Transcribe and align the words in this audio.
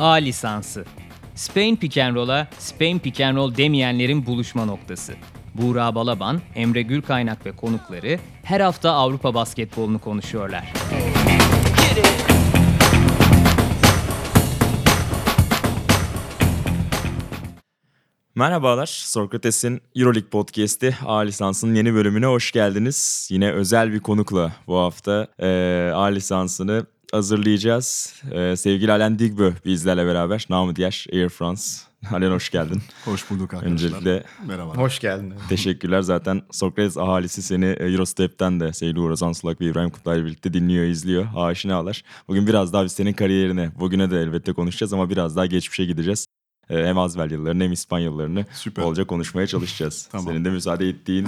A 0.00 0.12
lisansı. 0.12 0.84
Spain 1.34 1.76
Pick 1.76 1.98
and 1.98 2.16
Roll'a 2.16 2.48
Spain 2.58 2.98
Pick 2.98 3.20
and 3.20 3.36
Roll 3.36 3.56
demeyenlerin 3.56 4.26
buluşma 4.26 4.64
noktası. 4.64 5.14
Buğra 5.54 5.94
Balaban, 5.94 6.40
Emre 6.54 6.82
Gülkaynak 6.82 7.46
ve 7.46 7.52
konukları 7.52 8.18
her 8.42 8.60
hafta 8.60 8.90
Avrupa 8.90 9.34
basketbolunu 9.34 9.98
konuşuyorlar. 9.98 10.72
Merhabalar, 18.34 18.86
Sokrates'in 18.86 19.80
Euroleague 19.96 20.30
Podcast'i 20.30 20.96
A 21.06 21.18
lisansının 21.18 21.74
yeni 21.74 21.94
bölümüne 21.94 22.26
hoş 22.26 22.52
geldiniz. 22.52 23.28
Yine 23.30 23.52
özel 23.52 23.92
bir 23.92 24.00
konukla 24.00 24.52
bu 24.66 24.76
hafta 24.76 25.26
e, 25.38 25.90
A 25.94 26.04
lisansını 26.04 26.86
hazırlayacağız. 27.12 28.14
E, 28.32 28.56
sevgili 28.56 28.92
Alen 28.92 29.18
Digbö 29.18 29.52
bizlerle 29.64 30.06
beraber. 30.06 30.46
Namı 30.50 30.76
diğer 30.76 31.06
Air 31.12 31.28
France. 31.28 31.62
Alen 32.12 32.30
hoş 32.30 32.50
geldin. 32.50 32.82
Hoş 33.04 33.30
bulduk 33.30 33.54
arkadaşlar. 33.54 33.72
Öncelikle 33.72 34.24
Merhaba. 34.46 34.76
Hoş 34.76 34.98
geldin. 34.98 35.34
teşekkürler. 35.48 36.00
Zaten 36.02 36.42
Sokrates 36.50 36.96
ahalisi 36.96 37.42
seni 37.42 37.64
e, 37.66 37.84
Eurostep'ten 37.84 38.60
de 38.60 38.72
sevgili 38.72 39.00
Uğur 39.00 39.10
Ozan 39.10 39.32
Sulak 39.32 39.60
ve 39.60 39.66
İbrahim 39.66 39.90
Kutlay 39.90 40.18
ile 40.18 40.26
birlikte 40.26 40.52
dinliyor, 40.52 40.84
izliyor. 40.84 41.26
Aşinalar. 41.36 42.02
Bugün 42.28 42.46
biraz 42.46 42.72
daha 42.72 42.84
biz 42.84 42.92
senin 42.92 43.12
kariyerine, 43.12 43.70
bugüne 43.80 44.10
de 44.10 44.20
elbette 44.20 44.52
konuşacağız 44.52 44.92
ama 44.92 45.10
biraz 45.10 45.36
daha 45.36 45.46
geçmişe 45.46 45.84
gideceğiz. 45.84 46.26
E, 46.70 46.86
Hem 46.86 46.98
Azvel 46.98 47.30
yıllarını 47.30 47.64
hem 47.64 47.72
İspanya 47.72 48.04
yıllarını 48.04 48.44
Süper. 48.52 48.84
bolca 48.84 49.06
konuşmaya 49.06 49.46
çalışacağız. 49.46 50.08
Tamam. 50.12 50.26
Senin 50.26 50.44
de 50.44 50.50
müsaade 50.50 50.88
ettiğin. 50.88 51.26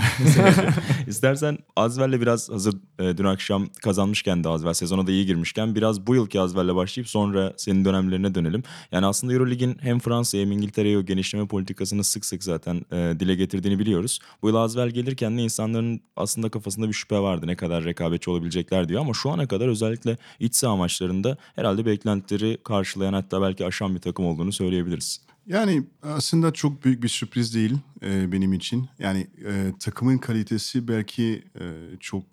İstersen 1.07 1.59
Azvel'le 1.77 2.21
biraz 2.21 2.51
hazır 2.51 2.75
e, 2.99 3.19
dün 3.19 3.25
akşam 3.25 3.67
kazanmışken 3.83 4.45
de 4.45 4.49
Azvel 4.49 4.73
sezona 4.73 5.07
da 5.07 5.11
iyi 5.13 5.27
girmişken 5.27 5.75
biraz 5.75 6.07
bu 6.07 6.15
yılki 6.15 6.41
Azvel'le 6.41 6.75
başlayıp 6.75 7.09
sonra 7.09 7.53
senin 7.57 7.85
dönemlerine 7.85 8.35
dönelim. 8.35 8.63
Yani 8.93 9.07
aslında 9.07 9.33
Eurolig'in 9.33 9.77
hem 9.81 9.99
Fransa'ya 9.99 10.45
hem 10.45 10.53
İngiltere'ye 10.53 10.99
o 10.99 11.03
genişleme 11.03 11.47
politikasını 11.47 12.05
sık 12.05 12.25
sık 12.25 12.45
zaten 12.45 12.83
e, 12.93 13.21
dile 13.21 13.35
getirdiğini 13.35 13.79
biliyoruz. 13.79 14.19
Bu 14.43 14.49
yıl 14.49 14.57
Azvel 14.57 14.89
gelirken 14.91 15.39
de 15.39 15.43
insanların 15.43 16.01
aslında 16.17 16.49
kafasında 16.49 16.89
bir 16.89 16.93
şüphe 16.93 17.19
vardı 17.19 17.47
ne 17.47 17.57
kadar 17.57 17.85
rekabetçi 17.85 18.31
olabilecekler 18.31 18.89
diyor 18.89 19.01
ama 19.01 19.15
şu 19.15 19.31
ana 19.31 19.49
kadar 19.49 19.69
özellikle 19.69 20.17
iç 20.41 20.55
saha 20.55 20.77
maçlarında 20.77 21.37
herhalde 21.57 21.87
beklentileri 21.87 22.59
karşılayan 22.65 23.13
hatta 23.13 23.43
belki 23.43 23.67
aşan 23.67 23.95
bir 23.95 24.01
takım 24.01 24.27
olduğunu 24.27 24.53
söyleyebiliriz. 24.53 25.21
Yani 25.47 25.83
aslında 26.03 26.53
çok 26.53 26.85
büyük 26.85 27.03
bir 27.03 27.09
sürpriz 27.09 27.55
değil 27.55 27.79
e, 28.03 28.33
benim 28.33 28.53
için. 28.53 28.89
Yani 28.99 29.27
e, 29.47 29.73
takımın 29.81 30.19
kalitesi 30.19 30.89
belki 30.89 31.45
e, 31.61 31.65
çok 32.01 32.25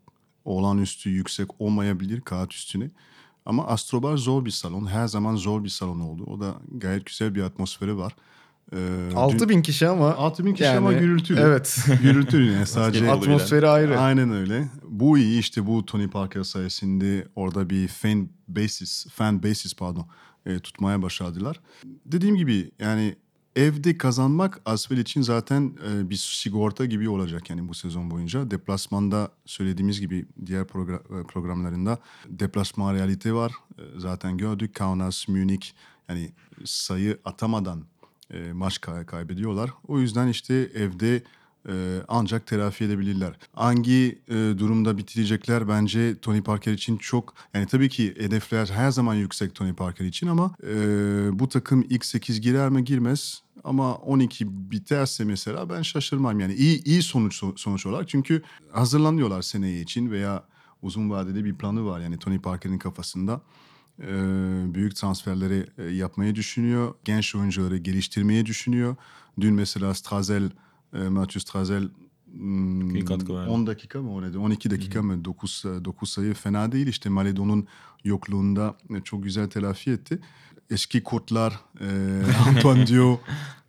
olağanüstü 0.45 1.09
yüksek 1.09 1.61
olmayabilir 1.61 2.21
kağıt 2.21 2.53
üstüne. 2.53 2.89
Ama 3.45 3.67
Astrobar 3.67 4.17
zor 4.17 4.45
bir 4.45 4.51
salon. 4.51 4.87
Her 4.87 5.07
zaman 5.07 5.35
zor 5.35 5.63
bir 5.63 5.69
salon 5.69 5.99
oldu. 5.99 6.23
O 6.23 6.39
da 6.39 6.55
gayet 6.71 7.05
güzel 7.05 7.35
bir 7.35 7.41
atmosferi 7.41 7.97
var. 7.97 8.15
E, 8.75 9.15
6000 9.15 9.61
kişi 9.61 9.87
ama 9.87 10.15
6000 10.15 10.53
kişi 10.53 10.63
yani, 10.63 10.77
ama 10.77 10.93
gürültülü. 10.93 11.39
Evet. 11.39 11.85
Gürültülü 12.01 12.51
yani 12.51 12.67
sadece. 12.67 13.11
Atmosferi 13.11 13.67
ayrı. 13.67 13.99
Aynen 13.99 14.31
öyle. 14.31 14.69
Bu 14.83 15.17
iyi 15.17 15.39
işte 15.39 15.67
bu 15.67 15.85
Tony 15.85 16.07
Parker 16.07 16.43
sayesinde 16.43 17.27
orada 17.35 17.69
bir 17.69 17.87
fan 17.87 18.29
basis, 18.47 19.07
fan 19.09 19.43
basis 19.43 19.73
pardon 19.73 20.07
e, 20.45 20.59
tutmaya 20.59 21.01
başardılar. 21.01 21.59
Dediğim 22.05 22.35
gibi 22.35 22.71
yani 22.79 23.15
evde 23.55 23.97
kazanmak 23.97 24.61
Asvel 24.65 24.97
için 24.97 25.21
zaten 25.21 25.73
e, 25.89 26.09
bir 26.09 26.15
sigorta 26.15 26.85
gibi 26.85 27.09
olacak 27.09 27.49
yani 27.49 27.67
bu 27.67 27.73
sezon 27.73 28.11
boyunca. 28.11 28.51
Deplasmanda 28.51 29.31
söylediğimiz 29.45 29.99
gibi 29.99 30.25
diğer 30.45 30.63
progra- 30.63 31.21
e, 31.21 31.27
programlarında 31.27 31.97
deplasman 32.27 32.93
realite 32.95 33.33
var. 33.33 33.51
E, 33.77 33.83
zaten 33.97 34.37
gördük 34.37 34.75
Kaunas, 34.75 35.27
Münih 35.27 35.61
yani 36.09 36.31
sayı 36.65 37.19
atamadan 37.25 37.83
e, 38.33 38.53
maç 38.53 38.81
kay- 38.81 39.05
kaybediyorlar. 39.05 39.69
O 39.87 39.99
yüzden 39.99 40.27
işte 40.27 40.53
evde 40.73 41.23
e, 41.67 42.01
ancak 42.07 42.47
telafi 42.47 42.83
edebilirler. 42.83 43.33
Hangi 43.53 44.21
e, 44.27 44.33
durumda 44.33 44.97
bitirecekler 44.97 45.67
bence 45.67 46.19
Tony 46.19 46.41
Parker 46.41 46.73
için 46.73 46.97
çok 46.97 47.33
yani 47.53 47.67
tabii 47.67 47.89
ki 47.89 48.15
hedefler 48.17 48.67
her 48.67 48.91
zaman 48.91 49.15
yüksek 49.15 49.55
Tony 49.55 49.73
Parker 49.73 50.05
için 50.05 50.27
ama 50.27 50.55
e, 50.63 50.75
bu 51.39 51.49
takım 51.49 51.85
ilk 51.89 52.05
8 52.05 52.41
girer 52.41 52.69
mi 52.69 52.83
girmez 52.83 53.41
ama 53.63 53.95
12 53.95 54.71
biterse 54.71 55.25
mesela 55.25 55.69
ben 55.69 55.81
şaşırmam 55.81 56.39
yani 56.39 56.53
iyi 56.53 56.83
iyi 56.83 57.01
sonuç 57.01 57.43
sonuç 57.55 57.85
olarak 57.85 58.09
çünkü 58.09 58.41
hazırlanıyorlar 58.71 59.41
seneye 59.41 59.81
için 59.81 60.11
veya 60.11 60.43
uzun 60.81 61.09
vadede 61.09 61.45
bir 61.45 61.55
planı 61.55 61.85
var 61.85 61.99
yani 61.99 62.19
Tony 62.19 62.39
Parker'in 62.39 62.77
kafasında 62.77 63.41
büyük 64.73 64.95
transferleri 64.95 65.95
yapmayı 65.97 66.35
düşünüyor. 66.35 66.93
Genç 67.05 67.35
oyuncuları 67.35 67.77
geliştirmeyi 67.77 68.45
düşünüyor. 68.45 68.95
Dün 69.41 69.53
mesela 69.53 69.93
Strazel, 69.93 70.49
e, 70.93 70.97
Mathieu 70.97 71.41
Strazel 71.41 71.89
hmm, 72.31 72.95
İyi 72.95 73.05
katkı 73.05 73.35
verdi. 73.35 73.49
10 73.49 73.67
dakika 73.67 74.01
mı 74.01 74.13
oynadı? 74.13 74.39
12 74.39 74.71
dakika 74.71 75.01
mı? 75.01 75.25
9, 75.25 75.63
9 75.85 76.09
sayı 76.09 76.33
fena 76.33 76.71
değil. 76.71 76.87
İşte 76.87 77.09
Maledon'un 77.09 77.67
yokluğunda 78.03 78.75
e, 78.95 79.01
çok 79.01 79.23
güzel 79.23 79.49
telafi 79.49 79.91
etti. 79.91 80.19
Eski 80.69 81.03
kurtlar 81.03 81.59
e, 81.81 81.87
Antoine 82.47 82.87
Dio, 82.87 83.19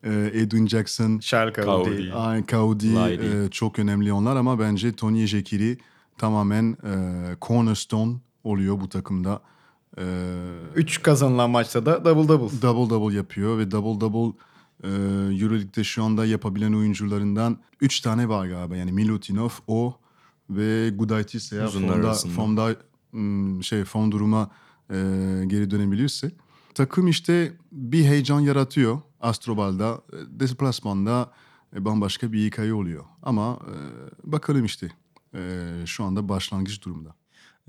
e, 0.05 0.31
Edwin 0.35 0.67
Jackson, 0.67 1.19
Kaudi. 1.53 1.91
değil. 1.91 2.11
Ay, 2.15 2.43
Laidi. 2.95 3.25
e, 3.47 3.51
çok 3.51 3.79
önemli 3.79 4.13
onlar 4.13 4.37
ama 4.37 4.59
bence 4.59 4.93
Tony 4.93 5.27
Jekiri 5.27 5.79
tamamen 6.19 6.77
e, 6.85 6.93
cornerstone 7.43 8.17
oluyor 8.45 8.81
bu 8.81 8.89
takımda. 8.89 9.41
E, 9.99 10.05
3 10.75 11.03
kazanılan 11.03 11.51
maçta 11.51 11.87
da 11.87 12.05
double 12.05 12.29
double. 12.29 12.63
double 12.63 12.91
double 12.91 13.17
yapıyor 13.17 13.59
ve 13.59 13.71
double 13.71 14.01
double 14.01 14.39
e, 14.85 14.89
Euroleague'de 15.43 15.85
şu 15.85 16.05
anda 16.05 16.27
yapabilen 16.27 16.73
oyuncularından 16.73 17.59
3 17.81 18.01
tane 18.01 18.29
var 18.29 18.47
galiba. 18.47 18.77
Yani 18.77 18.93
Milutinov, 18.93 19.51
o 19.67 19.97
ve 20.51 20.91
Gudaitis 20.91 21.53
eğer 21.53 21.69
formda, 21.69 22.13
formda 22.13 22.77
şey 23.63 23.85
form 23.85 24.13
duruma 24.13 24.51
e, 24.91 24.95
geri 25.47 25.71
dönebilirse. 25.71 26.33
Takım 26.75 27.09
işte 27.09 27.53
bir 27.73 28.05
heyecan 28.05 28.41
yaratıyor 28.41 29.01
Astrobal'da. 29.21 30.01
Deplasmanda 30.29 31.33
e, 31.77 31.85
bambaşka 31.85 32.33
bir 32.33 32.47
hikaye 32.47 32.75
oluyor. 32.75 33.05
Ama 33.23 33.59
e, 33.67 33.75
bakalım 34.33 34.65
işte 34.65 34.89
e, 35.35 35.71
şu 35.87 36.05
anda 36.05 36.29
başlangıç 36.29 36.85
durumda. 36.85 37.15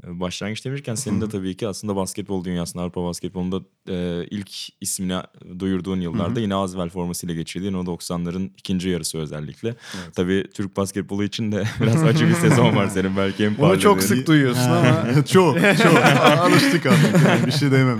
Ee, 0.04 0.20
Başlangıç 0.20 0.66
demişken 0.66 0.96
senin 0.96 1.22
de 1.22 1.30
tabii 1.30 1.58
ki 1.58 1.68
aslında 1.68 1.96
basketbol 1.96 2.44
dünyasında 2.44 2.84
Avrupa 2.84 3.04
basketbolunda 3.04 3.62
e, 3.90 4.26
ilk 4.32 4.52
ismini 4.82 5.18
duyurduğun 5.60 6.02
yıllarda 6.02 6.40
yine 6.40 6.56
Azvel 6.56 6.90
formasıyla 6.90 7.36
geçirdiğin 7.36 7.74
o 7.74 7.84
90'ların 7.84 8.50
ikinci 8.58 8.90
yarısı 8.90 9.18
özellikle. 9.18 9.76
Tabii 10.16 10.44
Türk 10.54 10.78
basketbolu 10.78 11.24
için 11.24 11.52
de 11.52 11.64
biraz 11.82 12.04
acı 12.04 12.28
bir 12.30 12.34
sezon 12.34 12.76
var 12.76 12.88
senin 12.88 13.18
belki 13.18 13.46
en 13.46 13.58
Bunu 13.58 13.80
çok 13.80 14.04
sık 14.04 14.28
duyuyorsun 14.28 14.70
ama 14.72 15.14
çok 15.26 15.56
çok 15.84 15.98
alıştık 16.40 16.86
artık 16.86 17.28
yani 17.28 17.46
bir 17.46 17.52
şey 17.52 17.72
diyemem. 17.72 18.00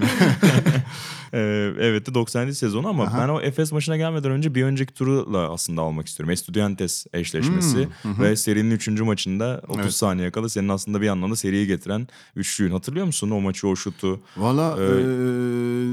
Ee, 1.34 1.74
evet 1.80 2.08
de 2.08 2.14
97 2.14 2.56
sezonu 2.56 2.88
ama 2.88 3.04
Aha. 3.04 3.22
ben 3.24 3.30
o 3.30 3.42
Efes 3.42 3.72
maçına 3.72 3.98
gelmeden 3.98 4.32
önce 4.32 4.56
bir 4.56 4.64
önceki 4.64 4.94
turla 4.94 5.52
aslında 5.52 5.82
almak 5.82 6.08
istiyorum. 6.08 6.32
Estudiantes 6.32 7.06
eşleşmesi 7.14 7.88
ve 8.06 8.36
serinin 8.36 8.72
3. 8.72 8.88
maçında 8.88 9.62
30 9.64 9.76
Hmm, 9.76 9.82
Evet. 9.84 9.94
saniye 9.94 10.32
kala 10.32 10.50
senin 10.50 10.70
aslında 10.70 11.02
bir 11.02 11.08
anlamda 11.08 11.36
seriyi 11.36 11.68
getiren 11.68 12.08
üçlüğün. 12.36 12.72
Hatırlıyor 12.72 13.06
musun 13.06 13.32
o 13.32 13.42
maçı, 13.42 13.68
o 13.68 13.76
şutu? 13.76 14.20
Valla 14.38 14.76
Ee, 14.80 14.84
e, 14.84 14.88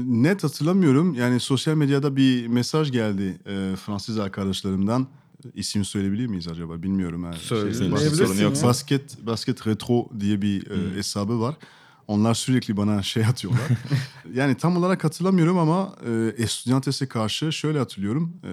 net 0.05 0.43
hatırlamıyorum. 0.43 1.13
Yani 1.13 1.39
sosyal 1.39 1.75
medyada 1.75 2.15
bir 2.15 2.47
mesaj 2.47 2.91
geldi 2.91 3.39
e, 3.45 3.75
Fransız 3.75 4.19
arkadaşlarımdan. 4.19 5.07
İsim 5.53 5.85
söyleyebilir 5.85 6.27
miyiz 6.27 6.47
acaba 6.47 6.83
bilmiyorum. 6.83 7.23
Ha. 7.23 7.33
Söyleyebilirsin 7.33 8.15
sorun 8.15 8.35
ya. 8.35 8.41
yoksa. 8.41 8.67
Basket, 8.67 9.25
basket 9.25 9.67
Retro 9.67 10.09
diye 10.19 10.41
bir 10.41 10.71
e, 10.71 10.95
hesabı 10.95 11.41
var. 11.41 11.55
Onlar 12.07 12.33
sürekli 12.33 12.77
bana 12.77 13.03
şey 13.03 13.25
atıyorlar. 13.25 13.61
yani 14.33 14.55
tam 14.55 14.77
olarak 14.77 15.03
hatırlamıyorum 15.03 15.57
ama 15.57 15.95
e, 16.05 16.33
Estudiantes'e 16.37 17.07
karşı 17.07 17.51
şöyle 17.51 17.79
hatırlıyorum. 17.79 18.33
E, 18.43 18.51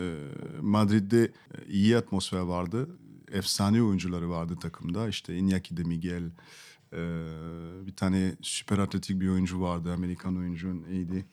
Madrid'de 0.62 1.24
e, 1.24 1.30
iyi 1.68 1.96
atmosfer 1.96 2.40
vardı. 2.40 2.88
Efsane 3.32 3.82
oyuncuları 3.82 4.30
vardı 4.30 4.56
takımda. 4.60 5.08
İşte 5.08 5.38
Iñaki 5.38 5.76
de 5.76 5.82
Miguel, 5.82 6.22
e, 6.92 6.98
bir 7.86 7.96
tane 7.96 8.32
süper 8.42 8.78
atletik 8.78 9.20
bir 9.20 9.28
oyuncu 9.28 9.60
vardı. 9.60 9.92
Amerikan 9.92 10.36
oyuncu 10.36 10.82
neydi? 10.82 11.26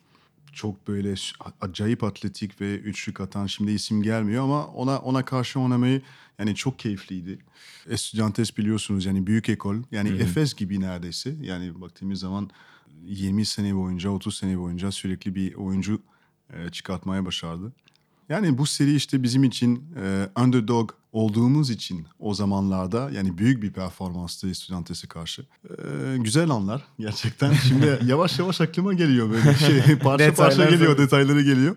Çok 0.54 0.88
böyle 0.88 1.16
acayip 1.62 2.04
atletik 2.04 2.62
ve 2.62 2.80
üçlük 2.80 3.22
atan 3.22 3.48
şimdi 3.48 3.72
isim 3.72 4.04
gelmiyor 4.04 4.44
ama 4.44 4.68
ona 4.68 5.00
ona 5.00 5.26
karşı 5.26 5.60
oynamayı 5.60 6.02
yani 6.40 6.56
çok 6.56 6.80
keyifliydi. 6.80 7.40
Estudiantes 7.88 8.58
biliyorsunuz 8.58 9.06
yani 9.06 9.28
büyük 9.28 9.50
ekol. 9.50 9.76
Yani 9.92 10.10
Efes 10.10 10.54
gibi 10.54 10.80
neredeyse. 10.80 11.36
Yani 11.42 11.82
baktığımız 11.82 12.20
zaman 12.20 12.50
20 13.04 13.46
sene 13.46 13.76
boyunca 13.76 14.10
30 14.10 14.38
sene 14.38 14.60
boyunca 14.60 14.92
sürekli 14.92 15.36
bir 15.36 15.54
oyuncu 15.54 16.02
e, 16.54 16.70
çıkartmaya 16.70 17.26
başardı. 17.26 17.74
Yani 18.30 18.58
bu 18.58 18.66
seri 18.66 18.96
işte 18.96 19.24
bizim 19.24 19.44
için 19.44 19.86
e, 20.02 20.30
underdog 20.40 20.92
olduğumuz 21.14 21.70
için 21.70 22.08
o 22.20 22.34
zamanlarda 22.34 23.10
yani 23.12 23.38
büyük 23.38 23.64
bir 23.64 23.72
performanstı 23.72 24.50
Estudiantes'e 24.50 25.08
karşı. 25.08 25.46
Ee, 25.70 26.18
güzel 26.18 26.50
anlar 26.50 26.84
gerçekten. 27.00 27.54
Şimdi 27.68 28.00
yavaş 28.06 28.40
yavaş 28.40 28.62
aklıma 28.62 28.94
geliyor 28.94 29.30
böyle 29.30 29.56
şey 29.56 29.98
parça 30.04 30.34
parça 30.34 30.70
geliyor, 30.70 30.98
detayları 30.98 31.42
geliyor. 31.42 31.76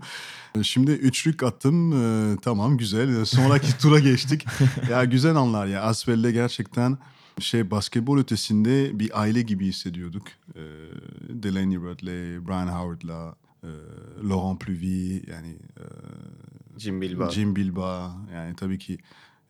Şimdi 0.63 0.91
üçlük 0.91 1.43
attım. 1.43 1.93
Ee, 1.93 2.37
tamam 2.43 2.77
güzel. 2.77 3.25
Sonraki 3.25 3.79
tura 3.83 3.99
geçtik. 3.99 4.47
ya 4.91 5.05
güzel 5.05 5.37
anlar 5.37 5.67
ya. 5.67 5.83
Asvel'le 5.83 6.33
gerçekten 6.33 6.99
şey 7.41 7.71
basketbol 7.71 8.19
ötesinde 8.19 8.99
bir 8.99 9.21
aile 9.21 9.43
gibi 9.43 9.67
hissediyorduk. 9.67 10.23
Ee, 10.55 10.61
Delaney 11.29 11.77
Rudd'le, 11.77 12.47
Brian 12.47 12.69
Howard'la, 12.69 13.37
e, 13.63 13.69
Laurent 14.29 14.61
Pluvy 14.61 15.23
yani 15.31 15.57
e, 15.77 15.85
Jim 16.79 17.01
Bilbao. 17.01 17.31
Jim 17.31 17.57
Bilbao 17.57 18.11
yani 18.35 18.57
tabii 18.57 18.79
ki 18.79 18.99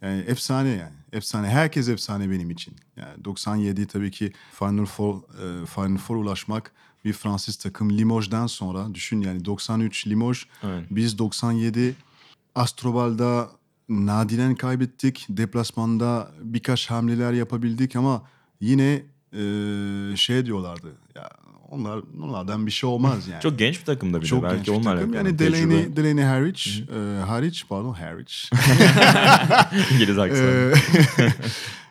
yani 0.03 0.21
efsane 0.21 0.69
yani. 0.69 0.93
Efsane. 1.13 1.49
Herkes 1.49 1.89
efsane 1.89 2.31
benim 2.31 2.51
için. 2.51 2.75
Yani 2.97 3.25
97 3.25 3.87
tabii 3.87 4.11
ki 4.11 4.33
Final 4.53 4.87
Four, 4.87 5.17
e, 5.17 5.67
Final 5.67 5.97
Four 5.97 6.17
ulaşmak 6.17 6.73
bir 7.05 7.13
Fransız 7.13 7.57
takım 7.57 7.99
Limoges'dan 7.99 8.47
sonra 8.47 8.95
düşün 8.95 9.21
yani 9.21 9.45
93 9.45 10.07
Limoges 10.07 10.45
Evet. 10.63 10.85
biz 10.91 11.19
97 11.19 11.95
Astroval'da 12.55 13.51
nadiren 13.89 14.55
kaybettik. 14.55 15.27
Deplasmanda 15.29 16.31
birkaç 16.43 16.91
hamleler 16.91 17.33
yapabildik 17.33 17.97
ama 17.97 18.23
yine 18.61 19.03
e, 19.33 20.17
şey 20.17 20.47
diyorlardı. 20.47 20.93
Ya 21.15 21.31
onlar 21.71 22.01
onlardan 22.23 22.67
bir 22.67 22.71
şey 22.71 22.91
olmaz 22.91 23.29
yani. 23.33 23.43
Çok 23.43 23.59
genç 23.59 23.81
bir 23.81 23.85
takımda 23.85 24.17
bir 24.17 24.23
de 24.23 24.27
Çok 24.27 24.43
belki 24.43 24.57
genç 24.57 24.67
bir 24.67 24.73
onlar 24.73 24.97
takım. 24.97 25.15
yani 25.15 25.27
Yani 25.27 25.39
Delaney, 25.39 25.97
Delaney 25.97 26.25
hariç, 26.25 26.83
e, 26.97 27.25
hariç 27.25 27.67
pardon 27.69 27.93
hariç. 27.93 28.51
İngiliz 29.95 30.19
aksanı. 30.19 30.73
Ee, 31.19 31.29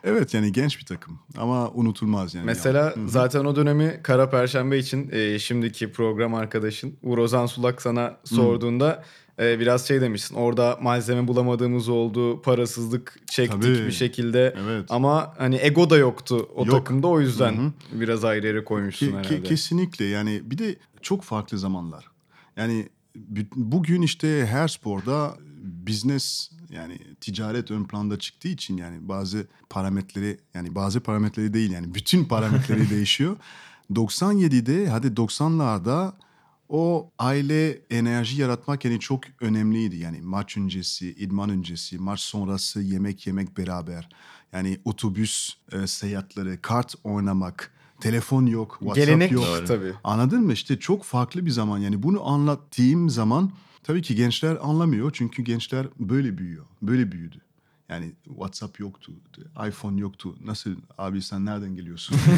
evet 0.04 0.34
yani 0.34 0.52
genç 0.52 0.78
bir 0.78 0.84
takım 0.84 1.18
ama 1.38 1.68
unutulmaz 1.70 2.34
yani. 2.34 2.44
Mesela 2.46 2.94
zaten 3.06 3.44
o 3.44 3.56
dönemi 3.56 4.00
Kara 4.02 4.30
Perşembe 4.30 4.78
için 4.78 5.10
e, 5.12 5.38
şimdiki 5.38 5.92
program 5.92 6.34
arkadaşın 6.34 6.94
Uğur 7.02 7.18
Ozan 7.18 7.46
Sulak 7.46 7.82
sana 7.82 8.16
sorduğunda 8.24 9.04
e, 9.40 9.58
biraz 9.60 9.88
şey 9.88 10.00
demişsin. 10.00 10.34
Orada 10.34 10.78
malzeme 10.82 11.28
bulamadığımız 11.28 11.88
oldu, 11.88 12.42
parasızlık 12.42 13.18
çektik 13.26 13.62
Tabii. 13.62 13.86
bir 13.86 13.92
şekilde. 13.92 14.54
Evet. 14.64 14.86
Ama 14.88 15.34
hani 15.38 15.58
ego 15.62 15.90
da 15.90 15.96
yoktu 15.96 16.48
o 16.54 16.66
Yok. 16.66 16.70
takımda 16.70 17.06
o 17.06 17.20
yüzden 17.20 17.72
biraz 17.92 18.24
ayrı 18.24 18.46
yere 18.46 18.64
koymuşsun 18.64 19.06
Ke- 19.06 19.10
ke- 19.10 19.18
herhalde. 19.18 19.42
kesinlikle 19.42 20.04
yani 20.04 20.40
bir 20.44 20.58
de 20.58 20.76
çok 21.02 21.22
farklı 21.22 21.58
zamanlar. 21.58 22.10
Yani 22.56 22.88
bugün 23.56 24.02
işte 24.02 24.46
her 24.46 24.68
sporda 24.68 25.36
business 25.86 26.50
yani 26.70 26.98
ticaret 27.20 27.70
ön 27.70 27.84
planda 27.84 28.18
çıktığı 28.18 28.48
için 28.48 28.76
yani 28.76 29.08
bazı 29.08 29.46
parametreleri 29.70 30.38
yani 30.54 30.74
bazı 30.74 31.00
parametreleri 31.00 31.54
değil 31.54 31.70
yani 31.72 31.94
bütün 31.94 32.24
parametreleri 32.24 32.90
değişiyor. 32.96 33.36
97'de 33.92 34.88
hadi 34.88 35.06
90'larda 35.06 36.12
o 36.68 37.10
aile 37.18 37.78
enerji 37.90 38.40
yaratmak 38.40 38.84
yani 38.84 39.00
çok 39.00 39.20
önemliydi. 39.40 39.96
Yani 39.96 40.20
maç 40.22 40.56
öncesi, 40.56 41.10
idman 41.10 41.50
öncesi, 41.50 41.98
maç 41.98 42.20
sonrası 42.20 42.82
yemek 42.82 43.26
yemek 43.26 43.58
beraber. 43.58 44.08
Yani 44.52 44.78
otobüs 44.84 45.54
e, 45.72 45.86
seyahatleri, 45.86 46.58
kart 46.62 46.94
oynamak, 47.04 47.72
telefon 48.00 48.46
yok, 48.46 48.76
WhatsApp 48.80 49.06
Gelenek 49.06 49.32
yok. 49.32 49.66
tabii. 49.66 49.92
Anladın 50.04 50.42
mı? 50.42 50.52
İşte 50.52 50.78
çok 50.78 51.04
farklı 51.04 51.46
bir 51.46 51.50
zaman. 51.50 51.78
Yani 51.78 52.02
bunu 52.02 52.28
anlattığım 52.28 53.10
zaman 53.10 53.52
tabii 53.82 54.02
ki 54.02 54.14
gençler 54.14 54.58
anlamıyor. 54.62 55.10
Çünkü 55.14 55.42
gençler 55.42 55.86
böyle 56.00 56.38
büyüyor. 56.38 56.66
Böyle 56.82 57.12
büyüdü. 57.12 57.45
Yani 57.88 58.12
WhatsApp 58.24 58.80
yoktu, 58.80 59.12
iPhone 59.68 60.00
yoktu. 60.00 60.36
Nasıl 60.44 60.70
abi 60.98 61.22
sen 61.22 61.44
nereden 61.44 61.74
geliyorsun? 61.76 62.16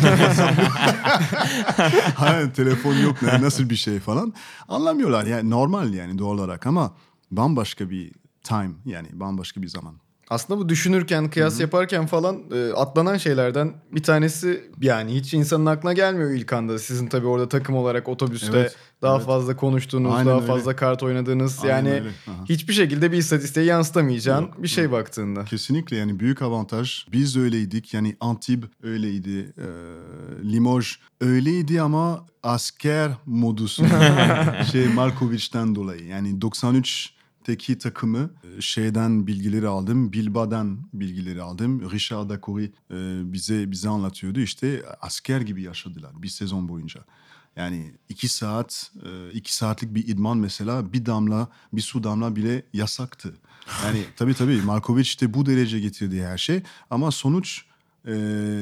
Hayır, 2.15 2.51
telefon 2.55 2.95
yok 2.95 3.23
ne- 3.23 3.43
nasıl 3.43 3.71
bir 3.71 3.77
şey 3.77 4.01
falan. 4.01 4.35
Anlamıyorlar 4.69 5.27
yani 5.27 5.51
normal 5.51 5.95
yani 5.95 6.19
doğal 6.19 6.35
olarak 6.39 6.67
ama 6.67 6.93
bambaşka 7.31 7.91
bir 7.91 8.13
time 8.43 8.71
yani 8.85 9.09
bambaşka 9.13 9.63
bir 9.63 9.69
zaman. 9.69 9.95
Aslında 10.31 10.61
bu 10.61 10.69
düşünürken, 10.69 11.31
kıyas 11.31 11.61
yaparken 11.61 12.07
falan 12.07 12.43
e, 12.55 12.73
atlanan 12.73 13.17
şeylerden 13.17 13.73
bir 13.93 14.03
tanesi 14.03 14.71
yani 14.81 15.15
hiç 15.15 15.35
insanın 15.35 15.67
aklına 15.67 15.93
gelmiyor 15.93 16.31
ilk 16.31 16.53
anda. 16.53 16.79
Sizin 16.79 17.07
tabii 17.07 17.27
orada 17.27 17.49
takım 17.49 17.77
olarak 17.77 18.09
otobüste 18.09 18.59
Evet, 18.59 18.77
daha 19.03 19.17
evet. 19.17 19.27
fazla 19.27 19.57
konuştuğunuz, 19.57 20.13
Aynen 20.15 20.27
daha 20.27 20.37
öyle. 20.37 20.47
fazla 20.47 20.77
kart 20.77 21.03
oynadığınız 21.03 21.59
Aynen 21.63 21.75
yani 21.75 21.91
öyle, 21.91 22.09
aha. 22.09 22.45
hiçbir 22.49 22.73
şekilde 22.73 23.13
bir 23.13 23.17
istatistiğe 23.17 23.67
yansıtamayacağın 23.67 24.49
bir 24.59 24.69
şey 24.69 24.93
baktığında. 24.93 25.45
Kesinlikle 25.45 25.97
yani 25.97 26.21
büyük 26.21 26.43
avantaj. 26.43 27.07
Biz 27.13 27.37
öyleydik 27.37 27.95
yani 27.95 28.17
Antibes 28.21 28.69
öyleydi, 28.83 29.39
e, 29.59 29.67
Limoges 30.53 30.97
öyleydi 31.21 31.81
ama 31.83 32.27
asker 32.43 33.11
modusu 33.27 33.85
şey 34.73 34.89
Markovic'ten 34.89 35.75
dolayı. 35.75 36.07
Yani 36.07 36.41
93'teki 37.49 37.79
takımı 37.79 38.31
e, 38.59 38.61
şeyden 38.61 39.27
bilgileri 39.27 39.69
aldım, 39.69 40.13
Bilbao'dan 40.13 40.79
bilgileri 40.93 41.43
aldım. 41.43 41.91
Richard 41.91 42.31
Dacoury 42.31 42.65
e, 42.65 42.71
bize 43.33 43.71
bize 43.71 43.89
anlatıyordu 43.89 44.41
işte 44.41 44.83
asker 45.01 45.41
gibi 45.41 45.63
yaşadılar 45.63 46.23
bir 46.23 46.29
sezon 46.29 46.69
boyunca. 46.69 47.01
Yani 47.57 47.93
iki 48.09 48.29
saat, 48.29 48.93
e, 49.05 49.33
iki 49.33 49.55
saatlik 49.55 49.95
bir 49.95 50.09
idman 50.09 50.39
mesela 50.39 50.93
bir 50.93 51.07
damla, 51.07 51.49
bir 51.73 51.81
su 51.81 52.05
damla 52.05 52.37
bile 52.37 52.63
yasaktı. 52.73 53.35
Yani 53.85 54.05
tabii 54.17 54.35
tabii 54.35 54.63
Markovic 54.63 55.21
de 55.21 55.35
bu 55.35 55.47
derece 55.47 55.81
getirdi 55.81 56.25
her 56.25 56.39
şey. 56.39 56.63
Ama 56.91 57.11
sonuç 57.11 57.65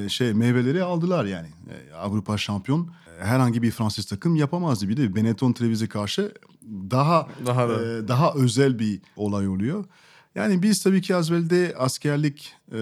şey 0.08 0.34
meyveleri 0.34 0.82
aldılar 0.82 1.24
yani. 1.24 1.48
Avrupa 1.96 2.38
şampiyon 2.38 2.90
herhangi 3.20 3.62
bir 3.62 3.70
Fransız 3.70 4.06
takım 4.06 4.36
yapamazdı. 4.36 4.88
Bir 4.88 4.96
de 4.96 5.14
Benetton 5.14 5.52
Treviz'e 5.52 5.86
karşı 5.88 6.32
daha 6.70 7.28
Daha 7.46 7.68
da. 7.68 7.98
e, 7.98 8.08
daha 8.08 8.32
özel 8.34 8.78
bir 8.78 9.00
olay 9.16 9.48
oluyor. 9.48 9.84
Yani 10.34 10.62
biz 10.62 10.82
tabii 10.82 11.02
ki 11.02 11.16
Azvel'de 11.16 11.74
askerlik 11.78 12.52
e, 12.72 12.78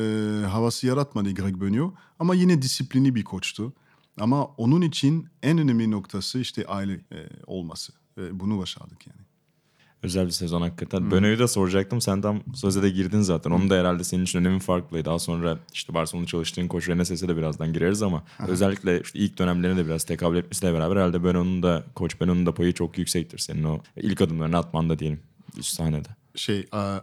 havası 0.50 0.86
yaratmadı 0.86 1.34
Greg 1.34 1.56
Bönyo 1.56 1.92
ama 2.18 2.34
yine 2.34 2.62
disiplinli 2.62 3.14
bir 3.14 3.24
koçtu. 3.24 3.72
Ama 4.20 4.44
onun 4.44 4.82
için 4.82 5.28
en 5.42 5.58
önemli 5.58 5.90
noktası 5.90 6.38
işte 6.38 6.66
aile 6.66 6.92
e, 6.92 7.28
olması. 7.46 7.92
Ve 8.18 8.40
bunu 8.40 8.58
başardık 8.58 9.06
yani. 9.06 9.20
Özel 10.04 10.26
bir 10.26 10.30
sezon 10.30 10.60
hakikaten. 10.60 11.10
Bönö'yü 11.10 11.38
de 11.38 11.48
soracaktım. 11.48 12.00
Sen 12.00 12.20
tam 12.20 12.40
söze 12.54 12.82
de 12.82 12.90
girdin 12.90 13.20
zaten. 13.20 13.50
Onun 13.50 13.70
da 13.70 13.74
herhalde 13.74 14.04
senin 14.04 14.22
için 14.24 14.38
önemi 14.38 14.60
farklıydı. 14.60 15.04
Daha 15.04 15.18
sonra 15.18 15.58
işte 15.72 15.94
Barcelona'da 15.94 16.28
çalıştığın 16.28 16.68
koç 16.68 16.88
Reneses'e 16.88 17.28
de 17.28 17.36
birazdan 17.36 17.72
gireriz 17.72 18.02
ama 18.02 18.24
özellikle 18.48 19.00
işte 19.00 19.18
ilk 19.18 19.38
dönemlerine 19.38 19.76
de 19.76 19.86
biraz 19.86 20.04
tekabül 20.04 20.36
etmesiyle 20.36 20.74
beraber 20.74 20.96
herhalde 20.96 21.24
Bönö'nün 21.24 21.62
de 21.62 21.82
koç 21.94 22.20
Bönö'nün 22.20 22.46
de 22.46 22.54
payı 22.54 22.72
çok 22.72 22.98
yüksektir 22.98 23.38
senin 23.38 23.64
o 23.64 23.80
ilk 23.96 24.20
adımlarını 24.20 24.56
atmanda 24.56 24.98
diyelim 24.98 25.20
üst 25.58 25.74
sahnede. 25.74 26.08
Şey, 26.34 26.66
a, 26.72 26.98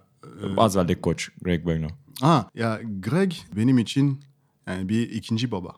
Azvel'deki 0.57 1.01
koç 1.01 1.29
Greg 1.41 1.65
Bönö. 1.65 1.87
Ha 2.21 2.49
ya 2.55 2.81
Greg 2.99 3.31
benim 3.55 3.77
için 3.77 4.19
yani 4.67 4.89
bir 4.89 5.09
ikinci 5.09 5.51
baba. 5.51 5.75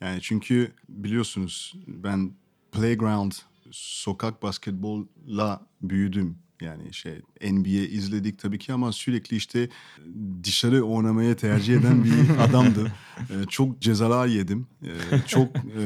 Yani 0.00 0.18
çünkü 0.22 0.72
biliyorsunuz 0.88 1.74
ben 1.86 2.32
playground 2.72 3.32
sokak 3.70 4.42
basketbolla 4.42 5.66
büyüdüm. 5.82 6.38
Yani 6.62 6.94
şey 6.94 7.20
NBA 7.42 7.68
izledik 7.68 8.38
tabii 8.38 8.58
ki 8.58 8.72
ama 8.72 8.92
sürekli 8.92 9.36
işte 9.36 9.68
dışarı 10.44 10.82
oynamaya 10.82 11.36
tercih 11.36 11.76
eden 11.76 12.04
bir 12.04 12.38
adamdı. 12.44 12.92
Ee, 13.20 13.46
çok 13.48 13.80
cezalar 13.80 14.26
yedim. 14.26 14.66
Ee, 14.82 14.88
çok 15.26 15.56
e, 15.56 15.82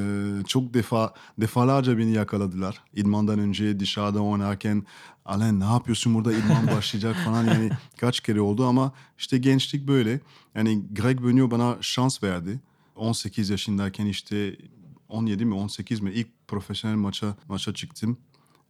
çok 0.47 0.75
defa 0.75 1.15
defalarca 1.41 1.99
beni 1.99 2.13
yakaladılar. 2.13 2.81
İdmandan 2.95 3.39
önce 3.39 3.81
dışarıda 3.81 4.23
oynarken 4.23 4.87
Alen 5.25 5.61
ne 5.61 5.65
yapıyorsun 5.65 6.15
burada 6.15 6.33
idman 6.33 6.67
başlayacak 6.67 7.17
falan 7.25 7.45
yani 7.45 7.71
kaç 8.01 8.21
kere 8.21 8.41
oldu 8.41 8.67
ama 8.67 8.93
işte 9.19 9.39
gençlik 9.39 9.89
böyle. 9.89 10.21
Yani 10.55 10.83
Greg 10.93 11.23
Bönyo 11.23 11.51
bana 11.51 11.77
şans 11.81 12.23
verdi. 12.23 12.61
18 12.97 13.51
yaşındayken 13.51 14.07
işte 14.07 14.57
17 15.09 15.45
mi 15.45 15.55
18 15.55 16.01
mi 16.01 16.13
ilk 16.13 16.29
profesyonel 16.49 16.97
maça 16.97 17.37
maça 17.49 17.75
çıktım. 17.75 18.19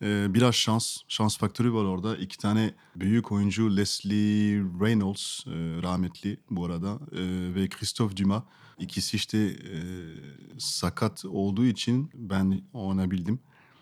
Ee, 0.03 0.35
biraz 0.35 0.55
şans, 0.55 0.97
şans 1.09 1.39
faktörü 1.39 1.73
var 1.73 1.85
orada. 1.85 2.17
İki 2.17 2.39
tane 2.39 2.75
büyük 2.97 3.33
oyuncu 3.33 3.77
Leslie 3.77 4.63
Reynolds 4.81 5.47
e, 5.47 5.51
rahmetli 5.83 6.41
bu 6.51 6.65
arada 6.65 7.01
e, 7.13 7.55
ve 7.55 7.69
Christophe 7.69 8.17
Dumas. 8.17 8.43
İkisi 8.79 9.17
işte 9.17 9.39
e, 9.39 9.79
sakat 10.59 11.25
olduğu 11.25 11.65
için 11.65 12.11
ben 12.15 12.63
oynabildim. 12.73 13.41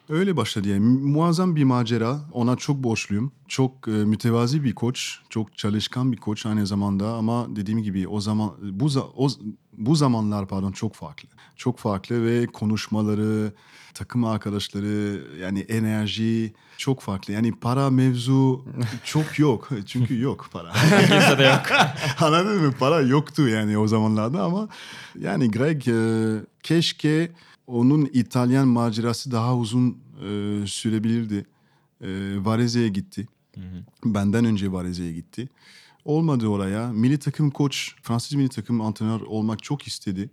Öyle 0.09 0.37
başladı 0.37 0.68
yani 0.68 0.80
muazzam 0.87 1.56
bir 1.56 1.64
macera. 1.64 2.21
Ona 2.32 2.56
çok 2.56 2.76
borçluyum. 2.76 3.32
Çok 3.49 3.88
e, 3.88 3.90
mütevazi 3.90 4.64
bir 4.64 4.75
koç, 4.75 5.18
çok 5.28 5.59
çalışkan 5.59 6.12
bir 6.12 6.16
koç 6.16 6.47
aynı 6.47 6.66
zamanda 6.66 7.09
ama 7.14 7.56
dediğim 7.56 7.82
gibi 7.82 8.09
o 8.09 8.21
zaman 8.21 8.52
bu 8.62 8.87
za- 8.87 9.11
o 9.16 9.28
bu 9.73 9.97
zamanlar 9.97 10.49
pardon 10.49 10.73
çok 10.73 10.94
farklı. 10.94 11.28
Çok 11.56 11.78
farklı 11.78 12.26
ve 12.26 12.47
konuşmaları, 12.47 13.52
takım 13.94 14.25
arkadaşları 14.25 15.21
yani 15.40 15.61
enerji 15.61 16.52
çok 16.78 17.00
farklı. 17.00 17.32
Yani 17.32 17.52
para 17.61 17.90
mevzu 17.90 18.64
çok 19.04 19.38
yok. 19.38 19.68
Çünkü 19.87 20.21
yok 20.21 20.49
para. 20.52 20.73
Kimse 21.09 21.38
de 21.38 21.42
yok. 21.44 21.62
Anladın 22.21 22.62
mı? 22.62 22.73
Para 22.78 23.00
yoktu 23.00 23.49
yani 23.49 23.78
o 23.78 23.87
zamanlarda 23.88 24.42
ama 24.42 24.68
yani 25.18 25.50
Greg 25.50 25.88
e, 25.88 25.94
keşke 26.62 27.30
onun 27.66 28.11
İtalyan 28.12 28.69
macerası 28.69 29.33
daha 29.33 29.57
uzun 29.57 29.90
e, 29.90 30.66
sürebilirdi. 30.66 31.47
E, 32.00 32.09
Vareze'ye 32.45 32.88
gitti. 32.88 33.28
Benden 34.04 34.45
önce 34.45 34.73
Vareze'ye 34.73 35.12
gitti. 35.12 35.49
Olmadı 36.04 36.47
oraya. 36.47 36.92
Milli 36.92 37.19
takım 37.19 37.50
koç, 37.50 37.95
Fransız 38.02 38.35
milli 38.35 38.49
takım 38.49 38.81
antrenör 38.81 39.21
olmak 39.21 39.62
çok 39.62 39.83
istedi. 39.83 40.31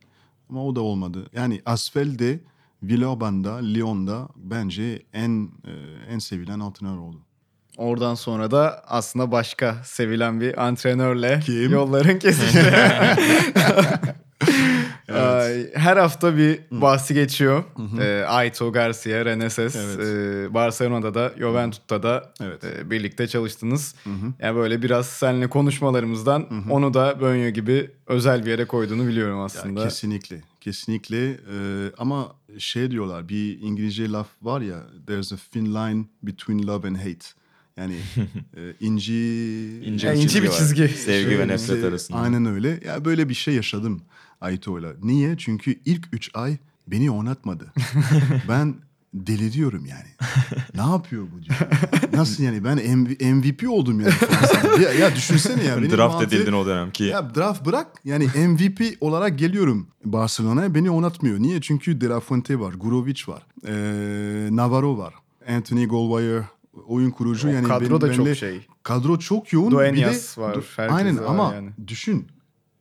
Ama 0.50 0.66
o 0.66 0.76
da 0.76 0.82
olmadı. 0.82 1.30
Yani 1.34 1.62
Asfel'de, 1.66 2.40
Villeurbanne'da, 2.84 3.56
Lyon'da 3.56 4.30
bence 4.36 5.04
en 5.14 5.50
e, 5.66 5.72
en 6.14 6.20
sevilen 6.20 6.60
antrenör 6.60 6.98
oldu. 6.98 7.18
Oradan 7.78 8.16
sonra 8.16 8.52
da 8.52 8.84
aslında 8.88 9.32
başka 9.32 9.82
sevilen 9.84 10.42
bir 10.42 10.68
antrenörle 10.68 11.40
Kim? 11.46 11.72
yolların 11.72 12.20
kesişti. 12.20 12.74
Ay, 15.14 15.74
Her 15.74 15.98
hafta 15.98 16.38
bir 16.38 16.60
bahsi 16.72 17.14
geçiyor. 17.14 17.64
Ee, 18.00 18.24
Aito 18.28 18.72
Garcia, 18.72 19.26
Reneses, 19.26 19.76
Evet. 19.76 20.00
e, 20.08 20.54
Barcelona'da 20.54 21.14
da, 21.14 21.34
Juventus'ta 21.40 22.04
da 22.04 22.34
Evet. 22.44 22.64
e, 22.64 22.92
birlikte 22.92 23.28
çalıştınız. 23.28 23.96
Yani 24.40 24.56
böyle 24.56 24.82
biraz 24.82 25.06
seninle 25.06 25.50
konuşmalarımızdan 25.50 26.48
onu 26.70 26.94
da 26.94 27.22
Bönyo 27.22 27.50
gibi 27.50 27.92
özel 28.08 28.46
bir 28.46 28.50
yere 28.52 28.66
koyduğunu 28.66 29.08
biliyorum 29.08 29.38
Ya 29.38 29.44
aslında. 29.44 29.84
kesinlikle, 29.84 30.42
kesinlikle. 30.62 31.30
Ee, 31.32 31.36
ama 31.98 32.36
şey 32.58 32.92
diyorlar, 32.92 33.30
bir 33.30 33.60
İngilizce 33.62 34.12
laf 34.12 34.28
var 34.42 34.62
ya, 34.62 34.78
there's 35.08 35.34
a 35.34 35.36
thin 35.52 35.66
line 35.66 36.06
between 36.24 36.68
love 36.68 36.88
and 36.88 36.96
hate. 36.98 37.26
Yani 37.78 37.96
e, 38.58 38.74
inci... 38.80 39.14
İnce 39.86 40.08
Ya 40.08 40.14
bir 40.14 40.18
ince 40.18 40.28
çizgi 40.30 40.44
bir 40.44 40.52
çizgi. 40.52 40.88
Sevgi 40.88 41.40
ve 41.40 41.48
nefret 41.48 41.76
işte, 41.78 41.88
arasında. 41.88 42.18
Aynen 42.18 42.46
öyle. 42.46 42.80
Ya 42.86 43.06
böyle 43.06 43.30
bir 43.30 43.34
şey 43.34 43.54
yaşadım 43.54 44.02
Aito'yla. 44.42 44.94
Niye? 45.04 45.38
Çünkü 45.38 45.80
ilk 45.86 46.08
üç 46.14 46.30
ay 46.34 46.58
beni 46.88 47.12
oynatmadı. 47.12 47.74
ben 48.50 48.76
deliriyorum 49.14 49.86
yani. 49.86 50.08
ne 50.76 50.92
yapıyor 50.92 51.28
bu 51.38 51.44
diyor. 51.44 51.58
Nasıl 52.14 52.44
yani? 52.44 52.64
Ben 52.64 52.78
MV- 52.78 53.34
MVP 53.34 53.70
oldum 53.70 54.00
yani. 54.02 54.14
Ya, 54.84 54.94
ya 54.94 55.16
düşünsene 55.16 55.64
ya. 55.64 55.78
benim 55.82 55.92
Draft 55.98 56.16
mantığı- 56.16 56.36
edildin 56.36 56.54
o 56.54 56.66
dönem 56.66 56.92
ki. 56.92 57.04
ya 57.04 57.36
draft 57.36 57.66
bırak 57.66 57.88
yani 58.06 58.26
MVP 58.48 58.82
olarak 59.02 59.40
geliyorum 59.40 59.88
Barcelona'ya 60.06 60.76
beni 60.76 60.92
oynatmıyor. 60.92 61.40
Niye? 61.40 61.62
Çünkü 61.62 62.02
De 62.02 62.08
La 62.08 62.20
Fuente 62.20 62.60
var, 62.60 62.74
Gurovic 62.74 63.22
var, 63.28 63.46
ee, 63.68 64.56
Navarro 64.56 64.98
var, 64.98 65.14
Anthony 65.50 65.86
Goldwire 65.88 66.44
oyun 66.88 67.12
kurucu. 67.12 67.48
O 67.48 67.52
yani 67.52 67.68
kadro 67.68 67.82
benim- 67.90 68.02
da 68.02 68.14
çok 68.14 68.26
benimle- 68.28 68.36
şey. 68.36 68.68
Kadro 68.84 69.20
çok 69.20 69.54
yoğun. 69.54 69.72
Dueñas 69.72 70.38
var, 70.42 70.58
Aynen 70.78 71.18
var 71.20 71.24
ama 71.26 71.54
yani. 71.56 71.70
düşün 71.88 72.28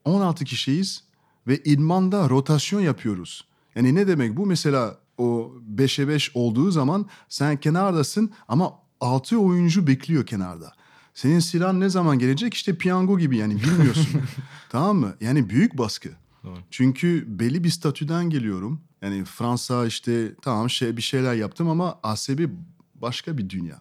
16 0.04 0.44
kişiyiz 0.44 1.04
ve 1.48 1.56
idmanda 1.56 2.28
rotasyon 2.28 2.80
yapıyoruz. 2.80 3.44
Yani 3.74 3.94
ne 3.94 4.08
demek 4.08 4.36
bu? 4.36 4.46
Mesela 4.46 4.98
o 5.18 5.52
5'e 5.76 6.08
5 6.08 6.30
olduğu 6.34 6.70
zaman 6.70 7.06
sen 7.28 7.56
kenardasın 7.56 8.32
ama 8.48 8.72
6 9.00 9.38
oyuncu 9.38 9.86
bekliyor 9.86 10.26
kenarda. 10.26 10.72
Senin 11.14 11.38
silahın 11.38 11.80
ne 11.80 11.88
zaman 11.88 12.18
gelecek? 12.18 12.54
İşte 12.54 12.76
piyango 12.76 13.18
gibi 13.18 13.36
yani 13.36 13.56
bilmiyorsun. 13.56 14.22
tamam 14.70 14.96
mı? 14.96 15.14
Yani 15.20 15.50
büyük 15.50 15.78
baskı. 15.78 16.08
Çünkü 16.70 17.24
belli 17.38 17.64
bir 17.64 17.70
statüden 17.70 18.30
geliyorum. 18.30 18.80
Yani 19.02 19.24
Fransa 19.24 19.86
işte 19.86 20.34
tamam 20.42 20.70
şey 20.70 20.96
bir 20.96 21.02
şeyler 21.02 21.34
yaptım 21.34 21.68
ama 21.68 21.98
ASB 22.02 22.40
başka 22.94 23.38
bir 23.38 23.50
dünya. 23.50 23.80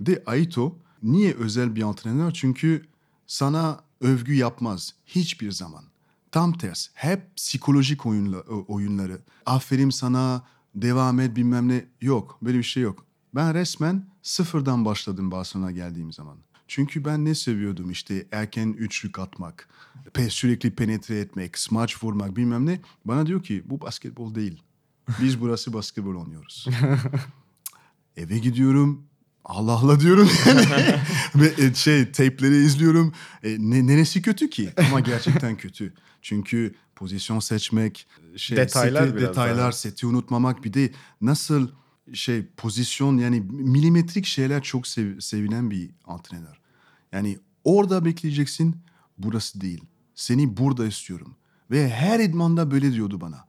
De 0.00 0.22
Aito 0.26 0.78
niye 1.02 1.34
özel 1.34 1.76
bir 1.76 1.82
antrenör? 1.82 2.30
Çünkü 2.30 2.86
sana 3.26 3.80
övgü 4.00 4.34
yapmaz 4.34 4.94
hiçbir 5.06 5.50
zaman. 5.50 5.84
Tam 6.32 6.52
ters. 6.52 6.88
Hep 6.94 7.36
psikolojik 7.36 8.06
oyunla, 8.06 8.38
oyunları. 8.40 9.20
Aferin 9.46 9.90
sana, 9.90 10.42
devam 10.74 11.20
et 11.20 11.36
bilmem 11.36 11.68
ne. 11.68 11.84
Yok, 12.00 12.38
böyle 12.42 12.58
bir 12.58 12.62
şey 12.62 12.82
yok. 12.82 13.06
Ben 13.34 13.54
resmen 13.54 14.06
sıfırdan 14.22 14.84
başladım 14.84 15.30
Barcelona'ya 15.30 15.76
geldiğim 15.76 16.12
zaman. 16.12 16.38
Çünkü 16.68 17.04
ben 17.04 17.24
ne 17.24 17.34
seviyordum 17.34 17.90
işte 17.90 18.26
erken 18.32 18.68
üçlük 18.78 19.18
atmak, 19.18 19.68
sürekli 20.28 20.70
penetre 20.70 21.18
etmek, 21.18 21.58
smaç 21.58 22.04
vurmak 22.04 22.36
bilmem 22.36 22.66
ne. 22.66 22.80
Bana 23.04 23.26
diyor 23.26 23.42
ki 23.42 23.62
bu 23.66 23.80
basketbol 23.80 24.34
değil. 24.34 24.62
Biz 25.20 25.40
burası 25.40 25.72
basketbol 25.72 26.14
oynuyoruz. 26.14 26.66
Eve 28.16 28.38
gidiyorum. 28.38 29.04
Allah 29.44 29.72
Allah 29.72 30.00
diyorum 30.00 30.30
yani. 30.46 30.66
Ve 31.34 31.64
e, 31.64 31.74
şey 31.74 32.12
tape'leri 32.12 32.56
izliyorum. 32.56 33.12
E, 33.42 33.56
ne, 33.58 33.86
neresi 33.86 34.22
kötü 34.22 34.50
ki? 34.50 34.70
Ama 34.88 35.00
gerçekten 35.00 35.56
kötü. 35.56 35.94
Çünkü 36.22 36.74
pozisyon 36.96 37.38
seçmek, 37.40 38.06
şey, 38.36 38.56
Detaylar 38.56 39.06
seti- 39.08 39.20
detaylar, 39.20 39.58
daha. 39.58 39.72
seti 39.72 40.06
unutmamak 40.06 40.64
bir 40.64 40.72
de 40.72 40.90
nasıl 41.20 41.68
şey 42.12 42.46
pozisyon 42.56 43.16
yani 43.18 43.40
milimetrik 43.50 44.26
şeyler 44.26 44.62
çok 44.62 44.86
sev- 44.86 45.20
sevilen 45.20 45.70
bir 45.70 45.90
antrenör. 46.04 46.60
Yani 47.12 47.38
orada 47.64 48.04
bekleyeceksin, 48.04 48.76
burası 49.18 49.60
değil. 49.60 49.84
Seni 50.14 50.56
burada 50.56 50.86
istiyorum. 50.86 51.36
Ve 51.70 51.88
her 51.90 52.20
idmanda 52.20 52.70
böyle 52.70 52.92
diyordu 52.92 53.20
bana. 53.20 53.44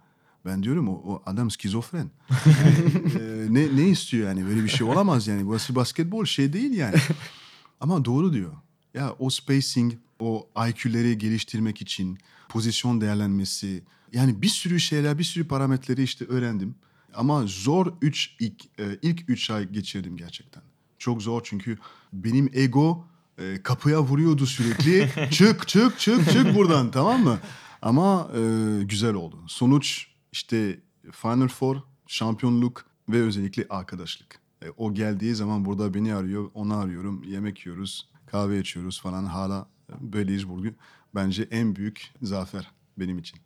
Ben 0.45 0.63
diyorum 0.63 0.87
o, 0.87 0.91
o 0.91 1.23
adam 1.25 1.51
skizofren. 1.51 2.09
Yani, 2.29 3.13
e, 3.23 3.53
ne, 3.53 3.75
ne 3.75 3.87
istiyor 3.89 4.27
yani 4.27 4.45
böyle 4.47 4.63
bir 4.63 4.69
şey 4.69 4.87
olamaz 4.87 5.27
yani. 5.27 5.45
Burası 5.45 5.75
basketbol 5.75 6.25
şey 6.25 6.53
değil 6.53 6.71
yani. 6.73 6.95
Ama 7.79 8.05
doğru 8.05 8.33
diyor. 8.33 8.53
Ya 8.93 9.15
o 9.19 9.29
spacing, 9.29 9.93
o 10.21 10.49
IQ'leri 10.69 11.17
geliştirmek 11.17 11.81
için 11.81 12.17
pozisyon 12.49 13.01
değerlenmesi. 13.01 13.83
Yani 14.13 14.41
bir 14.41 14.47
sürü 14.47 14.79
şeyler, 14.79 15.19
bir 15.19 15.23
sürü 15.23 15.47
parametreleri 15.47 16.03
işte 16.03 16.25
öğrendim. 16.25 16.75
Ama 17.13 17.43
zor 17.45 17.93
üç, 18.01 18.35
ilk, 18.39 18.79
e, 18.79 18.99
ilk 19.01 19.29
üç 19.29 19.49
ay 19.49 19.69
geçirdim 19.69 20.17
gerçekten. 20.17 20.63
Çok 20.97 21.21
zor 21.21 21.41
çünkü 21.43 21.77
benim 22.13 22.49
ego 22.53 23.07
e, 23.37 23.63
kapıya 23.63 24.03
vuruyordu 24.03 24.45
sürekli. 24.45 25.09
çık 25.31 25.67
çık 25.67 25.99
çık 25.99 26.31
çık 26.31 26.55
buradan 26.55 26.91
tamam 26.91 27.23
mı? 27.23 27.39
Ama 27.81 28.31
e, 28.35 28.39
güzel 28.83 29.13
oldu. 29.13 29.39
Sonuç 29.47 30.07
işte 30.31 30.79
Final 31.11 31.47
Four, 31.47 31.77
şampiyonluk 32.07 32.85
ve 33.09 33.21
özellikle 33.21 33.65
arkadaşlık. 33.69 34.39
E, 34.61 34.69
o 34.77 34.93
geldiği 34.93 35.35
zaman 35.35 35.65
burada 35.65 35.93
beni 35.93 36.15
arıyor, 36.15 36.51
onu 36.53 36.77
arıyorum. 36.77 37.23
Yemek 37.23 37.65
yiyoruz, 37.65 38.09
kahve 38.25 38.59
içiyoruz 38.59 39.01
falan. 39.01 39.25
Hala 39.25 39.67
böyleyiz 39.99 40.49
bugün. 40.49 40.77
Bence 41.15 41.47
en 41.51 41.75
büyük 41.75 42.11
zafer 42.21 42.71
benim 42.97 43.17
için. 43.19 43.39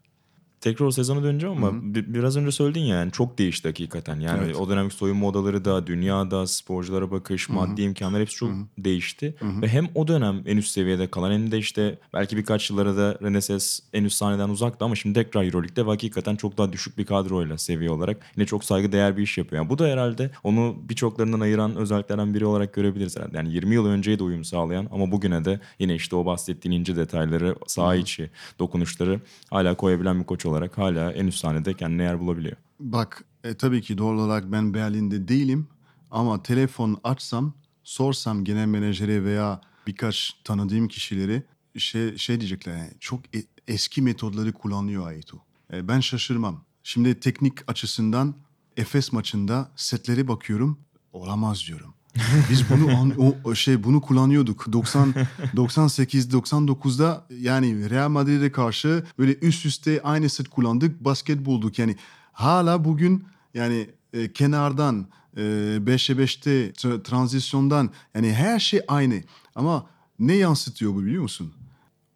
Tekrar 0.65 0.85
o 0.85 0.91
sezona 0.91 1.23
döneceğim 1.23 1.63
ama 1.63 1.71
bi- 1.95 2.13
biraz 2.13 2.37
önce 2.37 2.51
söyledin 2.51 2.79
ya, 2.81 2.95
yani 2.95 3.11
çok 3.11 3.37
değişti 3.37 3.67
hakikaten. 3.67 4.19
Yani 4.19 4.39
Evet. 4.45 4.55
o 4.55 4.69
dönemki 4.69 4.95
soyunma 4.95 5.27
odaları 5.27 5.65
da, 5.65 5.87
dünyada, 5.87 6.47
sporculara 6.47 7.11
bakış, 7.11 7.49
maddi 7.49 7.81
imkanlar 7.81 8.21
hepsi 8.21 8.35
çok 8.35 8.49
değişti. 8.77 9.35
Ve 9.61 9.67
hem 9.67 9.87
o 9.95 10.07
dönem 10.07 10.43
en 10.45 10.57
üst 10.57 10.71
seviyede 10.71 11.07
kalan 11.07 11.31
hem 11.31 11.51
de 11.51 11.57
işte 11.57 11.97
belki 12.13 12.37
birkaç 12.37 12.69
yıllara 12.69 12.97
da 12.97 13.17
Reneses 13.23 13.79
en 13.93 14.03
üst 14.03 14.15
sahneden 14.15 14.49
uzaktı 14.49 14.85
ama 14.85 14.95
şimdi 14.95 15.23
tekrar 15.23 15.43
Euroleague'de 15.43 15.85
ve 15.85 15.89
hakikaten 15.89 16.35
çok 16.35 16.57
daha 16.57 16.73
düşük 16.73 16.97
bir 16.97 17.05
kadroyla 17.05 17.57
seviye 17.57 17.89
olarak 17.91 18.17
yine 18.37 18.45
çok 18.45 18.63
saygıdeğer 18.63 19.17
bir 19.17 19.23
iş 19.23 19.37
yapıyor. 19.37 19.61
Yani 19.61 19.69
bu 19.69 19.77
da 19.77 19.85
herhalde 19.87 20.31
onu 20.43 20.75
birçoklarından 20.89 21.39
ayıran 21.39 21.75
özelliklerden 21.75 22.33
biri 22.33 22.45
olarak 22.45 22.73
görebiliriz 22.73 23.17
herhalde. 23.17 23.37
Yani 23.37 23.53
20 23.53 23.75
yıl 23.75 23.85
önceye 23.85 24.19
de 24.19 24.23
uyum 24.23 24.43
sağlayan 24.45 24.87
ama 24.91 25.11
bugüne 25.11 25.45
de 25.45 25.59
yine 25.79 25.95
işte 25.95 26.15
o 26.15 26.25
bahsettiğin 26.25 26.79
ince 26.79 26.95
detayları, 26.95 27.55
saha 27.67 27.95
içi 27.95 28.29
dokunuşları 28.59 29.19
hala 29.49 29.75
koyabilen 29.75 30.19
bir 30.19 30.25
koç 30.25 30.45
olarak 30.45 30.54
hala 30.77 31.11
en 31.11 31.27
üst 31.27 31.39
sahnede 31.39 31.73
kendine 31.73 32.03
yer 32.03 32.19
bulabiliyor. 32.19 32.57
Bak 32.79 33.23
e, 33.43 33.53
tabii 33.53 33.81
ki 33.81 33.97
doğal 33.97 34.13
olarak 34.13 34.51
ben 34.51 34.73
Berlin'de 34.73 35.27
değilim 35.27 35.67
ama 36.11 36.43
telefon 36.43 36.97
açsam 37.03 37.53
sorsam 37.83 38.43
genel 38.43 38.65
menajere 38.65 39.23
veya 39.23 39.61
birkaç 39.87 40.33
tanıdığım 40.43 40.87
kişileri 40.87 41.43
şey, 41.77 42.17
şey 42.17 42.39
diyecekler 42.39 42.77
yani, 42.77 42.91
çok 42.99 43.35
e- 43.35 43.45
eski 43.67 44.01
metodları 44.01 44.53
kullanıyor 44.53 45.07
Aito. 45.07 45.37
E, 45.73 45.87
ben 45.87 45.99
şaşırmam. 45.99 46.63
Şimdi 46.83 47.19
teknik 47.19 47.71
açısından 47.71 48.35
Efes 48.77 49.13
maçında 49.13 49.71
setlere 49.75 50.27
bakıyorum 50.27 50.79
olamaz 51.13 51.63
diyorum. 51.67 51.93
Biz 52.49 52.69
bunu 52.69 52.97
an- 52.97 53.35
o, 53.43 53.55
şey 53.55 53.83
bunu 53.83 54.01
kullanıyorduk. 54.01 54.73
90 54.73 55.13
98 55.55 56.33
99'da 56.33 57.25
yani 57.39 57.89
Real 57.89 58.09
Madrid'e 58.09 58.51
karşı 58.51 59.03
böyle 59.19 59.35
üst 59.35 59.65
üste 59.65 60.01
aynı 60.03 60.29
set 60.29 60.49
kullandık, 60.49 61.05
basket 61.05 61.45
bulduk. 61.45 61.79
Yani 61.79 61.95
hala 62.31 62.85
bugün 62.85 63.23
yani 63.53 63.89
e, 64.13 64.33
kenardan 64.33 65.07
e, 65.37 65.41
5'e 65.41 66.15
5'te 66.15 66.69
tra- 66.69 67.03
tranzisyondan 67.03 67.89
yani 68.15 68.33
her 68.33 68.59
şey 68.59 68.81
aynı. 68.87 69.21
Ama 69.55 69.85
ne 70.19 70.33
yansıtıyor 70.33 70.93
bu 70.93 71.03
biliyor 71.03 71.21
musun? 71.21 71.53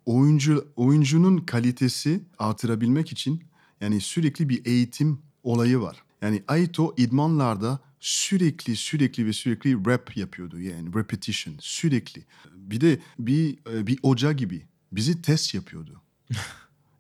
oyuncu 0.10 0.68
oyuncunun 0.76 1.38
kalitesi 1.38 2.24
artırabilmek 2.40 3.12
için 3.12 3.44
yani 3.82 4.02
sürekli 4.02 4.50
bir 4.50 4.66
eğitim 4.66 5.20
olayı 5.44 5.80
var. 5.82 6.04
Yani 6.22 6.44
Aito 6.48 6.94
idmanlarda 6.98 7.80
sürekli 8.00 8.76
sürekli 8.76 9.26
ve 9.26 9.34
sürekli 9.34 9.86
rap 9.86 10.18
yapıyordu 10.18 10.60
yani 10.60 10.94
repetition 10.96 11.56
sürekli. 11.60 12.26
Bir 12.56 12.82
de 12.82 13.00
bir 13.20 13.58
e, 13.74 13.88
bir 13.88 14.00
hoca 14.02 14.32
gibi 14.32 14.66
bizi 14.92 15.22
test 15.22 15.54
yapıyordu. 15.54 16.02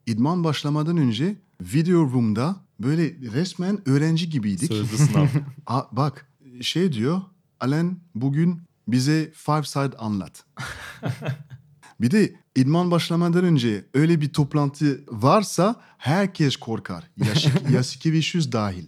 İdman 0.06 0.44
başlamadan 0.44 0.98
önce 0.98 1.36
video 1.62 2.12
room'da 2.12 2.66
böyle 2.80 3.16
resmen 3.34 3.90
öğrenci 3.90 4.30
gibiydik. 4.30 4.68
Sözlü 4.68 4.98
sınav. 4.98 5.28
Aa, 5.68 5.84
bak 5.92 6.28
şey 6.62 6.94
diyor 6.94 7.22
Alan 7.60 8.00
bugün 8.16 8.62
bize 8.88 9.32
five 9.36 9.64
side 9.64 9.98
anlat. 9.98 10.44
bir 12.02 12.12
de 12.12 12.36
idman 12.56 12.92
başlamadan 12.92 13.44
önce 13.44 13.86
öyle 13.94 14.22
bir 14.22 14.34
toplantı 14.34 15.04
varsa 15.08 15.76
herkes 15.98 16.56
korkar. 16.56 17.10
Yasik, 17.18 17.70
Yasikevicius 17.70 18.52
dahil. 18.52 18.88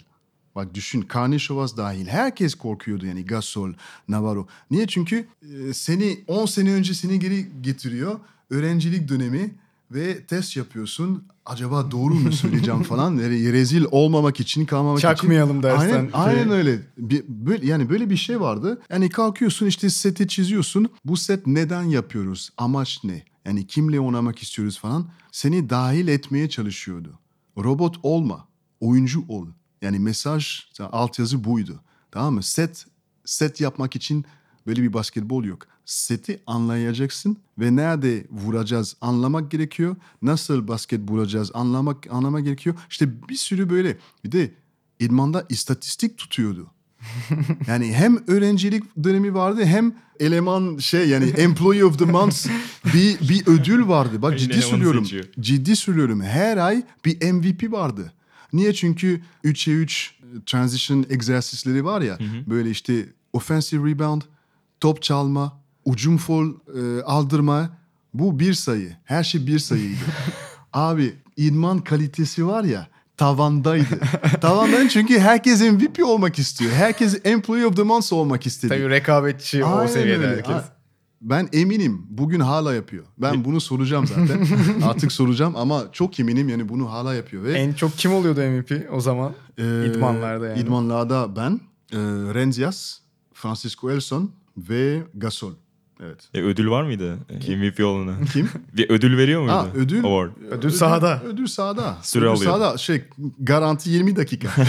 Bak 0.56 0.74
düşün 0.74 1.02
Karnişovas 1.02 1.78
dahil. 1.78 2.08
Herkes 2.08 2.56
korkuyordu 2.56 3.06
yani 3.06 3.26
Gasol, 3.26 3.74
Navarro. 4.08 4.48
Niye? 4.72 4.88
Çünkü 4.88 5.28
e, 5.42 5.74
seni 5.74 6.20
10 6.28 6.46
sene 6.46 6.72
önce 6.74 6.94
seni 6.94 7.20
geri 7.20 7.48
getiriyor. 7.62 8.20
Öğrencilik 8.50 9.10
dönemi 9.10 9.56
ve 9.92 10.26
test 10.26 10.58
yapıyorsun. 10.58 11.24
Acaba 11.46 11.92
doğru 11.92 12.14
mu 12.14 12.32
söyleyeceğim 12.32 12.84
falan. 12.84 13.12
Yani 13.12 13.54
rezil 13.54 13.86
olmamak 13.92 14.40
için, 14.40 14.66
kalmamak 14.66 15.00
için. 15.00 15.08
Çakmayalım 15.08 15.64
dersten. 15.64 15.90
Aynen, 15.90 16.10
aynen 16.14 16.44
Şey- 16.44 16.54
öyle. 16.54 16.80
Bir, 16.98 17.24
böyle, 17.28 17.66
yani 17.68 17.90
böyle 17.90 18.10
bir 18.10 18.18
şey 18.18 18.42
vardı. 18.42 18.82
Yani 18.90 19.10
kalkıyorsun 19.10 19.66
işte 19.66 19.90
seti 19.90 20.28
çiziyorsun. 20.28 20.90
Bu 21.06 21.18
set 21.18 21.48
neden 21.48 21.84
yapıyoruz? 21.84 22.50
Amaç 22.58 23.00
ne? 23.04 23.24
Yani 23.46 23.68
kimle 23.68 24.00
oynamak 24.00 24.40
istiyoruz 24.40 24.80
falan. 24.80 25.10
Seni 25.32 25.70
dahil 25.70 26.08
etmeye 26.08 26.50
çalışıyordu. 26.50 27.20
Robot 27.58 27.96
olma. 28.04 28.48
Oyuncu 28.80 29.24
ol. 29.28 29.48
Yani 29.82 30.00
mesaj, 30.00 30.60
altyazı 30.80 31.44
buydu. 31.44 31.80
Tamam 32.12 32.34
mı? 32.34 32.44
Set, 32.44 32.86
set 33.26 33.62
yapmak 33.62 33.96
için 33.96 34.26
böyle 34.68 34.82
bir 34.82 34.94
basketbol 34.94 35.44
yok. 35.44 35.68
Seti 35.86 36.42
anlayacaksın 36.48 37.38
ve 37.60 37.76
nerede 37.76 38.28
vuracağız 38.32 38.96
anlamak 39.02 39.52
gerekiyor. 39.52 39.96
Nasıl 40.22 40.68
basket 40.68 41.10
vuracağız 41.10 41.52
anlamak 41.54 42.08
anlamak 42.12 42.44
gerekiyor. 42.44 42.76
İşte 42.90 43.30
bir 43.30 43.36
sürü 43.36 43.70
böyle. 43.70 43.98
Bir 44.24 44.32
de 44.32 44.52
idmanda 45.00 45.46
istatistik 45.50 46.18
tutuyordu. 46.18 46.72
yani 47.68 47.94
hem 47.94 48.18
öğrencilik 48.28 48.84
dönemi 49.04 49.34
vardı 49.34 49.66
hem 49.66 49.96
eleman 50.20 50.78
şey 50.78 51.10
yani 51.10 51.26
employee 51.26 51.86
of 51.86 52.00
the 52.00 52.06
month 52.06 52.48
bir 52.94 53.30
bir 53.30 53.48
ödül 53.48 53.88
vardı. 53.88 54.22
Bak 54.22 54.40
ciddi 54.40 54.62
söylüyorum. 54.62 55.08
Ciddi 55.40 55.76
söylüyorum. 55.76 56.22
Her 56.22 56.58
ay 56.58 56.84
bir 57.06 57.32
MVP 57.32 57.72
vardı. 57.72 58.14
Niye? 58.54 58.74
Çünkü 58.74 59.22
3'e 59.46 59.74
3 59.74 60.16
transition 60.46 61.06
egzersizleri 61.10 61.86
var 61.86 62.02
ya. 62.02 62.18
Böyle 62.48 62.70
işte 62.70 63.06
offensive 63.34 63.90
rebound, 63.90 64.22
top 64.80 65.02
çalma, 65.02 65.60
ucum 65.86 66.18
foul 66.18 66.54
e, 66.76 67.02
aldırma. 67.04 67.70
Bu 68.14 68.40
bir 68.40 68.54
sayı. 68.54 68.96
Her 69.04 69.24
şey 69.24 69.48
bir 69.48 69.60
sayıydı. 69.60 70.00
Abi 70.74 71.16
idman 71.38 71.80
kalitesi 71.80 72.48
var 72.48 72.64
ya 72.64 72.88
tavandaydı. 73.18 74.00
Tavandan 74.42 74.88
çünkü 74.88 75.20
herkes 75.20 75.62
MVP 75.62 76.06
olmak 76.06 76.40
istiyor. 76.40 76.72
Herkes 76.72 77.20
Employee 77.24 77.66
of 77.66 77.76
the 77.76 77.84
Month 77.84 78.14
olmak 78.14 78.46
istedi. 78.46 78.74
Tabii 78.74 78.90
rekabetçi 78.90 79.64
o 79.64 79.76
Aynen 79.76 79.92
seviyede 79.92 80.26
öyle. 80.28 80.36
herkes. 80.36 80.56
A- 80.56 80.81
Ben 81.22 81.50
eminim 81.54 82.06
bugün 82.10 82.40
hala 82.40 82.74
yapıyor. 82.74 83.04
Ben 83.18 83.46
bunu 83.46 83.62
soracağım 83.62 84.08
zaten. 84.08 84.48
Artık 84.84 85.12
soracağım 85.12 85.56
ama 85.56 85.84
çok 85.92 86.20
eminim 86.20 86.50
yani 86.50 86.70
bunu 86.70 86.92
hala 86.92 87.14
yapıyor. 87.14 87.44
Ve 87.44 87.54
En 87.54 87.74
çok 87.74 87.98
kim 87.98 88.14
oluyordu 88.14 88.40
MVP 88.42 88.94
o 88.94 89.02
zaman? 89.02 89.34
e, 89.58 89.64
idmanlarda 89.88 90.48
yani. 90.48 90.60
İdmanlarda 90.60 91.36
ben, 91.36 91.62
e, 91.92 91.98
Renzias, 92.34 92.98
Francisco 93.34 93.92
Elson 93.92 94.32
ve 94.58 95.04
Gasol. 95.14 95.54
Evet. 96.02 96.30
E, 96.34 96.42
ödül 96.42 96.70
var 96.70 96.84
mıydı 96.84 97.18
e, 97.48 97.56
MVP 97.56 97.80
olana? 97.86 98.22
Kim? 98.34 98.50
Bir 98.74 98.90
ödül 98.90 99.18
veriyor 99.18 99.42
muydu? 99.42 99.54
Ha, 99.54 99.68
ödül. 99.76 100.04
Award. 100.06 100.32
Ödül 100.52 100.70
sahada. 100.70 101.22
Ödül 101.26 101.48
sahada. 101.48 101.98
Süre 102.02 102.24
ödül 102.26 102.32
alıyor. 102.32 102.52
sahada. 102.52 102.78
Şey 102.78 103.04
garanti 103.40 103.90
20 103.90 104.16
dakika. 104.16 104.48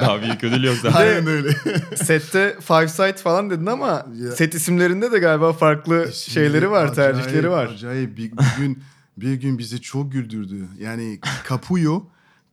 Daha 0.00 0.22
büyük 0.22 0.44
ödül 0.44 0.64
yok 0.64 0.76
zaten. 0.82 1.00
Aynen 1.00 1.26
öyle. 1.26 1.50
Sette 1.96 2.56
five 2.60 2.88
side 2.88 3.16
falan 3.16 3.50
dedin 3.50 3.66
ama 3.66 4.06
Ya. 4.16 4.32
set 4.32 4.54
isimlerinde 4.54 5.12
de 5.12 5.18
galiba 5.18 5.52
farklı 5.52 6.12
şeyleri 6.12 6.70
var, 6.70 6.84
Acayip, 6.86 7.16
tercihleri 7.16 7.50
var. 7.50 7.66
Acayip 7.66 8.16
bir, 8.16 8.32
bir 8.32 8.56
gün 8.58 8.82
bir 9.16 9.34
gün 9.34 9.58
bizi 9.58 9.80
çok 9.80 10.12
güldürdü. 10.12 10.68
Yani 10.78 11.20
Capuyo, 11.48 12.02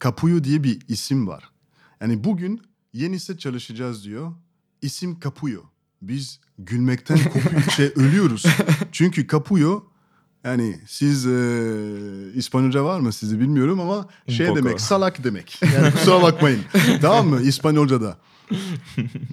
Capuyo 0.03 0.43
diye 0.43 0.63
bir 0.63 0.79
isim 0.87 1.27
var. 1.27 1.43
Yani 2.01 2.23
bugün 2.23 2.61
yeni 2.93 3.19
set 3.19 3.39
çalışacağız 3.39 4.03
diyor. 4.05 4.31
İsim 4.81 5.19
Capuyo. 5.19 5.61
Biz 6.01 6.39
gülmekten 6.59 7.19
kopuyor, 7.23 7.61
şey 7.75 7.85
ölüyoruz. 7.95 8.45
Çünkü 8.91 9.27
Capuyo 9.27 9.83
yani 10.43 10.79
siz 10.87 11.27
e, 11.27 11.31
İspanyolca 12.35 12.83
var 12.83 12.99
mı 12.99 13.13
sizi 13.13 13.39
bilmiyorum 13.39 13.79
ama 13.79 14.07
şey 14.29 14.55
demek 14.55 14.81
salak 14.81 15.23
demek. 15.23 15.59
Yani 15.75 15.91
kusura 15.91 16.21
bakmayın. 16.21 16.61
tamam 17.01 17.27
mı 17.27 17.41
İspanyolca'da. 17.41 18.17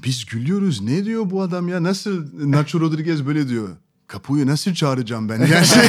Biz 0.05 0.25
gülüyoruz. 0.25 0.81
Ne 0.81 1.05
diyor 1.05 1.31
bu 1.31 1.43
adam 1.43 1.69
ya? 1.69 1.83
Nasıl 1.83 2.25
Nacho 2.51 2.81
Rodriguez 2.81 3.27
böyle 3.27 3.49
diyor? 3.49 3.69
Kapuyu 4.07 4.47
nasıl 4.47 4.75
çağıracağım 4.75 5.29
ben? 5.29 5.39
Yani 5.47 5.67
şey- 5.67 5.89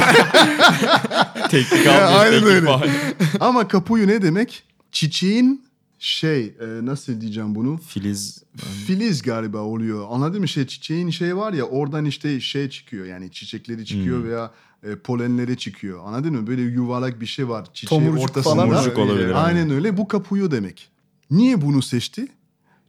Teknik 1.50 1.86
almış, 1.86 2.16
aynen 2.18 2.42
öyle. 2.44 2.70
Ama 3.40 3.68
kapuyu 3.68 4.06
ne 4.06 4.22
demek? 4.22 4.64
Çiçeğin 4.92 5.65
şey 5.98 6.44
e, 6.44 6.66
nasıl 6.86 7.20
diyeceğim 7.20 7.54
bunu? 7.54 7.76
Filiz. 7.76 8.42
Filiz 8.86 9.22
galiba 9.22 9.58
oluyor. 9.58 10.06
Anladın 10.10 10.40
mı? 10.40 10.48
Şey 10.48 10.66
çiçeğin 10.66 11.10
şey 11.10 11.36
var 11.36 11.52
ya 11.52 11.64
oradan 11.64 12.04
işte 12.04 12.40
şey 12.40 12.70
çıkıyor. 12.70 13.06
Yani 13.06 13.30
çiçekleri 13.30 13.84
çıkıyor 13.84 14.24
veya 14.24 14.50
e, 14.82 14.96
polenleri 14.96 15.56
çıkıyor. 15.56 16.00
Anladın 16.04 16.34
mı? 16.34 16.46
Böyle 16.46 16.62
yuvarlak 16.62 17.20
bir 17.20 17.26
şey 17.26 17.48
var. 17.48 17.66
Çiçeğin 17.74 18.02
Tomurcuk 18.02 18.30
ortasında. 18.30 18.54
falan 18.54 18.68
Tomurcuk 18.68 18.98
olabilir. 18.98 19.46
Aynen 19.46 19.70
öyle. 19.70 19.96
Bu 19.96 20.08
kapuyu 20.08 20.50
demek. 20.50 20.88
Niye 21.30 21.62
bunu 21.62 21.82
seçti? 21.82 22.28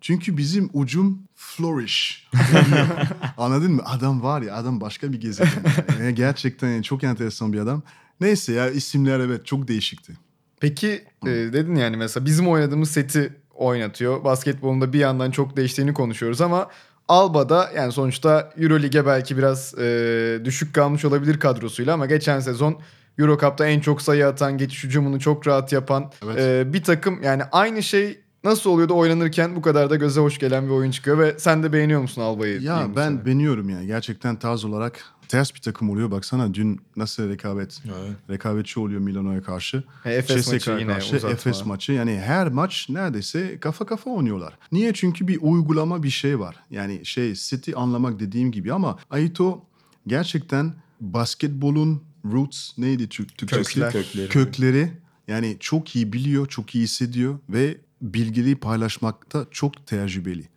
Çünkü 0.02 0.38
bizim 0.38 0.70
ucum 0.74 1.20
flourish. 1.36 2.30
Anladın 3.38 3.72
mı? 3.72 3.82
Adam 3.86 4.24
var 4.24 4.42
ya 4.42 4.56
adam 4.56 4.82
başka 4.82 5.14
bir 5.14 5.22
gezegen. 5.22 5.64
Yani 6.00 6.16
gerçekten 6.16 6.70
yani 6.70 6.84
çok 6.84 7.04
enteresan 7.04 7.54
bir 7.54 7.60
adam. 7.60 7.84
Neyse 8.22 8.54
ya 8.54 8.70
isimler 8.70 9.20
evet 9.20 9.46
çok 9.46 9.68
değişikti. 9.68 10.14
Peki 10.60 11.04
e, 11.26 11.30
dedin 11.30 11.76
yani 11.76 11.98
mesela 11.98 12.26
bizim 12.26 12.48
oynadığımız 12.48 12.92
seti 12.92 13.34
oynatıyor. 13.56 14.24
Basketbolunda 14.24 14.94
bir 14.94 15.00
yandan 15.00 15.32
çok 15.32 15.58
değiştiğini 15.58 15.94
konuşuyoruz 15.94 16.42
ama 16.42 16.68
Alba'da 17.08 17.70
yani 17.76 17.92
sonuçta 17.92 18.54
Eurolig'e 18.58 19.06
belki 19.06 19.38
biraz 19.38 19.80
e, 19.80 20.40
düşük 20.46 20.76
kalmış 20.76 21.06
olabilir 21.06 21.40
kadrosuyla 21.40 21.94
ama 21.94 22.06
geçen 22.06 22.40
sezon 22.40 22.80
Euro 23.20 23.38
Cup'ta 23.38 23.68
en 23.68 23.80
çok 23.80 24.02
sayı 24.02 24.28
atan, 24.28 24.58
geçiş 24.58 24.84
hücumunu 24.84 25.20
çok 25.20 25.48
rahat 25.48 25.72
yapan 25.72 26.12
Evet. 26.24 26.38
e, 26.40 26.74
bir 26.74 26.84
takım 26.84 27.24
yani 27.24 27.44
aynı 27.52 27.84
şey 27.84 28.20
nasıl 28.44 28.70
oluyor 28.70 28.90
da 28.90 28.94
oynanırken 28.94 29.56
bu 29.56 29.62
kadar 29.62 29.90
da 29.90 29.96
göze 29.96 30.22
hoş 30.22 30.40
gelen 30.40 30.66
bir 30.66 30.72
oyun 30.72 30.92
çıkıyor 30.92 31.20
ve 31.20 31.36
sen 31.40 31.64
de 31.64 31.74
beğeniyor 31.74 32.02
musun 32.02 32.22
Alba'yı? 32.22 32.62
Ya 32.62 32.88
ben 32.96 33.10
sene. 33.10 33.26
beğeniyorum 33.26 33.70
ya. 33.70 33.84
Gerçekten 33.84 34.36
tarz 34.36 34.66
olarak 34.66 35.04
ters 35.30 35.56
bir 35.56 35.60
takım 35.60 35.90
oluyor. 35.90 36.12
Baksana 36.12 36.54
dün 36.54 36.82
nasıl 36.96 37.30
rekabet. 37.30 37.82
Evet. 37.86 38.16
Rekabetçi 38.30 38.80
oluyor 38.80 39.02
Milano'ya 39.02 39.44
karşı. 39.44 39.84
He, 40.04 40.14
Efes 40.14 40.54
maçı 40.54 40.72
yine 40.72 40.94
karşı. 40.94 41.16
uzatma. 41.16 41.30
Efes 41.30 41.66
maçı. 41.66 41.92
Yani 41.92 42.20
her 42.20 42.48
maç 42.48 42.88
neredeyse 42.90 43.60
kafa 43.60 43.86
kafa 43.86 44.10
oynuyorlar. 44.10 44.58
Niye? 44.72 44.94
Çünkü 44.94 45.28
bir 45.28 45.38
uygulama 45.42 46.04
bir 46.04 46.10
şey 46.10 46.40
var. 46.40 46.56
Yani 46.70 47.06
şey 47.06 47.34
City 47.34 47.72
anlamak 47.76 48.20
dediğim 48.20 48.52
gibi 48.52 48.74
ama 48.74 48.98
Aito 49.10 49.66
gerçekten 50.08 50.74
basketbolun 51.02 52.04
roots 52.26 52.78
neydi 52.78 53.10
Türk 53.10 53.38
Türkçesi? 53.38 53.74
Kökler. 53.74 53.92
Kökleri. 53.92 54.30
Kökleri 54.30 54.92
yani 55.28 55.58
çok 55.60 55.96
iyi 55.96 56.14
biliyor, 56.14 56.48
çok 56.48 56.76
iyi 56.76 56.84
hissediyor 56.84 57.40
ve 57.50 57.78
bilgiyi 58.02 58.56
paylaşmakta 58.56 59.46
çok 59.52 59.88
tecrübeli. 59.88 60.50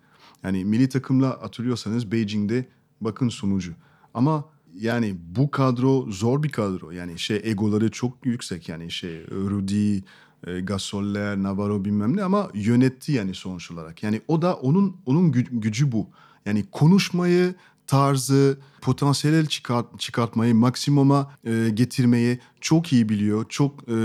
Yani 0.42 0.64
milli 0.64 0.88
takımla 0.88 1.28
hatırlıyorsanız 1.28 2.12
Beijing'de 2.12 2.68
bakın 3.00 3.28
sonucu. 3.28 3.72
Ama 4.14 4.44
yani 4.74 5.16
bu 5.36 5.50
kadro 5.50 6.06
zor 6.10 6.42
bir 6.42 6.48
kadro. 6.48 6.90
Yani 6.90 7.18
şey 7.18 7.40
egoları 7.44 7.90
çok 7.90 8.26
yüksek 8.26 8.68
yani 8.68 8.90
şey 8.90 9.26
Rudy, 9.30 9.96
e, 10.46 10.60
Gasoller, 10.60 11.42
Navarro 11.42 11.84
bilmem 11.84 12.16
ne 12.16 12.22
ama 12.22 12.50
yönetti 12.54 13.12
yani 13.12 13.34
sonuç 13.34 13.70
olarak. 13.70 14.02
Yani 14.02 14.20
o 14.28 14.42
da 14.42 14.54
onun 14.54 14.96
onun 15.06 15.32
gü- 15.32 15.60
gücü 15.60 15.92
bu. 15.92 16.08
Yani 16.46 16.64
konuşmayı, 16.72 17.54
tarzı, 17.86 18.58
potansiyel 18.80 19.46
çıkart, 19.46 20.00
çıkartmayı, 20.00 20.54
maksimuma 20.54 21.32
e, 21.44 21.70
getirmeyi 21.74 22.38
çok 22.60 22.92
iyi 22.92 23.08
biliyor. 23.08 23.44
Çok 23.48 23.82
e, 23.88 23.96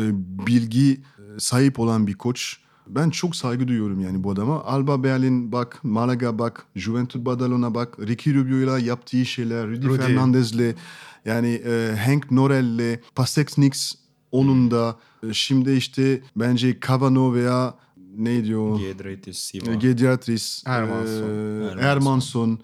bilgi 0.47 0.91
e, 0.93 1.39
sahip 1.39 1.79
olan 1.79 2.07
bir 2.07 2.13
koç. 2.13 2.57
Ben 2.87 3.09
çok 3.09 3.35
saygı 3.35 3.67
duyuyorum 3.67 3.99
yani 3.99 4.23
bu 4.23 4.31
adama. 4.31 4.63
Alba 4.63 5.03
Berlin 5.03 5.51
bak, 5.51 5.79
Malaga 5.83 6.39
bak, 6.39 6.65
Juventud 6.75 7.25
Badalona 7.25 7.73
bak, 7.73 7.99
Ricky 7.99 8.35
Rubio'yla 8.35 8.79
yaptığı 8.79 9.25
şeyler, 9.25 9.67
Rudy, 9.67 9.87
Rudy. 9.87 9.97
Fernandez'le, 9.97 10.75
yani 11.25 11.61
e, 11.65 11.95
Hank 12.05 12.31
Norell'le, 12.31 12.99
Pasexnix 13.15 13.95
onun 14.31 14.71
da. 14.71 14.95
E, 15.29 15.33
şimdi 15.33 15.71
işte 15.71 16.21
bence 16.35 16.77
Cavano 16.87 17.33
veya 17.33 17.73
neydi 18.17 18.57
o? 18.57 18.77
Giedraitis, 18.77 19.37
Siva. 19.39 19.71
E, 19.71 19.75
Gediatris, 19.75 20.63
Hermansson. 20.67 21.23
e, 21.23 21.69
Hermansson. 21.69 21.77
Hermansson, 21.81 22.59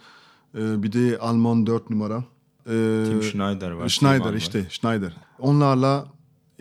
e, 0.55 0.83
bir 0.83 0.91
de 0.91 1.17
Alman 1.19 1.67
4 1.67 1.89
numara. 1.89 2.23
E, 2.65 3.03
Tim 3.07 3.23
Schneider 3.23 3.71
var. 3.71 3.89
Schneider 3.89 4.25
var. 4.25 4.33
işte 4.33 4.65
Schneider. 4.69 5.13
Onlarla 5.39 6.07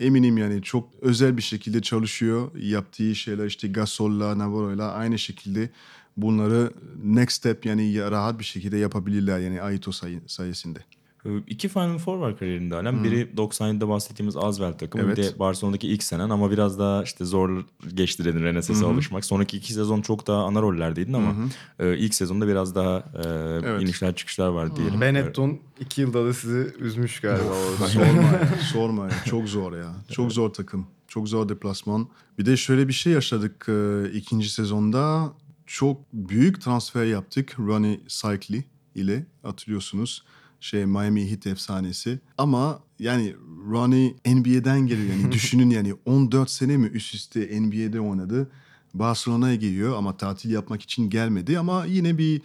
eminim 0.05 0.37
yani 0.37 0.61
çok 0.61 0.89
özel 1.01 1.37
bir 1.37 1.41
şekilde 1.41 1.81
çalışıyor. 1.81 2.51
Yaptığı 2.55 3.15
şeyler 3.15 3.45
işte 3.45 3.67
Gasol'la, 3.67 4.37
Navarro'yla 4.37 4.91
aynı 4.91 5.19
şekilde 5.19 5.69
bunları 6.17 6.71
next 7.03 7.37
step 7.37 7.65
yani 7.65 7.91
ya- 7.91 8.11
rahat 8.11 8.39
bir 8.39 8.43
şekilde 8.43 8.77
yapabilirler 8.77 9.39
yani 9.39 9.61
Aito 9.61 9.91
say- 9.91 10.19
sayesinde. 10.27 10.79
Ee, 11.25 11.29
İki 11.47 11.67
Final 11.69 11.97
Four 11.97 12.17
var 12.17 12.37
kariyerinde 12.37 12.75
Alem. 12.75 13.03
Biri 13.03 13.29
97'de 13.37 13.87
bahsettiğimiz 13.87 14.37
Asvel 14.37 14.73
takımı. 14.73 15.03
Evet. 15.03 15.17
Bir 15.17 15.23
de 15.23 15.39
Barcelona'daki 15.39 15.87
ilk 15.87 16.03
senen 16.03 16.29
ama 16.29 16.51
biraz 16.51 16.79
daha 16.79 17.03
işte 17.03 17.25
zor 17.25 17.63
geçti 17.93 18.25
dedin 18.25 18.43
Renesas'a 18.43 18.87
alışmak. 18.87 19.25
Sonraki 19.25 19.57
iki 19.57 19.73
sezon 19.73 20.01
çok 20.01 20.27
daha 20.27 20.43
ana 20.43 20.61
rollerdeydin 20.61 21.13
ama 21.13 21.35
e, 21.79 21.97
ilk 21.97 22.15
sezonda 22.15 22.47
biraz 22.47 22.75
daha 22.75 22.97
e, 22.97 23.21
Evet. 23.63 23.81
inişler 23.81 24.15
çıkışlar 24.15 24.47
var 24.47 24.75
diyelim. 24.75 25.01
Benetton 25.01 25.59
iki 25.79 26.01
yılda 26.01 26.25
da 26.25 26.33
sizi 26.33 26.73
üzmüş 26.79 27.19
galiba 27.19 27.43
orada. 27.71 27.87
sorma 27.87 28.21
ya, 28.21 28.49
sorma 28.73 29.03
ya. 29.03 29.11
Çok 29.25 29.47
zor 29.47 29.77
ya. 29.77 29.95
Çok 30.11 30.31
zor 30.31 30.49
takım. 30.49 30.87
Çok 31.07 31.27
zor 31.29 31.49
deplasman. 31.49 32.07
Bir 32.39 32.45
de 32.45 32.57
şöyle 32.57 32.87
bir 32.87 32.93
şey 32.93 33.13
yaşadık 33.13 33.65
e, 33.69 34.03
ikinci 34.13 34.49
sezonda. 34.49 35.33
Çok 35.65 36.01
büyük 36.13 36.61
transfer 36.61 37.05
yaptık 37.05 37.55
Ronnie 37.59 37.99
Cycli 38.07 38.63
ile 38.95 39.25
hatırlıyorsunuz. 39.43 40.23
Şey 40.61 40.85
Miami 40.85 41.31
Heat 41.31 41.47
efsanesi. 41.47 42.19
Ama 42.37 42.79
yani 42.99 43.35
Ronnie 43.71 44.15
NBA'den 44.25 44.87
geliyor. 44.87 45.09
Yani 45.09 45.31
düşünün 45.31 45.69
yani 45.69 45.93
14 46.05 46.49
sene 46.49 46.77
mi 46.77 46.87
üst 46.87 47.15
üste 47.15 47.61
NBA'de 47.61 47.99
oynadı. 48.01 48.49
Barcelona'ya 48.93 49.55
geliyor 49.55 49.97
ama 49.97 50.17
tatil 50.17 50.51
yapmak 50.51 50.81
için 50.81 51.09
gelmedi. 51.09 51.59
Ama 51.59 51.85
yine 51.85 52.17
bir 52.17 52.41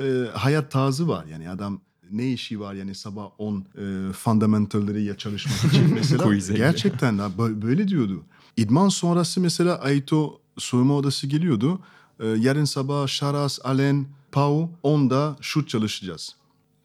e, 0.00 0.30
hayat 0.32 0.70
tarzı 0.70 1.08
var. 1.08 1.24
Yani 1.24 1.50
adam 1.50 1.80
ne 2.10 2.32
işi 2.32 2.60
var 2.60 2.74
yani 2.74 2.94
sabah 2.94 3.30
10 3.38 3.56
e, 3.78 4.12
fundamentalları 4.12 5.00
ya 5.00 5.16
çalışmak 5.16 5.72
için 5.72 5.94
mesela. 5.94 6.34
Gerçekten 6.56 7.14
bö- 7.14 7.62
böyle 7.62 7.88
diyordu. 7.88 8.22
İdman 8.56 8.88
sonrası 8.88 9.40
mesela 9.40 9.80
Aito 9.80 10.40
soyunma 10.58 10.94
odası 10.94 11.26
geliyordu. 11.26 11.80
E, 12.20 12.26
yarın 12.26 12.64
sabah 12.64 13.06
Şaras, 13.08 13.58
Alen, 13.64 14.06
Pau 14.32 14.70
10'da 14.84 15.36
şut 15.40 15.68
çalışacağız. 15.68 16.34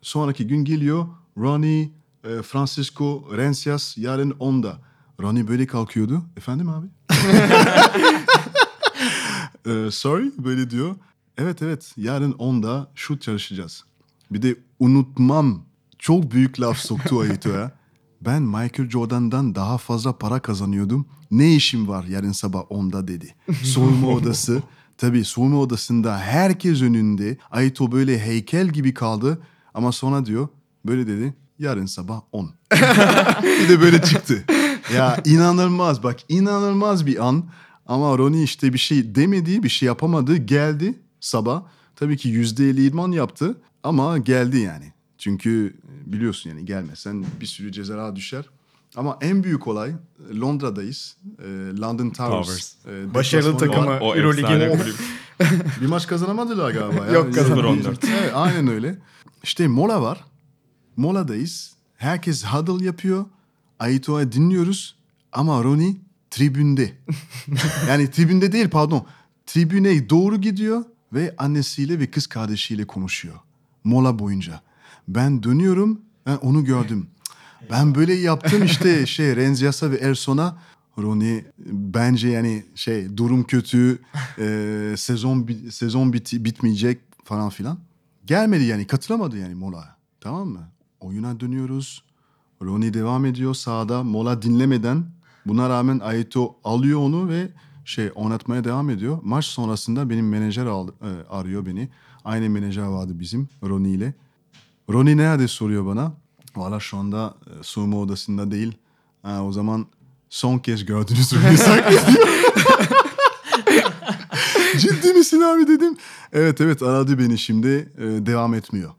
Sonraki 0.02 0.48
gün 0.48 0.66
geliyor 0.66 1.08
Ronnie, 1.38 1.92
e, 2.24 2.42
Francisco, 2.42 3.30
Rencias 3.38 3.98
yarın 3.98 4.32
10'da. 4.32 4.80
Ronnie 5.22 5.48
böyle 5.48 5.68
kalkıyordu. 5.68 6.22
Efendim 6.38 6.70
abi? 6.70 6.88
Ee, 9.66 9.92
sorry 9.92 10.32
böyle 10.38 10.70
diyor. 10.70 10.96
Evet 11.38 11.62
evet 11.62 11.94
yarın 11.98 12.32
10'da 12.32 12.92
şut 12.96 13.22
çalışacağız. 13.22 13.84
Bir 14.32 14.42
de 14.42 14.56
unutmam 14.80 15.62
çok 16.00 16.32
büyük 16.32 16.62
laf 16.62 16.78
soktu 16.78 17.20
Aito'ya. 17.20 17.72
Ben 18.22 18.42
Michael 18.42 18.90
Jordan'dan 18.90 19.56
daha 19.56 19.78
fazla 19.78 20.18
para 20.18 20.40
kazanıyordum. 20.40 21.06
Ne 21.32 21.56
işim 21.56 21.88
var 21.88 22.04
yarın 22.04 22.32
sabah 22.32 22.60
10'da 22.60 23.08
dedi. 23.08 23.36
Soyunma 23.64 24.08
odası. 24.16 24.64
Tabii 24.98 25.26
soyunma 25.26 25.60
odasında 25.60 26.18
herkes 26.20 26.82
önünde. 26.82 27.38
Aito 27.52 27.92
böyle 27.92 28.20
heykel 28.20 28.68
gibi 28.68 28.94
kaldı. 28.94 29.42
Ama 29.74 29.92
sonra 29.92 30.26
diyor 30.26 30.48
böyle 30.86 31.08
dedi. 31.08 31.34
Yarın 31.60 31.86
sabah 31.86 32.22
10. 32.32 32.52
bir 33.44 33.70
de 33.70 33.82
böyle 33.82 34.02
çıktı. 34.02 34.46
Ya 34.96 35.22
inanılmaz 35.26 36.04
bak 36.04 36.20
inanılmaz 36.30 37.06
bir 37.06 37.28
an. 37.28 37.44
Ama 37.86 38.18
Ronnie 38.18 38.44
işte 38.44 38.74
bir 38.74 38.78
şey 38.78 39.16
demedi, 39.16 39.64
bir 39.64 39.70
şey 39.70 39.88
yapamadı. 39.88 40.38
Geldi 40.38 41.00
sabah. 41.20 41.64
Tabii 41.96 42.18
ki 42.18 42.30
yüzde 42.30 42.70
elli 42.70 42.86
idman 42.86 43.12
yaptı 43.12 43.58
ama 43.84 44.18
geldi 44.18 44.58
yani. 44.58 44.94
Çünkü 45.18 45.74
biliyorsun 46.06 46.50
yani 46.50 46.66
gelmesen 46.66 47.26
bir 47.42 47.46
sürü 47.46 47.72
ceza 47.72 48.16
düşer. 48.16 48.46
Ama 48.96 49.18
en 49.22 49.44
büyük 49.44 49.68
olay 49.68 49.92
Londra'dayız. 50.42 51.18
Ee, 51.40 51.44
London 51.82 52.10
Towers. 52.10 52.74
Towers. 52.74 53.14
Başarılı 53.14 53.58
takımı 53.58 54.00
kulüp. 54.78 54.96
bir 55.82 55.86
maç 55.86 56.08
kazanamadılar 56.08 56.72
galiba. 56.72 57.06
ya. 57.06 57.12
Yok, 57.12 57.34
kazanamadılar. 57.34 57.94
0-14. 57.94 57.98
Evet, 58.22 58.32
aynen 58.36 58.68
öyle. 58.68 58.96
İşte 59.44 59.68
mola 59.68 60.02
var. 60.02 60.26
Moladayız. 60.98 61.74
Herkes 61.98 62.46
huddle 62.46 62.86
yapıyor. 62.86 63.26
Aito'yu 63.80 64.32
dinliyoruz. 64.32 64.96
Ama 65.32 65.64
Ronnie 65.64 65.96
tribünde. 66.30 66.94
yani 67.88 68.12
tribünde 68.12 68.52
değil 68.52 68.70
pardon. 68.70 69.06
Tribüne 69.46 70.10
doğru 70.10 70.42
gidiyor 70.42 70.84
ve 71.14 71.36
annesiyle 71.38 72.00
ve 72.00 72.12
kız 72.12 72.28
kardeşiyle 72.28 72.88
konuşuyor. 72.88 73.36
Mola 73.84 74.20
boyunca. 74.20 74.62
Ben 75.08 75.44
dönüyorum. 75.44 76.02
Ben 76.26 76.36
onu 76.36 76.66
gördüm. 76.66 77.08
Ben 77.72 77.96
böyle 77.96 78.14
yaptım 78.14 78.66
işte 78.66 79.06
şey 79.06 79.36
Renzias'a 79.36 79.92
ve 79.92 79.96
Erson'a. 79.96 80.58
Ronnie 80.98 81.46
bence 81.68 82.30
yani 82.30 82.66
şey 82.76 83.18
durum 83.18 83.44
kötü. 83.44 84.00
e, 84.40 84.94
sezon 84.98 85.50
sezon 85.72 86.14
biti, 86.14 86.46
bitmeyecek 86.46 87.00
falan 87.24 87.50
filan. 87.50 87.80
Gelmedi 88.30 88.64
yani 88.64 88.88
katılamadı 88.88 89.38
yani 89.38 89.56
mola. 89.56 89.96
Tamam 90.22 90.48
mı? 90.48 90.70
Oyuna 91.00 91.40
dönüyoruz. 91.40 92.04
Ronnie 92.62 92.94
devam 92.94 93.26
ediyor 93.26 93.54
sahada 93.54 94.04
mola 94.04 94.42
dinlemeden. 94.42 95.06
Buna 95.46 95.70
rağmen 95.70 96.00
Aito 96.00 96.56
alıyor 96.64 97.00
onu 97.00 97.30
ve 97.30 97.48
şey 97.86 98.12
oynatmaya 98.16 98.64
devam 98.64 98.90
ediyor. 98.90 99.20
Maç 99.24 99.46
sonrasında 99.46 100.10
benim 100.10 100.30
menajer 100.30 100.66
aldı, 100.66 100.94
e, 101.02 101.30
arıyor 101.30 101.66
beni. 101.66 101.90
Aynı 102.26 102.50
menajer 102.50 102.84
vardı 102.84 103.20
bizim 103.20 103.50
Ronnie 103.64 103.92
ile. 103.92 104.14
Ronnie 104.90 105.18
nerede 105.18 105.48
soruyor 105.48 105.86
bana. 105.86 106.14
Valla 106.56 106.80
şu 106.80 106.98
anda 106.98 107.36
e, 107.48 107.64
soyunma 107.64 107.98
odasında 107.98 108.52
değil. 108.52 108.78
Ha, 109.22 109.44
o 109.44 109.52
zaman 109.52 109.86
son 110.30 110.60
kez 110.60 110.86
gördünüz 110.86 111.28
saklıyor. 111.58 112.02
Ciddi 114.78 115.14
misin 115.14 115.42
abi 115.42 115.68
dedim. 115.68 115.98
Evet 116.34 116.62
evet 116.62 116.84
aradı 116.84 117.20
beni 117.20 117.38
şimdi 117.38 117.68
e, 117.98 118.04
devam 118.26 118.54
etmiyor. 118.54 118.92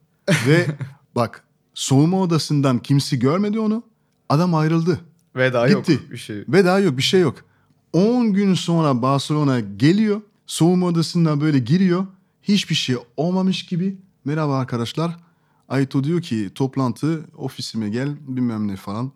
Ve 0.46 0.66
bak 1.14 1.44
soğuma 1.74 2.20
odasından 2.20 2.78
kimse 2.78 3.16
görmedi 3.16 3.61
onu. 3.61 3.83
Adam 4.28 4.54
ayrıldı. 4.54 5.00
Veda 5.37 5.68
Gitti. 5.68 5.92
yok 5.92 6.00
bir 6.11 6.16
şey. 6.16 6.44
Ve 6.48 6.64
daha 6.64 6.78
yok 6.78 6.96
bir 6.96 7.02
şey 7.02 7.20
yok. 7.20 7.44
10 7.92 8.33
gün 8.33 8.54
sonra 8.54 9.02
Barcelona 9.02 9.61
geliyor. 9.61 10.20
Soğuma 10.46 10.87
odasından 10.87 11.40
böyle 11.40 11.59
giriyor. 11.59 12.06
Hiçbir 12.42 12.74
şey 12.74 12.96
olmamış 13.16 13.66
gibi. 13.66 13.98
Merhaba 14.24 14.59
arkadaşlar. 14.59 15.16
Aito 15.68 16.04
diyor 16.04 16.22
ki 16.22 16.50
toplantı 16.54 17.24
ofisime 17.37 17.88
gel 17.88 18.16
bilmem 18.28 18.68
ne 18.68 18.76
falan. 18.76 19.12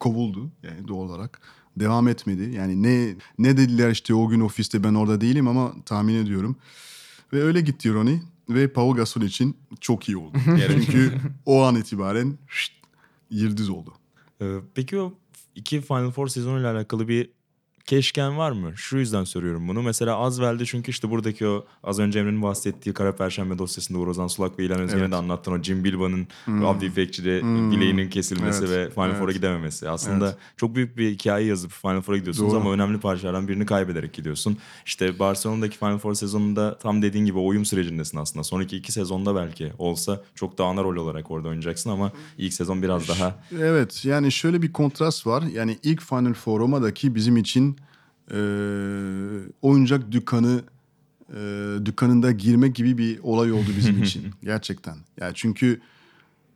Kovuldu 0.00 0.50
yani 0.62 0.88
doğal 0.88 0.98
olarak. 0.98 1.40
Devam 1.76 2.08
etmedi. 2.08 2.54
Yani 2.56 2.82
ne 2.82 3.14
ne 3.38 3.56
dediler 3.56 3.90
işte 3.90 4.14
o 4.14 4.28
gün 4.28 4.40
ofiste 4.40 4.84
ben 4.84 4.94
orada 4.94 5.20
değilim 5.20 5.48
ama 5.48 5.74
tahmin 5.86 6.14
ediyorum. 6.14 6.56
Ve 7.32 7.42
öyle 7.42 7.60
gitti 7.60 7.92
Ronnie. 7.94 8.22
Ve 8.48 8.68
Pau 8.68 8.94
Gasol 8.94 9.22
için 9.22 9.56
çok 9.80 10.08
iyi 10.08 10.16
oldu. 10.16 10.38
Çünkü 10.68 11.12
o 11.46 11.62
an 11.62 11.76
itibaren 11.76 12.38
şşt, 12.48 12.72
yıldız 13.30 13.70
oldu. 13.70 13.92
Ee, 14.42 14.56
Peki 14.74 14.98
o 14.98 15.14
iki 15.54 15.80
Final 15.80 16.10
Four 16.10 16.28
sezonuyla 16.28 16.72
alakalı 16.72 17.08
bir 17.08 17.30
keşken 17.86 18.38
var 18.38 18.50
mı? 18.52 18.72
Şu 18.76 18.96
yüzden 18.98 19.24
soruyorum 19.24 19.68
bunu. 19.68 19.82
Mesela 19.82 20.16
Azvel'de 20.16 20.64
çünkü 20.64 20.90
işte 20.90 21.10
buradaki 21.10 21.46
o 21.46 21.64
az 21.84 21.98
önce 21.98 22.18
Emre'nin 22.18 22.42
bahsettiği 22.42 22.92
Kara 22.94 23.16
Perşembe 23.16 23.58
dosyasında 23.58 23.98
Uğur 23.98 24.06
Ozan 24.06 24.26
Sulak 24.26 24.58
ve 24.58 24.64
İlhan 24.64 24.80
Özgen'e 24.80 25.00
Evet. 25.00 25.10
de 25.12 25.16
anlattın. 25.16 25.52
O 25.52 25.62
Jim 25.62 25.84
Bilba'nın 25.84 26.26
Abdi 26.48 26.84
İpekçi'de 26.86 27.42
bileğinin 27.42 28.10
kesilmesi 28.10 28.64
Evet, 28.64 28.70
ve 28.70 28.90
Final 28.90 29.08
evet. 29.08 29.18
Four'a 29.18 29.32
gidememesi. 29.32 29.88
Aslında 29.88 30.26
Evet. 30.26 30.36
çok 30.56 30.74
büyük 30.74 30.96
bir 30.96 31.10
hikaye 31.10 31.46
yazıp 31.46 31.72
Final 31.72 32.00
Four'a 32.00 32.16
gidiyorsunuz 32.18 32.52
Doğru. 32.52 32.60
ama 32.60 32.72
önemli 32.72 33.00
parçalardan 33.00 33.48
birini 33.48 33.66
kaybederek 33.66 34.12
gidiyorsun. 34.12 34.56
İşte 34.86 35.18
Barcelona'daki 35.18 35.78
Final 35.78 35.98
Four 35.98 36.14
sezonunda 36.14 36.78
tam 36.78 37.02
dediğin 37.02 37.24
gibi 37.26 37.38
oyun 37.38 37.62
sürecindesin 37.64 38.18
aslında. 38.18 38.44
Sonraki 38.44 38.76
iki 38.76 38.92
sezonda 38.92 39.34
belki 39.36 39.72
olsa 39.78 40.22
çok 40.34 40.58
daha 40.58 40.68
ana 40.68 40.82
rol 40.82 40.96
olarak 40.96 41.30
orada 41.30 41.48
oynayacaksın 41.48 41.90
ama 41.90 42.12
ilk 42.38 42.52
sezon 42.54 42.82
biraz 42.82 43.08
daha 43.08 43.34
Evet 43.60 44.04
yani 44.04 44.32
şöyle 44.32 44.62
bir 44.62 44.72
kontrast 44.72 45.26
var. 45.26 45.42
Yani 45.42 45.78
ilk 45.82 46.02
Final 46.02 46.34
Four 46.34 46.60
Roma'daki 46.60 47.14
bizim 47.14 47.36
için 47.36 47.73
e, 48.30 48.38
oyuncak 49.62 50.12
dükkanı 50.12 50.62
e, 51.30 51.40
dükkanında 51.84 52.32
girmek 52.32 52.74
gibi 52.74 52.98
bir 52.98 53.18
olay 53.22 53.52
oldu 53.52 53.68
bizim 53.76 54.02
için. 54.02 54.30
Gerçekten. 54.42 54.96
Yani 55.20 55.32
çünkü 55.34 55.80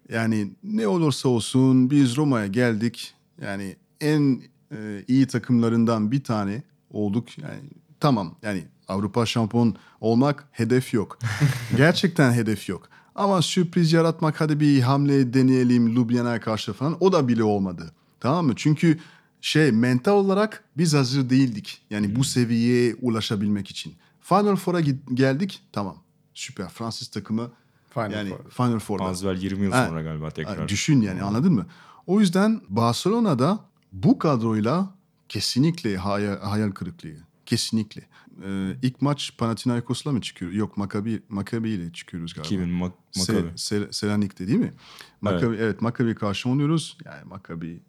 yani 0.08 0.50
ne 0.64 0.88
olursa 0.88 1.28
olsun 1.28 1.90
biz 1.90 2.16
Roma'ya 2.16 2.46
geldik. 2.46 3.14
Yani 3.42 3.76
en 4.00 4.42
e, 4.72 5.04
iyi 5.08 5.26
takımlarından 5.26 6.10
bir 6.10 6.24
tane 6.24 6.62
olduk. 6.90 7.38
Yani 7.38 7.60
tamam 8.00 8.34
yani 8.42 8.64
Avrupa 8.88 9.26
şampiyon 9.26 9.76
olmak 10.00 10.48
hedef 10.52 10.94
yok. 10.94 11.18
Gerçekten 11.76 12.32
hedef 12.32 12.68
yok. 12.68 12.88
Ama 13.14 13.42
sürpriz 13.42 13.92
yaratmak 13.92 14.40
hadi 14.40 14.60
bir 14.60 14.80
hamle 14.80 15.34
deneyelim 15.34 15.94
Ljubljana'ya 15.96 16.40
karşı 16.40 16.72
falan 16.72 16.96
o 17.00 17.12
da 17.12 17.28
bile 17.28 17.44
olmadı. 17.44 17.92
Tamam 18.20 18.46
mı? 18.46 18.52
Çünkü 18.56 18.98
şey 19.40 19.72
mental 19.72 20.12
olarak 20.12 20.64
biz 20.76 20.94
hazır 20.94 21.30
değildik. 21.30 21.82
Yani 21.90 22.16
bu 22.16 22.24
seviyeye 22.24 22.94
ulaşabilmek 23.00 23.70
için. 23.70 23.94
Final 24.20 24.56
Four'a 24.56 24.80
geldik 25.14 25.62
tamam 25.72 25.96
süper 26.34 26.68
Fransız 26.68 27.08
takımı 27.08 27.50
Final 27.90 28.12
yani 28.12 28.28
Four'da. 28.30 28.48
Final 28.48 28.78
Four'da. 28.78 29.04
Asvel 29.04 29.36
20 29.42 29.64
yıl 29.64 29.72
Ha, 29.72 29.86
sonra 29.88 30.02
galiba 30.02 30.30
tekrar. 30.30 30.58
Ha, 30.58 30.68
Düşün 30.68 31.00
yani 31.00 31.22
anladın 31.22 31.52
mı? 31.52 31.66
O 32.06 32.20
yüzden 32.20 32.60
Barcelona'da 32.68 33.64
bu 33.92 34.18
kadroyla 34.18 34.94
kesinlikle 35.28 35.96
hayal, 35.96 36.40
hayal 36.40 36.70
kırıklığı. 36.70 37.16
Kesinlikle. 37.46 38.02
Ee, 38.44 38.76
ilk 38.82 39.02
maç 39.02 39.32
Panathinaikos'la 39.38 40.12
mı 40.12 40.20
çıkıyor? 40.20 40.52
Yok 40.52 40.76
Maccabi, 40.76 41.22
Maccabi 41.28 41.70
ile 41.70 41.92
çıkıyoruz 41.92 42.34
galiba. 42.34 42.46
2000 42.46 42.68
Mak- 42.68 42.92
Se- 43.12 43.18
Maccabi. 43.32 43.48
Se- 43.56 43.92
Selanik'te 43.92 44.46
değil 44.46 44.58
mi? 44.58 44.72
Maccabi, 45.20 45.56
evet, 45.56 45.82
Maccabi 45.82 46.14
karşı 46.14 46.48
oynuyoruz. 46.50 46.98
Yani 47.04 47.24
Maccabi 47.24 47.80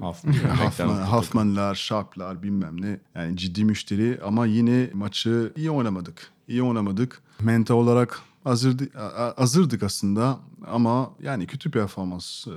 Hoffman, 0.00 0.32
Hoffman, 0.32 1.02
Hoffman'lar, 1.02 1.74
Sharp'lar 1.74 2.42
bilmem 2.42 2.82
ne. 2.82 3.00
Yani 3.14 3.36
ciddi 3.36 3.64
müşteri 3.64 4.20
ama 4.24 4.46
yine 4.46 4.90
maçı 4.92 5.52
iyi 5.56 5.70
oynamadık. 5.70 6.30
İyi 6.48 6.62
oynamadık. 6.62 7.22
Mental 7.40 7.74
olarak 7.74 8.20
hazırdı, 8.44 8.88
hazırdık 9.36 9.82
aslında 9.82 10.38
ama 10.66 11.10
yani 11.22 11.46
kötü 11.46 11.70
performans 11.70 12.46
e, 12.46 12.50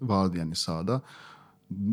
vardı 0.00 0.38
yani 0.38 0.54
sahada. 0.54 1.02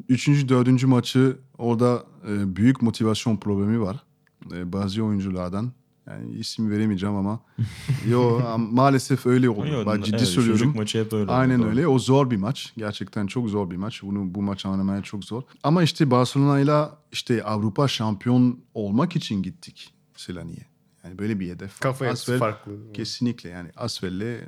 Üçüncü, 0.09 0.49
dördüncü 0.49 0.87
maçı 0.87 1.37
orada 1.57 2.03
e, 2.29 2.55
büyük 2.55 2.81
motivasyon 2.81 3.37
problemi 3.37 3.81
var. 3.81 4.03
E, 4.51 4.73
bazı 4.73 5.03
oyunculardan. 5.03 5.71
Yani 6.07 6.35
isim 6.35 6.71
veremeyeceğim 6.71 7.15
ama 7.15 7.39
yo 8.09 8.41
maalesef 8.57 9.25
öyle 9.25 9.49
oldu. 9.49 9.67
Yok, 9.67 9.87
Ben 9.87 10.01
ciddi 10.01 10.15
evet, 10.15 10.27
söylüyorum. 10.27 10.59
Çocuk 10.61 10.75
maçı 10.75 11.03
hep 11.05 11.13
öyle. 11.13 11.31
Aynen 11.31 11.59
oldu. 11.59 11.67
öyle. 11.67 11.87
O 11.87 11.99
zor 11.99 12.31
bir 12.31 12.37
maç. 12.37 12.73
Gerçekten 12.77 13.27
çok 13.27 13.49
zor 13.49 13.71
bir 13.71 13.75
maç. 13.75 14.03
Bunu 14.03 14.35
bu 14.35 14.41
maç 14.41 14.65
oynamaya 14.65 15.01
çok 15.01 15.25
zor. 15.25 15.43
Ama 15.63 15.83
işte 15.83 16.11
Barcelona'yla 16.11 16.97
işte 17.11 17.43
Avrupa 17.43 17.87
şampiyon 17.87 18.59
olmak 18.73 19.15
için 19.15 19.43
gittik 19.43 19.93
Selanik'e. 20.15 20.65
Yani 21.03 21.17
böyle 21.17 21.39
bir 21.39 21.49
hedef. 21.49 21.79
Kafa 21.79 22.05
Asvel- 22.05 22.37
farklı. 22.39 22.71
Kesinlikle 22.93 23.49
yani 23.49 23.69
Asfel'le 23.75 24.21
e, 24.21 24.43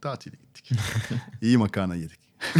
tatile 0.00 0.36
gittik. 0.36 0.70
İyi 1.42 1.58
makarna 1.58 1.94
yedik. 1.94 2.18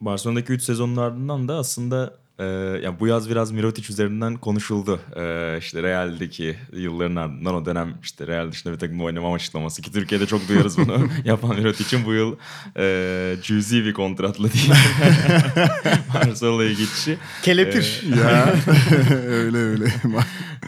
Barcelona'daki 0.00 0.52
3 0.52 0.62
sezonun 0.62 0.96
ardından 0.96 1.48
da 1.48 1.54
aslında 1.56 2.18
e, 2.40 2.44
yani 2.84 3.00
bu 3.00 3.06
yaz 3.06 3.30
biraz 3.30 3.50
Mirotic 3.52 3.92
üzerinden 3.92 4.36
konuşuldu. 4.36 5.00
E, 5.16 5.56
işte 5.58 5.82
Real'deki 5.82 6.56
yılların 6.72 7.16
ardından 7.16 7.54
o 7.54 7.66
dönem 7.66 7.94
işte 8.02 8.26
Real 8.26 8.52
dışında 8.52 8.72
bir 8.74 8.78
takımda 8.78 9.02
oynamam 9.02 9.32
açıklaması 9.32 9.82
ki 9.82 9.92
Türkiye'de 9.92 10.26
çok 10.26 10.48
duyarız 10.48 10.78
bunu. 10.78 11.08
Yapan 11.24 11.56
Mirotic'in 11.56 12.04
bu 12.04 12.12
yıl 12.12 12.36
e, 12.76 13.36
cüzi 13.42 13.84
bir 13.84 13.92
kontratla 13.92 14.52
değil 14.52 14.70
Barcelona'ya 16.14 16.70
geçişi. 16.72 17.18
Kelepir. 17.42 18.02
ya 18.24 18.54
öyle 19.26 19.58
öyle. 19.58 19.84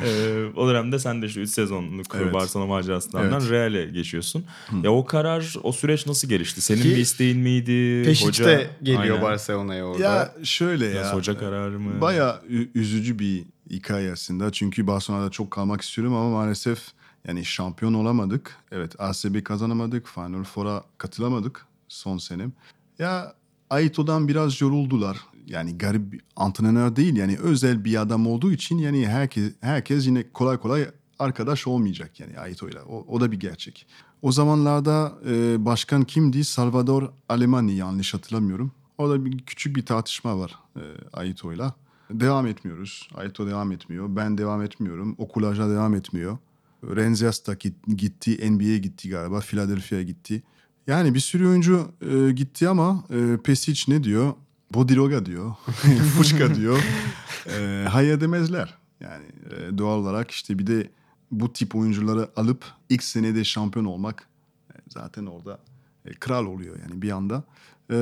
E, 0.05 0.09
o 0.57 0.69
dönemde 0.69 0.99
sen 0.99 1.23
de 1.23 1.27
işte 1.27 1.41
3 1.41 1.51
sezonluk 1.51 2.07
Evet. 2.15 2.35
Barcelona 2.35 2.67
macerasından 2.67 3.25
Evet. 3.41 3.51
Real'e 3.51 3.85
geçiyorsun. 3.85 4.45
Ya 4.83 4.93
o 4.93 5.05
karar, 5.05 5.55
o 5.63 5.73
süreç 5.73 6.07
nasıl 6.07 6.29
gelişti? 6.29 6.61
Senin 6.61 6.83
Ki 6.83 6.89
bir 6.91 6.97
isteğin 6.97 7.39
miydi? 7.39 8.03
Peşiç'te 8.05 8.45
Hoca- 8.45 8.67
geliyor 8.83 9.03
Aynen. 9.03 9.23
Barcelona'ya 9.23 9.85
orada. 9.85 10.03
ya 10.03 10.35
şöyle 10.45 10.87
ya. 10.87 11.03
Nasıl 11.03 11.17
hoca 11.17 11.39
kararı 11.39 11.62
mı? 11.71 12.01
Baya 12.01 12.43
üzücü 12.75 13.19
bir 13.19 13.45
hikaye 13.71 14.13
aslında. 14.13 14.53
Çünkü 14.53 14.87
Barcelona'da 14.87 15.31
çok 15.31 15.51
kalmak 15.51 15.81
istiyorum 15.81 16.15
ama 16.15 16.31
maalesef 16.31 16.93
yani 17.29 17.45
şampiyon 17.45 17.95
olamadık. 17.95 18.57
Evet 18.73 19.01
ASB 19.01 19.45
kazanamadık. 19.45 20.09
Final 20.09 20.45
Four'a 20.45 20.85
katılamadık 20.99 21.67
son 21.89 22.19
senem. 22.19 22.53
Ya 22.99 23.35
Aito'dan 23.71 24.29
biraz 24.29 24.61
yoruldular. 24.61 25.17
Yani 25.47 25.79
garip 25.79 26.13
bir 26.13 26.21
antrenör 26.37 26.97
değil 26.97 27.17
yani 27.17 27.39
özel 27.39 27.85
bir 27.85 28.01
adam 28.01 28.27
olduğu 28.27 28.53
için 28.53 28.79
yani 28.79 29.07
herkes 29.07 29.53
herkes 29.61 30.07
yine 30.07 30.25
kolay 30.33 30.59
kolay 30.59 30.89
arkadaş 31.19 31.67
olmayacak 31.67 32.21
yani 32.21 32.39
Aito'yla. 32.39 32.85
O, 32.85 33.05
o 33.09 33.21
da 33.21 33.33
bir 33.33 33.41
gerçek. 33.41 33.87
O 34.23 34.33
zamanlarda 34.33 35.13
e, 35.29 35.65
başkan 35.65 36.05
kimdi? 36.05 36.45
Salvador 36.45 37.13
Alemani 37.29 37.73
yanlış 37.73 38.15
hatırlamıyorum. 38.15 38.73
Orada 38.99 39.25
bir 39.25 39.39
küçük 39.39 39.77
bir 39.77 39.87
tartışma 39.87 40.39
var 40.39 40.59
e, 40.77 40.83
Aito'yla. 41.13 41.75
Devam 42.11 42.47
etmiyoruz. 42.47 43.09
Aito 43.15 43.47
devam 43.47 43.73
etmiyor. 43.73 44.17
Ben 44.17 44.39
devam 44.39 44.63
etmiyorum. 44.63 45.15
Okulaja 45.19 45.71
devam 45.71 45.95
etmiyor. 45.95 46.39
Renzias 46.85 47.47
da 47.47 47.55
git- 47.55 47.97
gitti. 47.97 48.51
NBA'ye 48.53 48.79
gitti 48.79 49.09
galiba. 49.09 49.41
Philadelphia'ya 49.41 50.05
gitti. 50.05 50.43
Yani 50.87 51.15
bir 51.15 51.21
sürü 51.21 51.47
oyuncu 51.49 51.93
e, 52.11 52.33
gitti 52.33 52.69
ama 52.69 53.05
e, 53.11 53.37
Pesic 53.45 53.93
ne 53.93 54.05
diyor? 54.05 54.33
Bodiroga 54.75 55.27
diyor. 55.27 55.55
Fuşka 56.17 56.55
diyor. 56.55 56.85
E, 57.59 57.87
hayır 57.91 58.21
demezler. 58.21 58.79
Yani 59.01 59.25
e, 59.51 59.79
doğal 59.79 59.99
olarak 59.99 60.31
işte 60.31 60.59
bir 60.59 60.67
de 60.67 60.91
bu 61.31 61.53
tip 61.53 61.75
oyuncuları 61.75 62.31
alıp 62.37 62.65
ilk 62.89 63.03
senede 63.03 63.45
şampiyon 63.45 63.85
olmak 63.85 64.29
e, 64.71 64.75
zaten 64.89 65.27
orada 65.27 65.59
e, 66.05 66.13
kral 66.13 66.47
oluyor 66.47 66.77
yani 66.89 67.03
bir 67.03 67.11
anda. 67.11 67.45
E, 67.91 67.95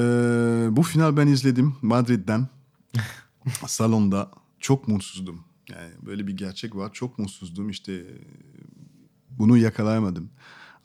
bu 0.71 0.83
final 0.83 1.16
ben 1.16 1.27
izledim 1.27 1.75
Madrid'den. 1.83 2.49
Salonda 3.66 4.31
çok 4.61 4.88
mutsuzdum. 4.88 5.45
Yani 5.71 5.90
böyle 6.07 6.27
bir 6.27 6.37
gerçek 6.37 6.77
var. 6.77 6.93
Çok 6.93 7.19
mutsuzdum. 7.19 7.71
İşte 7.71 8.05
bunu 9.31 9.57
yakalayamadım. 9.57 10.31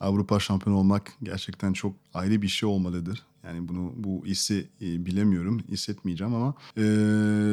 Avrupa 0.00 0.40
şampiyon 0.40 0.76
olmak 0.76 1.12
gerçekten 1.22 1.72
çok 1.72 1.96
ayrı 2.14 2.42
bir 2.42 2.48
şey 2.48 2.68
olmalıdır. 2.68 3.22
Yani 3.46 3.68
bunu 3.68 3.92
bu 3.96 4.26
hissi 4.26 4.68
e, 4.82 5.06
bilemiyorum, 5.06 5.60
hissetmeyeceğim 5.68 6.34
ama 6.34 6.54
e, 6.78 6.82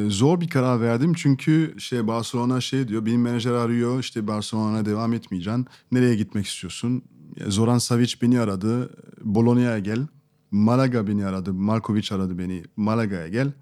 zor 0.08 0.40
bir 0.40 0.48
karar 0.48 0.80
verdim 0.80 1.14
çünkü 1.14 1.74
şey 1.78 2.06
Barcelona 2.06 2.60
şey 2.60 2.88
diyor, 2.88 3.06
benim 3.06 3.22
menajer 3.22 3.52
arıyor, 3.52 4.00
işte 4.00 4.26
Barcelona'ya 4.26 4.86
devam 4.86 5.12
etmeyeceksin. 5.12 5.66
Nereye 5.92 6.14
gitmek 6.14 6.46
istiyorsun? 6.46 7.02
Zoran 7.46 7.78
Savic 7.78 8.14
beni 8.22 8.40
aradı, 8.40 8.90
Bologna'ya 9.24 9.78
gel. 9.78 10.06
Malaga 10.54 11.06
beni 11.06 11.26
aradı, 11.26 11.52
Markovic 11.52 12.08
aradı 12.10 12.38
beni, 12.38 12.62
Malaga'ya 12.76 13.28
gel. 13.28 13.52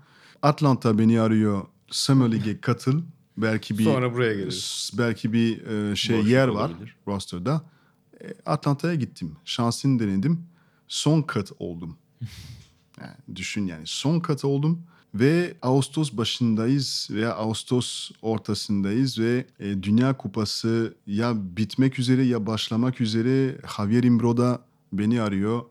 Atlanta 0.43 0.99
beni 0.99 1.21
arıyor, 1.21 1.63
Summer 1.91 2.33
League'e 2.33 2.61
katıl. 2.61 3.03
Belki 3.37 3.79
bir 3.79 3.85
Sonra 3.85 4.15
buraya 4.15 4.35
geliriz. 4.35 4.91
belki 4.99 5.33
bir 5.33 5.67
e, 5.67 5.97
şey 5.97 6.17
Boşluk 6.19 6.31
yer 6.31 6.49
var 6.49 6.71
olabilir. 6.71 6.97
roster'da. 7.09 7.63
E, 8.25 8.35
Atlanta'ya 8.47 8.95
gittim. 8.95 9.37
Şansını 9.45 9.99
denedim. 9.99 10.47
Son 10.89 11.23
kat 11.23 11.53
oldum. 11.59 11.97
Yani 13.01 13.37
düşün 13.37 13.67
yani 13.67 13.83
son 13.85 14.21
kat 14.21 14.45
oldum 14.45 14.83
ve 15.15 15.55
Ağustos 15.63 16.13
başındayız 16.13 17.09
veya 17.11 17.35
Ağustos 17.35 18.11
ortasındayız 18.23 19.19
ve 19.19 19.47
e, 19.61 19.83
Dünya 19.83 20.17
Kupası 20.17 20.95
ya 21.07 21.33
bitmek 21.57 21.99
üzere 21.99 22.23
ya 22.23 22.47
başlamak 22.47 23.01
üzere 23.01 23.59
Javier 23.77 24.03
Imbroda 24.03 24.61
beni 24.93 25.23
arıyor. 25.23 25.63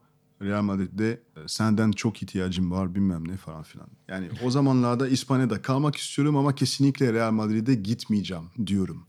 Real 0.41 0.61
Madrid'de 0.61 1.11
e, 1.11 1.47
senden 1.47 1.91
çok 1.91 2.23
ihtiyacım 2.23 2.71
var 2.71 2.95
bilmem 2.95 3.27
ne 3.27 3.37
falan 3.37 3.63
filan. 3.63 3.87
Yani 4.07 4.29
o 4.43 4.51
zamanlarda 4.51 5.07
İspanya'da 5.07 5.61
kalmak 5.61 5.95
istiyorum 5.95 6.37
ama 6.37 6.55
kesinlikle 6.55 7.13
Real 7.13 7.31
Madrid'e 7.31 7.75
gitmeyeceğim 7.75 8.43
diyorum. 8.65 9.05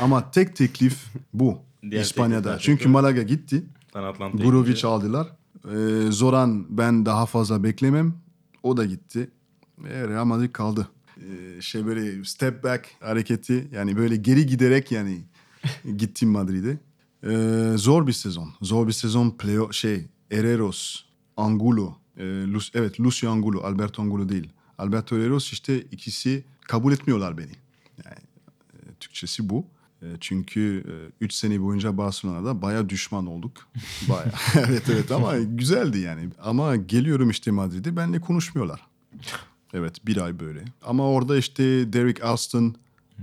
Ama 0.00 0.30
tek 0.30 0.56
teklif 0.56 1.04
bu 1.32 1.58
Diğer 1.90 2.02
İspanya'da. 2.02 2.58
Çünkü 2.58 2.88
Malaga 2.88 3.22
gitti. 3.22 3.64
Gurovic 4.44 4.84
aldılar. 4.84 5.36
Ee, 5.72 6.10
Zoran 6.10 6.66
ben 6.78 7.06
daha 7.06 7.26
fazla 7.26 7.62
beklemem. 7.62 8.14
O 8.62 8.76
da 8.76 8.84
gitti. 8.84 9.30
Ve 9.78 10.08
Real 10.08 10.24
Madrid 10.24 10.52
kaldı. 10.52 10.88
Ee, 11.16 11.60
şey 11.60 11.86
böyle 11.86 12.24
step 12.24 12.64
back 12.64 12.86
hareketi 13.00 13.68
yani 13.72 13.96
böyle 13.96 14.16
geri 14.16 14.46
giderek 14.46 14.92
yani 14.92 15.24
gittim 15.96 16.28
Madrid'e. 16.28 16.78
Ee, 17.26 17.72
zor 17.76 18.06
bir 18.06 18.12
sezon. 18.12 18.54
Zor 18.62 18.86
bir 18.86 18.92
sezon. 18.92 19.30
Play 19.30 19.72
şey 19.72 20.06
Herreros, 20.38 21.04
Angulo, 21.36 21.96
e, 22.16 22.22
Lu- 22.24 22.58
evet 22.74 23.00
Lucio 23.00 23.30
Angulo, 23.30 23.60
Alberto 23.62 24.02
Angulo 24.02 24.28
değil. 24.28 24.48
Alberto 24.78 25.16
Herreros 25.16 25.52
işte 25.52 25.80
ikisi 25.80 26.44
kabul 26.60 26.92
etmiyorlar 26.92 27.38
beni. 27.38 27.52
Yani 28.04 28.16
e, 28.74 28.94
Türkçesi 29.00 29.48
bu. 29.48 29.66
E, 30.02 30.06
Çünkü 30.20 30.84
3 31.20 31.32
sene 31.32 31.62
boyunca 31.62 31.96
Barcelona'da 31.98 32.62
baya 32.62 32.88
düşman 32.88 33.26
olduk. 33.26 33.68
Baya. 34.08 34.32
evet 34.68 34.82
evet 34.88 35.12
ama 35.12 35.38
güzeldi 35.38 35.98
yani. 35.98 36.28
Ama 36.42 36.76
geliyorum 36.76 37.30
işte 37.30 37.50
Madrid'e 37.50 37.96
benimle 37.96 38.20
konuşmuyorlar. 38.20 38.86
Evet 39.72 40.06
bir 40.06 40.16
ay 40.16 40.40
böyle. 40.40 40.64
Ama 40.82 41.08
orada 41.08 41.36
işte 41.36 41.92
Derek 41.92 42.24
Alston 42.24 42.74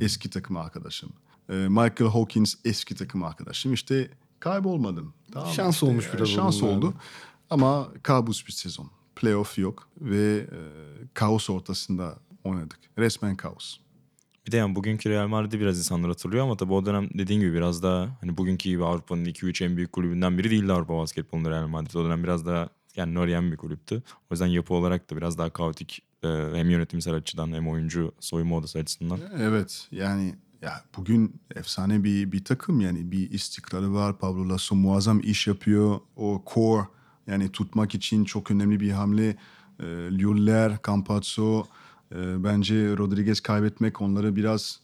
eski 0.02 0.30
takım 0.30 0.58
arkadaşım. 0.58 1.10
E, 1.50 1.54
Michael 1.54 2.12
Hawkins 2.12 2.56
eski 2.66 2.96
takım 2.96 3.24
arkadaşım. 3.24 3.74
İşte 3.74 4.10
kaybolmadım. 4.42 5.14
Tamam? 5.32 5.50
Şans 5.54 5.74
İşte, 5.74 5.86
olmuş 5.86 6.10
e, 6.10 6.14
biraz 6.18 6.30
Şans 6.30 6.64
onun 6.64 6.72
oldu. 6.78 6.82
galiba. 6.86 7.00
Ama 7.50 7.88
kabus 8.04 8.48
bir 8.48 8.52
sezon. 8.52 8.90
Playoff 9.16 9.58
yok 9.58 9.90
ve 10.02 10.38
e, 10.38 10.60
kaos 11.14 11.50
ortasında 11.50 12.20
oynadık. 12.44 12.80
Resmen 12.98 13.36
kaos. 13.36 13.78
Bir 14.48 14.52
de 14.52 14.58
yani 14.58 14.76
bugünkü 14.76 15.10
Real 15.10 15.28
Madrid'i 15.28 15.60
biraz 15.60 15.78
insanlar 15.78 16.10
hatırlıyor 16.10 16.44
ama 16.44 16.58
tabii 16.58 16.74
o 16.74 16.86
dönem 16.86 17.10
dediğin 17.14 17.40
gibi 17.40 17.54
biraz 17.54 17.84
daha 17.84 18.18
hani 18.22 18.38
bugünkü 18.38 18.70
gibi 18.70 18.84
Avrupa'nın 18.86 19.26
2-3 19.26 19.66
en 19.66 19.78
büyük 19.78 19.92
kulübünden 19.92 20.38
biri 20.38 20.52
değildi 20.52 20.74
Avrupa 20.74 20.98
basketbolunda 20.98 21.50
Real 21.50 21.68
Madrid. 21.68 21.94
O 21.96 22.06
dönem 22.06 22.24
biraz 22.24 22.46
daha 22.46 22.70
yani 22.96 23.20
arayan 23.20 23.52
bir 23.52 23.58
kulüptü. 23.58 24.04
O 24.22 24.34
yüzden 24.34 24.48
yapı 24.48 24.74
olarak 24.74 25.10
da 25.12 25.18
biraz 25.18 25.38
daha 25.38 25.50
kaotik 25.50 26.00
e, 26.24 26.28
hem 26.28 26.70
yönetimsel 26.70 27.14
açıdan 27.14 27.52
hem 27.54 27.68
oyuncu 27.70 28.12
soyunma 28.20 28.56
odası 28.58 28.80
açısından. 28.80 29.20
Evet 29.40 29.88
yani 29.92 30.36
ya 30.62 30.82
bugün 30.98 31.42
efsane 31.56 32.04
bir 32.04 32.32
bir 32.32 32.44
takım 32.44 32.82
yani 32.82 33.12
bir 33.12 33.32
istikrarı 33.32 33.94
var. 33.94 34.20
Pablo 34.20 34.50
Lasso 34.50 34.76
muazzam 34.76 35.20
iş 35.20 35.48
yapıyor. 35.48 36.00
O 36.16 36.44
core 36.54 36.88
yani 37.28 37.52
tutmak 37.52 37.96
için 37.96 38.24
çok 38.26 38.52
önemli 38.52 38.80
bir 38.80 38.92
hamle. 38.92 39.38
E, 39.80 39.86
Lluller, 40.20 40.78
Campazzo 40.88 41.64
e, 42.12 42.44
bence 42.44 42.98
Rodriguez 42.98 43.40
kaybetmek 43.40 44.02
onları 44.02 44.36
biraz 44.36 44.80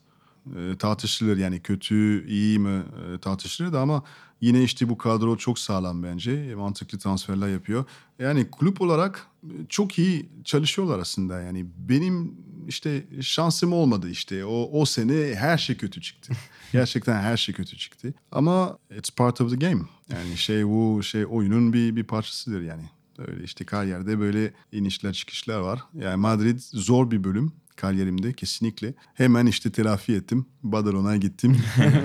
e, 0.56 0.78
tartışılır. 0.78 1.38
Yani 1.38 1.60
kötü, 1.60 2.28
iyi 2.28 2.60
mi 2.60 2.84
e, 3.14 3.18
tartışılır 3.18 3.74
da 3.74 3.82
ama 3.82 4.04
yine 4.42 4.64
işte 4.64 4.90
bu 4.90 4.98
kadro 4.98 5.38
çok 5.38 5.60
sağlam 5.60 6.04
bence. 6.04 6.32
E, 6.32 6.56
Mantıklı 6.56 6.98
transferler 6.98 7.48
yapıyor. 7.48 7.86
Yani 8.20 8.52
kulüp 8.52 8.82
olarak 8.82 9.28
e, 9.44 9.52
çok 9.70 10.00
iyi 10.00 10.30
çalışıyorlar 10.44 11.00
aslında. 11.00 11.42
Yani 11.42 11.66
benim 11.78 12.36
işte 12.68 13.06
şansım 13.22 13.74
olmadı 13.74 14.10
işte. 14.10 14.46
O, 14.46 14.82
o 14.82 14.86
sene 14.86 15.36
her 15.36 15.58
şey 15.58 15.78
kötü 15.78 16.02
çıktı. 16.02 16.34
Gerçekten 16.72 17.22
her 17.22 17.38
şey 17.38 17.56
kötü 17.56 17.78
çıktı. 17.78 18.14
Ama 18.32 18.78
it's 18.98 19.10
part 19.10 19.42
of 19.42 19.50
the 19.50 19.56
game. 19.56 19.82
Yani 20.10 20.38
şey 20.38 20.68
bu 20.68 21.04
şey 21.04 21.26
oyunun 21.30 21.74
bir 21.74 21.96
bir 21.96 22.04
parçasıdır 22.04 22.62
yani. 22.62 22.84
Öyle 23.18 23.44
işte 23.44 23.66
kariyerde 23.66 24.20
böyle 24.20 24.54
inişler 24.72 25.14
çıkışlar 25.14 25.60
var. 25.60 25.84
Yani 25.94 26.16
Madrid 26.16 26.60
zor 26.60 27.12
bir 27.12 27.24
bölüm 27.24 27.52
kariyerimde 27.76 28.34
kesinlikle. 28.34 28.94
Hemen 29.14 29.46
işte 29.46 29.72
telafi 29.72 30.14
ettim. 30.14 30.46
Badalona 30.64 31.18
gittim. 31.18 31.58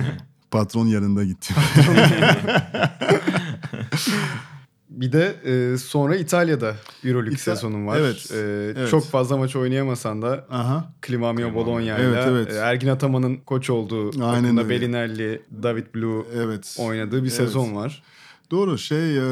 Patron 0.51 0.87
yanında 0.87 1.25
gittim. 1.25 1.57
Bir 5.01 5.13
de 5.13 5.35
e, 5.45 5.79
sonra 5.79 6.17
İtalya'da 6.17 6.77
Euroleague 7.05 7.35
İta- 7.35 7.43
sezonun 7.55 7.87
var. 7.87 7.99
Evet, 7.99 8.31
E, 8.33 8.37
evet. 8.79 8.91
Çok 8.91 9.05
fazla 9.07 9.37
maç 9.37 9.57
oynayamasan 9.57 10.23
da 10.23 10.47
Aha. 10.51 10.93
Climamio 11.07 11.55
Bologna 11.55 11.83
ile 11.83 11.93
Evet, 12.07 12.25
evet. 12.29 12.53
e, 12.53 12.57
Ergin 12.57 12.89
Ataman'ın 12.89 13.37
koç 13.37 13.71
olduğu 13.71 14.07
Aynen 14.25 14.43
takımda 14.43 14.61
öyle. 14.63 14.69
Bellinelli, 14.71 15.43
David 15.63 15.87
Blue 15.95 16.25
Evet. 16.37 16.77
oynadığı 16.81 17.17
bir 17.17 17.21
Evet. 17.29 17.33
sezon 17.33 17.75
var. 17.75 18.03
Doğru 18.51 18.79
şey 18.79 19.17
e, 19.19 19.23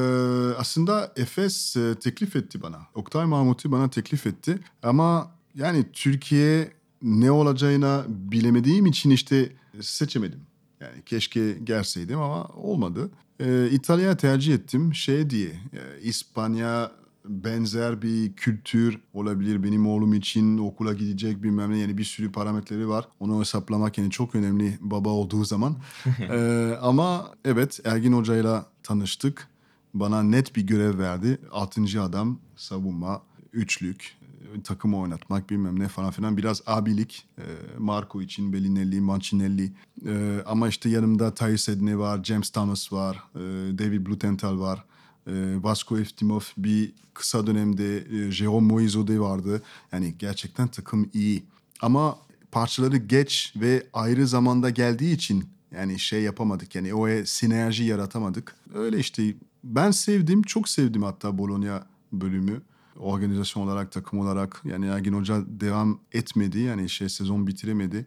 aslında 0.58 1.12
Efes 1.16 1.76
e, 1.76 1.94
teklif 1.94 2.36
etti 2.36 2.62
bana. 2.62 2.78
Oktay 2.94 3.24
Mahmut'u 3.26 3.72
bana 3.72 3.90
teklif 3.90 4.26
etti. 4.26 4.58
Ama 4.82 5.30
yani 5.54 5.84
Türkiye 5.92 6.68
ne 7.02 7.30
olacağına 7.30 8.04
bilemediğim 8.08 8.86
için 8.86 9.10
işte 9.10 9.48
seçemedim. 9.80 10.40
Yani 10.80 11.02
keşke 11.06 11.52
gelseydim 11.52 12.20
ama 12.20 12.44
olmadı. 12.44 13.10
E, 13.40 13.70
İtalya'ya 13.70 14.16
tercih 14.16 14.54
ettim 14.54 14.94
şey 14.94 15.30
diye. 15.30 15.50
e, 15.50 16.00
İspanya 16.02 16.90
benzer 17.24 18.02
bir 18.02 18.32
kültür 18.32 19.00
olabilir 19.12 19.62
benim 19.62 19.86
oğlum 19.86 20.14
için 20.14 20.58
okula 20.58 20.92
gidecek 20.92 21.42
bilmem 21.42 21.70
ne 21.70 21.78
yani 21.78 21.98
bir 21.98 22.04
sürü 22.04 22.32
parametreleri 22.32 22.88
var. 22.88 23.08
Onu 23.20 23.40
hesaplamak 23.40 23.98
yani 23.98 24.10
çok 24.10 24.34
önemli 24.34 24.78
baba 24.80 25.08
olduğu 25.08 25.44
zaman. 25.44 25.76
Ee, 26.30 26.78
ama 26.80 27.32
evet 27.44 27.80
Ergin 27.84 28.12
Hoca'yla 28.12 28.66
tanıştık. 28.82 29.48
Bana 29.94 30.22
net 30.22 30.56
bir 30.56 30.66
görev 30.66 30.98
verdi. 30.98 31.38
Altıncı 31.50 32.02
adam 32.02 32.38
savunma, 32.56 33.22
üçlük, 33.52 34.16
e, 34.58 34.62
takım 34.62 34.94
oynatmak 34.94 35.50
bilmem 35.50 35.80
ne 35.80 35.88
falan 35.88 36.10
filan. 36.10 36.36
Biraz 36.36 36.62
abilik. 36.66 37.28
E, 37.38 37.44
Marco 37.78 38.22
için 38.22 38.52
Bellinelli, 38.52 39.00
Mancinelli. 39.00 39.72
E, 40.06 40.42
ama 40.46 40.68
işte 40.68 40.88
yanımda 40.88 41.34
Thais 41.34 41.68
Edne 41.68 41.98
var, 41.98 42.24
James 42.24 42.50
Thomas 42.50 42.92
var, 42.92 43.16
e, 43.34 43.38
David 43.78 44.06
Blutenthal 44.06 44.60
var. 44.60 44.84
E, 45.26 45.32
Vasco 45.62 45.98
Eftimov 45.98 46.40
bir 46.56 46.92
kısa 47.14 47.46
dönemde 47.46 47.96
e, 47.96 48.30
Jerome 48.30 48.72
Moizode 48.72 49.20
vardı. 49.20 49.62
Yani 49.92 50.14
gerçekten 50.18 50.68
takım 50.68 51.10
iyi. 51.12 51.42
Ama 51.82 52.18
parçaları 52.52 52.96
geç 52.96 53.54
ve 53.56 53.86
ayrı 53.92 54.26
zamanda 54.26 54.70
geldiği 54.70 55.14
için 55.14 55.44
yani 55.74 55.98
şey 55.98 56.22
yapamadık. 56.22 56.74
Yani 56.74 56.94
o 56.94 57.24
sinerji 57.24 57.84
yaratamadık. 57.84 58.56
Öyle 58.74 58.98
işte 58.98 59.34
ben 59.64 59.90
sevdim, 59.90 60.42
çok 60.42 60.68
sevdim 60.68 61.02
hatta 61.02 61.38
Bologna 61.38 61.86
bölümü. 62.12 62.62
Organizasyon 63.00 63.62
olarak, 63.62 63.92
takım 63.92 64.18
olarak. 64.18 64.62
Yani 64.64 64.86
Ergin 64.86 65.12
Hoca 65.12 65.42
devam 65.46 66.00
etmedi. 66.12 66.58
Yani 66.58 66.88
şey 66.88 67.08
sezon 67.08 67.46
bitiremedi. 67.46 68.06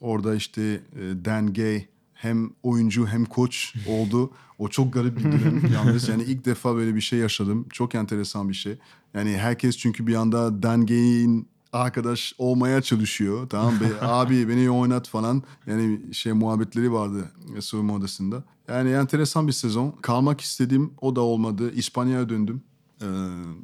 Orada 0.00 0.34
işte 0.34 0.62
e, 0.96 1.24
Dan 1.24 1.52
Gay 1.52 1.86
hem 2.14 2.50
oyuncu 2.62 3.06
hem 3.06 3.24
koç 3.24 3.74
oldu. 3.88 4.30
O 4.58 4.68
çok 4.68 4.92
garip 4.92 5.18
bir 5.18 5.24
dönem 5.24 5.72
yalnız. 5.74 6.08
Yani 6.08 6.22
ilk 6.22 6.44
defa 6.44 6.74
böyle 6.74 6.94
bir 6.94 7.00
şey 7.00 7.18
yaşadım. 7.18 7.66
Çok 7.72 7.94
enteresan 7.94 8.48
bir 8.48 8.54
şey. 8.54 8.78
Yani 9.14 9.36
herkes 9.36 9.76
çünkü 9.76 10.06
bir 10.06 10.14
anda 10.14 10.62
Dan 10.62 10.86
Gay'in 10.86 11.48
arkadaş 11.72 12.34
olmaya 12.38 12.82
çalışıyor. 12.82 13.48
Tamam 13.48 13.74
be 13.80 13.86
abi 14.06 14.48
beni 14.48 14.70
oynat 14.70 15.08
falan. 15.08 15.42
Yani 15.66 16.14
şey 16.14 16.32
muhabbetleri 16.32 16.92
vardı 16.92 17.32
soyunma 17.60 17.94
odasında. 17.94 18.44
Yani 18.68 18.90
enteresan 18.90 19.46
bir 19.46 19.52
sezon. 19.52 19.90
Kalmak 19.90 20.40
istedim 20.40 20.92
o 21.00 21.16
da 21.16 21.20
olmadı. 21.20 21.72
İspanya'ya 21.72 22.28
döndüm. 22.28 22.62
Ee, 23.02 23.06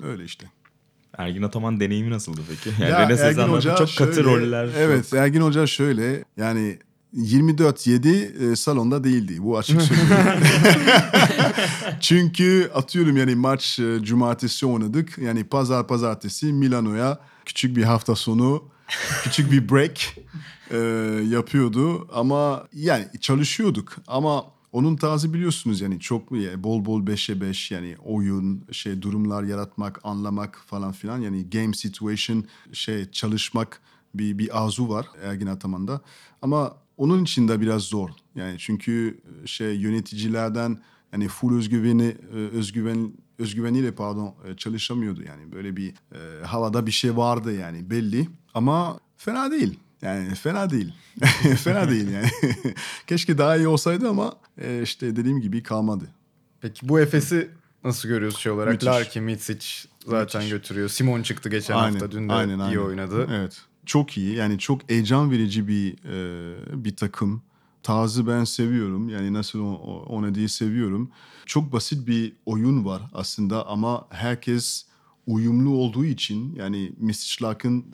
öyle 0.02 0.24
işte. 0.24 0.50
Ergin 1.18 1.42
Ataman 1.42 1.80
deneyimi 1.80 2.10
nasıldı 2.10 2.40
peki? 2.48 2.76
Yani 2.82 2.90
Ya 2.90 3.08
Rene 3.08 3.20
Ergin 3.20 3.42
Hoca 3.42 3.76
çok 3.76 3.96
katı 3.98 4.14
şöyle- 4.14 4.28
roller. 4.30 4.68
Evet 4.78 5.14
Ergin 5.14 5.40
Hoca 5.40 5.66
şöyle 5.66 6.24
yani 6.36 6.78
24-7 7.16 8.52
e, 8.52 8.56
salonda 8.56 9.04
değildi. 9.04 9.36
Bu 9.42 9.58
açık 9.58 9.82
söylüyorum. 9.82 10.24
Çünkü 12.00 12.70
atıyorum 12.74 13.16
yani 13.16 13.34
maç 13.34 13.78
e, 13.78 13.98
cumartesi 14.02 14.66
oynadık. 14.66 15.18
Yani 15.18 15.44
pazar 15.44 15.86
pazartesi 15.86 16.46
Milano'ya 16.46 17.18
küçük 17.44 17.76
bir 17.76 17.84
hafta 17.84 18.14
sonu 18.14 18.64
küçük 19.22 19.52
bir 19.52 19.68
break 19.68 19.98
e, 20.70 20.76
yapıyordu. 21.34 22.08
Ama 22.12 22.64
yani 22.72 23.06
çalışıyorduk. 23.20 23.96
Ama 24.06 24.44
onun 24.72 24.96
tarzı 24.96 25.34
biliyorsunuz 25.34 25.80
yani 25.80 26.00
çok 26.00 26.30
bol 26.32 26.84
bol 26.84 27.06
5'e 27.06 27.40
5 27.40 27.70
yani 27.70 27.96
oyun 28.04 28.64
şey 28.72 29.02
durumlar 29.02 29.42
yaratmak 29.42 30.00
anlamak 30.04 30.62
falan 30.66 30.92
filan 30.92 31.18
yani 31.20 31.50
game 31.50 31.74
situation 31.74 32.44
şey 32.72 33.10
çalışmak 33.10 33.80
bir 34.14 34.38
bir 34.38 34.64
arzu 34.64 34.88
var 34.88 35.06
Ergin 35.22 35.46
Ataman'da. 35.46 36.00
Ama 36.42 36.76
onun 36.96 37.24
için 37.24 37.48
de 37.48 37.60
biraz 37.60 37.82
zor. 37.82 38.10
Yani 38.34 38.54
çünkü 38.58 39.20
şey 39.44 39.76
yöneticilerden 39.76 40.78
yani 41.12 41.28
full 41.28 41.56
özgüveni 41.56 42.16
e, 42.32 42.36
özgüven 42.36 43.12
özgüveniyle 43.38 43.94
pardon 43.94 44.34
e, 44.44 44.56
çalışamıyordu 44.56 45.22
yani 45.22 45.52
böyle 45.52 45.76
bir 45.76 45.88
e, 45.90 46.44
havada 46.44 46.86
bir 46.86 46.90
şey 46.90 47.16
vardı 47.16 47.54
yani 47.54 47.90
belli 47.90 48.28
ama 48.54 49.00
fena 49.16 49.50
değil. 49.50 49.78
Yani 50.02 50.34
fena 50.34 50.70
değil. 50.70 50.92
fena 51.64 51.90
değil 51.90 52.08
yani. 52.10 52.28
Keşke 53.06 53.38
daha 53.38 53.56
iyi 53.56 53.68
olsaydı 53.68 54.08
ama 54.08 54.34
e, 54.58 54.82
işte 54.82 55.16
dediğim 55.16 55.40
gibi 55.40 55.62
kalmadı. 55.62 56.04
Peki 56.60 56.88
bu 56.88 57.00
Efes'i 57.00 57.50
nasıl 57.84 58.08
görüyoruz 58.08 58.38
şey 58.38 58.52
olarak? 58.52 58.72
Müthiş. 58.72 58.86
Larkin, 58.88 59.22
Mitsic 59.22 59.66
zaten 60.06 60.40
Müthiş. 60.40 60.52
götürüyor. 60.52 60.88
Simon 60.88 61.22
çıktı 61.22 61.48
geçen 61.48 61.74
hafta. 61.74 62.10
Dün 62.10 62.28
de 62.28 62.68
iyi 62.68 62.80
oynadı. 62.80 63.26
Evet. 63.30 63.60
Çok 63.86 64.16
iyi. 64.18 64.34
Yani 64.34 64.58
çok 64.58 64.90
heyecan 64.90 65.30
verici 65.30 65.68
bir 65.68 65.92
e, 65.92 66.84
bir 66.84 66.96
takım. 66.96 67.42
Tarzı 67.82 68.26
ben 68.26 68.44
seviyorum. 68.44 69.08
Yani 69.08 69.32
nasıl 69.32 69.58
o- 69.60 69.74
o- 69.74 70.16
oynadığı 70.16 70.48
seviyorum. 70.48 71.10
Çok 71.46 71.72
basit 71.72 72.06
bir 72.08 72.32
oyun 72.46 72.84
var 72.84 73.02
aslında 73.14 73.66
ama 73.66 74.06
herkes 74.10 74.86
uyumlu 75.26 75.70
olduğu 75.70 76.04
için 76.04 76.54
yani 76.54 76.92
Misic 76.96 77.44
Larkin 77.44 77.92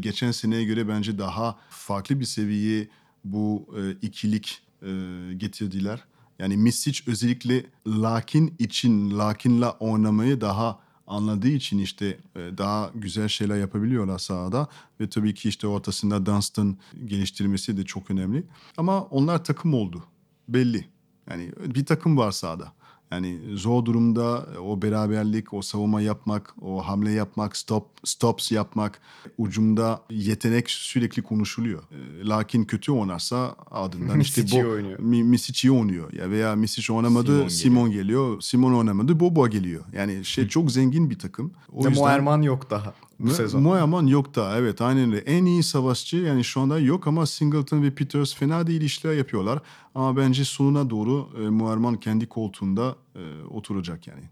geçen 0.00 0.30
seneye 0.30 0.64
göre 0.64 0.88
bence 0.88 1.18
daha 1.18 1.58
farklı 1.70 2.20
bir 2.20 2.24
seviyeye 2.24 2.88
bu 3.24 3.74
e, 3.78 4.06
ikilik 4.06 4.62
e, 4.82 4.88
getirdiler. 5.36 6.04
Yani 6.38 6.56
Misic 6.56 7.02
özellikle 7.06 7.66
Larkin 7.86 8.54
için 8.58 9.18
Larkin'la 9.18 9.70
oynamayı 9.70 10.40
daha 10.40 10.78
anladığı 11.06 11.48
için 11.48 11.78
işte 11.78 12.18
e, 12.36 12.58
daha 12.58 12.90
güzel 12.94 13.28
şeyler 13.28 13.56
yapabiliyorlar 13.56 14.18
sahada 14.18 14.68
ve 15.00 15.08
tabii 15.08 15.34
ki 15.34 15.48
işte 15.48 15.66
ortasında 15.66 16.26
Dunstan 16.26 16.76
geliştirmesi 17.04 17.76
de 17.76 17.84
çok 17.84 18.10
önemli. 18.10 18.44
Ama 18.76 19.02
onlar 19.02 19.44
takım 19.44 19.74
oldu. 19.74 20.04
Belli. 20.48 20.88
Yani 21.30 21.52
bir 21.66 21.86
takım 21.86 22.16
var 22.16 22.32
sahada. 22.32 22.72
Yani 23.12 23.38
zor 23.54 23.84
durumda 23.84 24.46
o 24.64 24.82
beraberlik, 24.82 25.54
o 25.54 25.62
savunma 25.62 26.00
yapmak, 26.00 26.54
o 26.62 26.88
hamle 26.88 27.10
yapmak, 27.12 27.56
stop 27.56 27.86
stops 28.04 28.52
yapmak, 28.52 29.00
ucumda 29.38 30.00
yetenek 30.10 30.70
sürekli 30.70 31.22
konuşuluyor. 31.22 31.82
E, 32.22 32.26
Lakin 32.26 32.64
kötü 32.64 32.92
oynarsa 32.92 33.54
ardından 33.70 34.20
işte 34.26 34.42
bu 34.52 34.56
oynuyor. 34.70 34.98
Mi- 34.98 35.24
Misic 35.24 35.68
iyi 35.68 35.72
oynuyor 35.72 36.12
ya 36.12 36.30
veya 36.30 36.56
Misic 36.56 36.92
oynamadı 36.92 37.36
Simon 37.36 37.48
Simon, 37.48 37.90
geliyor. 37.90 38.40
Simon 38.40 38.72
oynamadı 38.72 39.20
Bobo 39.20 39.48
geliyor. 39.48 39.84
Yani 39.92 40.24
şey 40.24 40.48
çok 40.48 40.72
zengin 40.72 41.10
bir 41.10 41.18
takım. 41.18 41.52
O 41.72 41.84
Ve 41.84 41.88
yüzden 41.88 42.04
Moerman 42.04 42.42
yok 42.42 42.70
daha. 42.70 42.94
Bu 43.18 43.30
sezon. 43.30 43.62
Moyaman 43.62 44.06
yok 44.06 44.34
da 44.34 44.58
evet 44.58 44.80
aynen 44.80 45.12
öyle. 45.12 45.18
En 45.18 45.44
iyi 45.44 45.62
savaşçı 45.62 46.16
yani 46.16 46.44
şu 46.44 46.60
anda 46.60 46.78
yok 46.78 47.06
ama 47.06 47.26
Singleton 47.26 47.82
ve 47.82 47.94
Peters 47.94 48.34
fena 48.34 48.66
değil 48.66 48.80
işler 48.80 49.12
yapıyorlar. 49.12 49.58
Ama 49.94 50.16
bence 50.16 50.44
sonuna 50.44 50.90
doğru 50.90 51.28
e, 51.44 51.48
Moerman 51.48 51.96
kendi 51.96 52.26
koltuğunda 52.26 52.96
e, 53.14 53.44
oturacak 53.50 54.06
yani. 54.06 54.22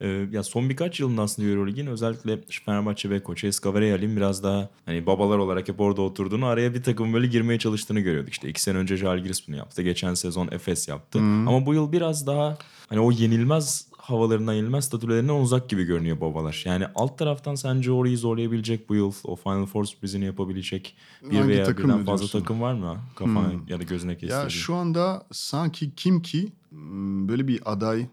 Ee, 0.00 0.26
ya 0.32 0.42
son 0.42 0.68
birkaç 0.68 1.00
yılın 1.00 1.16
aslında 1.16 1.48
Euroleague'in 1.48 1.86
özellikle 1.86 2.40
Fenerbahçe 2.64 3.10
ve 3.10 3.22
Koç 3.22 3.44
Eska 3.44 3.80
Real'in 3.80 4.16
biraz 4.16 4.42
daha 4.44 4.68
hani 4.86 5.06
babalar 5.06 5.38
olarak 5.38 5.68
hep 5.68 5.80
orada 5.80 6.02
oturduğunu 6.02 6.46
araya 6.46 6.74
bir 6.74 6.82
takım 6.82 7.12
böyle 7.12 7.26
girmeye 7.26 7.58
çalıştığını 7.58 8.00
görüyorduk. 8.00 8.32
İşte 8.32 8.48
iki 8.48 8.62
sene 8.62 8.78
önce 8.78 8.96
Žalgiris 8.96 9.48
bunu 9.48 9.56
yaptı. 9.56 9.82
Geçen 9.82 10.14
sezon 10.14 10.48
Efes 10.50 10.88
yaptı. 10.88 11.18
Ama 11.18 11.66
bu 11.66 11.74
yıl 11.74 11.92
biraz 11.92 12.26
daha 12.26 12.58
hani 12.88 13.00
o 13.00 13.10
yenilmez 13.10 13.90
havalarından 13.98 14.52
yenilmez 14.52 14.84
statülerinden 14.84 15.34
uzak 15.34 15.68
gibi 15.68 15.84
görünüyor 15.84 16.20
babalar. 16.20 16.62
Yani 16.66 16.84
alt 16.94 17.18
taraftan 17.18 17.54
sence 17.54 17.92
orayı 17.92 18.18
zorlayabilecek 18.18 18.88
bu 18.88 18.94
yıl 18.94 19.12
o 19.24 19.36
Final 19.36 19.66
Four 19.66 19.84
sürprizini 19.84 20.24
yapabilecek 20.24 20.96
bir 21.22 21.36
Hangi 21.36 21.48
veya 21.48 21.64
takım 21.64 21.84
birden 21.84 22.04
fazla 22.04 22.38
takım 22.40 22.60
var 22.60 22.74
mı 22.74 22.96
kafana 23.16 23.52
ya 23.68 23.78
da 23.78 23.82
gözüne 23.82 24.12
kestirdiğin? 24.12 24.42
Ya 24.42 24.50
şu 24.50 24.74
anda 24.74 25.26
sanki 25.32 25.94
kim 25.94 26.22
ki 26.22 26.52
m, 26.70 27.28
böyle 27.28 27.48
bir 27.48 27.60
aday 27.64 28.06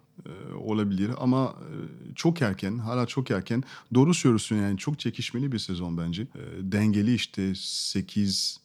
olabilir 0.59 1.11
ama 1.19 1.55
e, 1.59 2.15
çok 2.15 2.41
erken, 2.41 2.77
hala 2.77 3.05
çok 3.05 3.31
erken. 3.31 3.63
Doğru 3.93 4.13
söylüyorsun 4.13 4.55
yani 4.55 4.77
çok 4.77 4.99
çekişmeli 4.99 5.51
bir 5.51 5.59
sezon 5.59 5.97
bence. 5.97 6.21
E, 6.21 6.27
dengeli 6.59 7.13
işte 7.13 7.53
8 7.55 8.59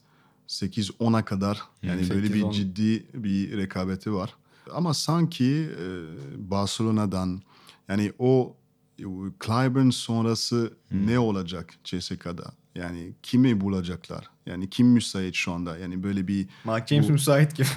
8 0.46 0.90
10'a 0.90 1.24
kadar 1.24 1.62
yani 1.82 2.10
böyle 2.10 2.34
bir 2.34 2.42
8-10. 2.42 2.52
ciddi 2.52 3.06
bir 3.14 3.56
rekabeti 3.56 4.12
var. 4.12 4.34
Ama 4.72 4.94
sanki 4.94 5.68
e, 5.80 6.50
Barcelona'dan 6.50 7.42
yani 7.88 8.12
o 8.18 8.56
e, 8.98 9.04
Clyburn 9.46 9.90
sonrası 9.90 10.72
ne 10.90 11.18
olacak 11.18 11.74
CSK'da? 11.84 12.52
Yani 12.74 13.12
kimi 13.22 13.60
bulacaklar? 13.60 14.30
Yani 14.46 14.70
kim 14.70 14.86
müsait 14.86 15.34
şu 15.34 15.52
anda? 15.52 15.78
Yani 15.78 16.02
böyle 16.02 16.28
bir 16.28 16.46
Mark 16.64 16.88
James 16.88 17.08
müsait 17.08 17.56
gibi. 17.56 17.68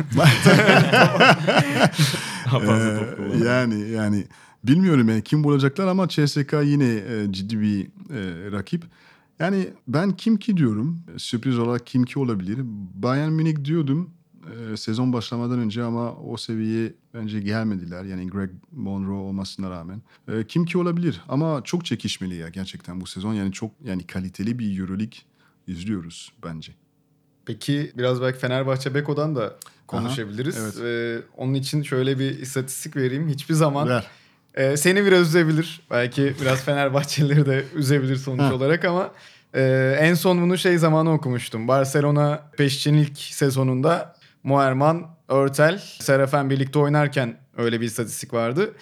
Ee, 2.61 3.45
yani 3.45 3.89
yani 3.89 4.25
bilmiyorum 4.63 5.09
yani 5.09 5.21
kim 5.21 5.43
bulacaklar 5.43 5.87
ama 5.87 6.07
CSK 6.07 6.53
yine 6.63 6.93
e, 6.93 7.27
ciddi 7.31 7.61
bir 7.61 7.85
e, 7.85 8.51
rakip. 8.51 8.83
Yani 9.39 9.67
ben 9.87 10.11
kim 10.11 10.37
ki 10.37 10.57
diyorum. 10.57 11.03
e, 11.15 11.19
Sürpriz 11.19 11.59
olarak 11.59 11.87
kim 11.87 12.03
ki 12.03 12.19
olabilir. 12.19 12.59
Bayern 12.93 13.31
Münih 13.31 13.65
diyordum 13.65 14.09
e, 14.73 14.77
sezon 14.77 15.13
başlamadan 15.13 15.59
önce 15.59 15.83
ama 15.83 16.13
o 16.15 16.37
seviyeye 16.37 16.93
bence 17.13 17.39
gelmediler. 17.39 18.03
Yani 18.03 18.27
Greg 18.29 18.49
Monroe 18.71 19.15
olmasına 19.19 19.69
rağmen. 19.69 20.01
E, 20.27 20.47
kim 20.47 20.65
ki 20.65 20.77
olabilir 20.77 21.21
ama 21.29 21.61
çok 21.63 21.85
çekişmeli 21.85 22.35
ya 22.35 22.49
gerçekten 22.49 23.01
bu 23.01 23.05
sezon. 23.07 23.33
Yani 23.33 23.51
çok 23.51 23.71
yani 23.83 24.07
kaliteli 24.07 24.59
bir 24.59 24.79
Euroleague 24.79 25.17
izliyoruz 25.67 26.31
bence. 26.45 26.71
Peki 27.45 27.91
biraz 27.97 28.21
belki 28.21 28.39
Fenerbahçe 28.39 28.95
Beko'dan 28.95 29.35
da 29.35 29.55
konuşabiliriz. 29.87 30.57
evet. 30.57 30.77
Ee, 30.81 31.25
onun 31.37 31.53
için 31.53 31.83
şöyle 31.83 32.19
bir 32.19 32.39
istatistik 32.39 32.95
vereyim. 32.95 33.29
Hiçbir 33.29 33.53
zaman 33.53 33.89
Ver. 33.89 34.07
e, 34.53 34.77
seni 34.77 35.05
biraz 35.05 35.27
üzebilir. 35.27 35.81
Belki 35.91 36.33
biraz 36.41 36.63
Fenerbahçelileri 36.63 37.45
de 37.45 37.65
üzebilir 37.75 38.15
sonuç 38.15 38.41
Ha. 38.41 38.53
olarak 38.53 38.85
ama 38.85 39.11
e, 39.53 39.95
en 39.99 40.13
son 40.13 40.41
bunu 40.41 40.57
şey 40.57 40.77
zamanı 40.77 41.13
okumuştum. 41.13 41.67
Barcelona 41.67 42.49
Peşçin 42.57 42.93
ilk 42.93 43.17
sezonunda 43.17 44.14
Moerman, 44.45 45.07
Örtel, 45.27 45.77
Serafen 45.99 46.49
birlikte 46.49 46.79
oynarken 46.79 47.37
öyle 47.57 47.81
bir 47.81 47.85
istatistik 47.85 48.33
vardı. 48.33 48.73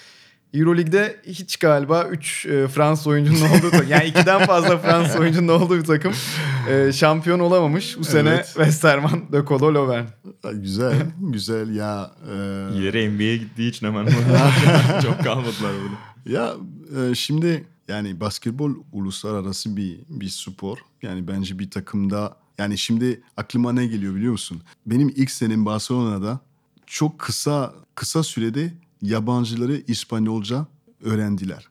Euroleague'de 0.54 1.22
hiç 1.28 1.58
galiba 1.58 2.04
3 2.04 2.48
Fransız 2.74 3.08
oyuncunun 3.08 3.50
olduğu 3.50 3.72
takım. 3.72 3.88
Yani 3.90 4.04
2'den 4.10 4.46
fazla 4.46 4.78
Fransız 4.78 5.16
oyuncunun 5.16 5.48
olduğu 5.48 5.78
bir 5.78 5.84
takım 5.84 6.14
e, 6.70 6.92
şampiyon 6.92 7.40
olamamış. 7.40 7.98
Bu 8.00 8.04
sene 8.04 8.30
Evet. 8.30 8.46
Westerman, 8.46 9.32
De 9.32 9.42
Colo, 9.48 9.74
Lovren. 9.74 10.06
Ay, 10.44 10.54
Güzel, 10.56 10.94
güzel 11.20 11.76
ya. 11.76 12.12
e, 12.32 12.36
Yere 12.84 13.10
NBA'ye 13.10 13.38
gittiği 13.38 13.70
için 13.70 13.88
hemen 13.88 14.06
çok 15.04 15.24
kalmadılar 15.24 15.72
burada. 15.84 15.96
Ya 16.40 16.54
e, 17.12 17.16
şimdi 17.16 17.66
yani 17.88 18.20
basketbol 18.20 18.72
uluslararası 18.92 19.78
bir 19.78 20.00
bir 20.10 20.30
spor. 20.30 20.78
Yani 21.02 21.28
bence 21.28 21.60
bir 21.60 21.72
takımda 21.72 22.36
yani 22.58 22.78
şimdi 22.78 23.22
aklıma 23.38 23.74
ne 23.74 23.88
geliyor 23.88 24.16
biliyor 24.16 24.32
musun? 24.32 24.62
Benim 24.86 25.10
ilk 25.10 25.32
senem 25.32 25.66
Barcelona'da 25.66 26.40
çok 26.86 27.20
kısa 27.20 27.76
kısa 27.96 28.24
sürede 28.24 28.74
yabancıları 29.02 29.84
İspanyolca 29.88 30.68
öğrendiler. 31.02 31.68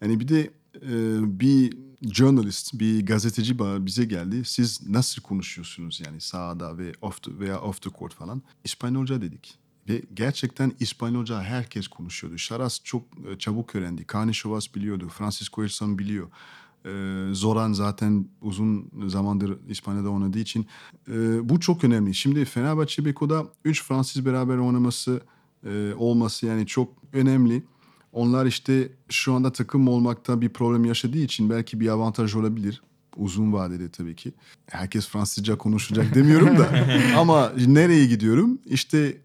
Yani 0.00 0.20
bir 0.20 0.28
de 0.28 0.50
e, 0.76 0.90
bir 1.40 1.76
journalist, 2.02 2.74
bir 2.74 3.06
gazeteci 3.06 3.58
bize 3.58 4.04
geldi. 4.04 4.44
Siz 4.44 4.88
nasıl 4.88 5.22
konuşuyorsunuz 5.22 6.00
yani 6.06 6.20
sahada 6.20 6.78
ve 6.78 6.92
off 7.00 7.22
the, 7.22 7.38
veya 7.38 7.60
off 7.60 7.82
the 7.82 7.90
court 7.98 8.14
falan? 8.14 8.42
İspanyolca 8.64 9.20
dedik. 9.20 9.58
Ve 9.88 10.02
gerçekten 10.14 10.72
İspanyolca 10.80 11.42
herkes 11.42 11.88
konuşuyordu. 11.88 12.38
Şaras 12.38 12.80
çok 12.84 13.02
e, 13.32 13.38
çabuk 13.38 13.74
öğrendi. 13.74 14.04
Kani 14.04 14.34
Şovas 14.34 14.74
biliyordu. 14.74 15.08
Francisco 15.08 15.64
Elson 15.64 15.98
biliyor. 15.98 16.28
Ee, 16.86 17.28
Zoran 17.32 17.72
zaten 17.72 18.26
uzun 18.42 18.90
zamandır 19.06 19.58
İspanya'da 19.68 20.10
oynadığı 20.10 20.38
için 20.38 20.66
e, 21.08 21.48
bu 21.48 21.60
çok 21.60 21.84
önemli. 21.84 22.14
Şimdi 22.14 22.44
Fenerbahçe 22.44 23.04
Beko'da 23.04 23.46
3 23.64 23.84
Fransız 23.84 24.26
beraber 24.26 24.56
oynaması 24.56 25.20
e, 25.66 25.94
olması 25.96 26.46
yani 26.46 26.66
çok 26.66 26.92
önemli. 27.12 27.62
Onlar 28.12 28.46
işte 28.46 28.92
şu 29.08 29.34
anda 29.34 29.52
takım 29.52 29.88
olmakta 29.88 30.40
bir 30.40 30.48
problem 30.48 30.84
yaşadığı 30.84 31.18
için 31.18 31.50
belki 31.50 31.80
bir 31.80 31.88
avantaj 31.88 32.34
olabilir. 32.34 32.82
Uzun 33.16 33.52
vadede 33.52 33.88
tabii 33.88 34.16
ki. 34.16 34.32
Herkes 34.66 35.08
Fransızca 35.08 35.58
konuşacak 35.58 36.14
demiyorum 36.14 36.58
da. 36.58 36.86
Ama 37.16 37.52
nereye 37.66 38.06
gidiyorum? 38.06 38.58
İşte 38.66 39.16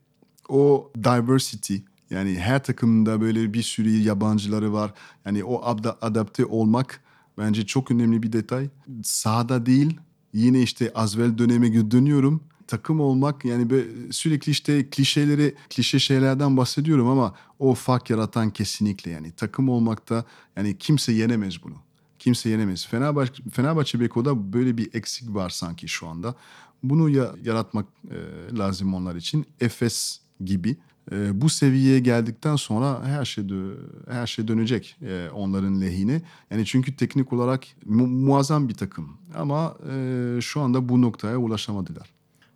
o 0.49 0.91
diversity 0.97 1.76
yani 2.10 2.39
her 2.39 2.64
takımda 2.64 3.22
böyle 3.22 3.53
bir 3.53 3.64
sürü 3.64 3.89
yabancıları 3.89 4.74
var. 4.74 4.93
Yani 5.26 5.43
o 5.43 5.64
adapte 6.01 6.45
olmak 6.45 7.01
bence 7.38 7.66
çok 7.66 7.92
önemli 7.92 8.24
bir 8.24 8.34
detay. 8.34 8.70
Sahada 9.04 9.66
değil 9.66 10.00
yine 10.34 10.62
işte 10.62 10.92
Azvel 10.96 11.38
döneme 11.38 11.92
dönüyorum. 11.92 12.42
Takım 12.68 13.00
olmak 13.00 13.46
yani 13.46 13.86
sürekli 14.12 14.50
işte 14.50 14.90
klişeleri 14.90 15.56
klişe 15.70 16.00
şeylerden 16.00 16.58
bahsediyorum 16.58 17.08
ama 17.08 17.36
o 17.60 17.74
fark 17.74 18.10
yaratan 18.10 18.50
kesinlikle 18.50 19.12
yani 19.12 19.32
takım 19.32 19.70
olmakta 19.70 20.26
yani 20.56 20.78
kimse 20.78 21.12
yenemez 21.14 21.64
bunu. 21.64 21.76
Kimse 22.20 22.50
yenemez. 22.50 22.88
Fenerbahçe, 22.88 23.44
Fenerbahçe 23.52 24.00
Beko'da 24.00 24.54
böyle 24.54 24.78
bir 24.78 24.94
eksik 24.94 25.34
var 25.34 25.50
sanki 25.50 25.88
şu 25.88 26.08
anda. 26.08 26.36
Bunu 26.84 27.10
ya, 27.10 27.36
yaratmak 27.44 27.86
e, 28.12 28.18
lazım 28.58 28.94
onlar 28.94 29.16
için. 29.16 29.46
Efes 29.62 30.20
gibi. 30.46 30.78
E, 31.12 31.41
bu 31.41 31.49
seviyeye 31.49 31.99
geldikten 31.99 32.56
sonra 32.56 33.03
her 33.06 33.26
şey 33.26 33.43
dö- 33.43 33.76
her 34.10 34.28
şey 34.28 34.47
dönecek 34.47 34.97
e, 35.01 35.30
onların 35.34 35.82
lehine. 35.82 36.22
Yani 36.51 36.66
çünkü 36.66 36.95
teknik 36.95 37.34
olarak 37.34 37.64
mu- 37.86 38.08
muazzam 38.08 38.70
bir 38.70 38.74
takım. 38.74 39.18
Ama 39.36 39.78
e, 39.91 40.38
şu 40.41 40.62
anda 40.62 40.89
bu 40.89 41.01
noktaya 41.01 41.38
ulaşamadılar. 41.38 42.14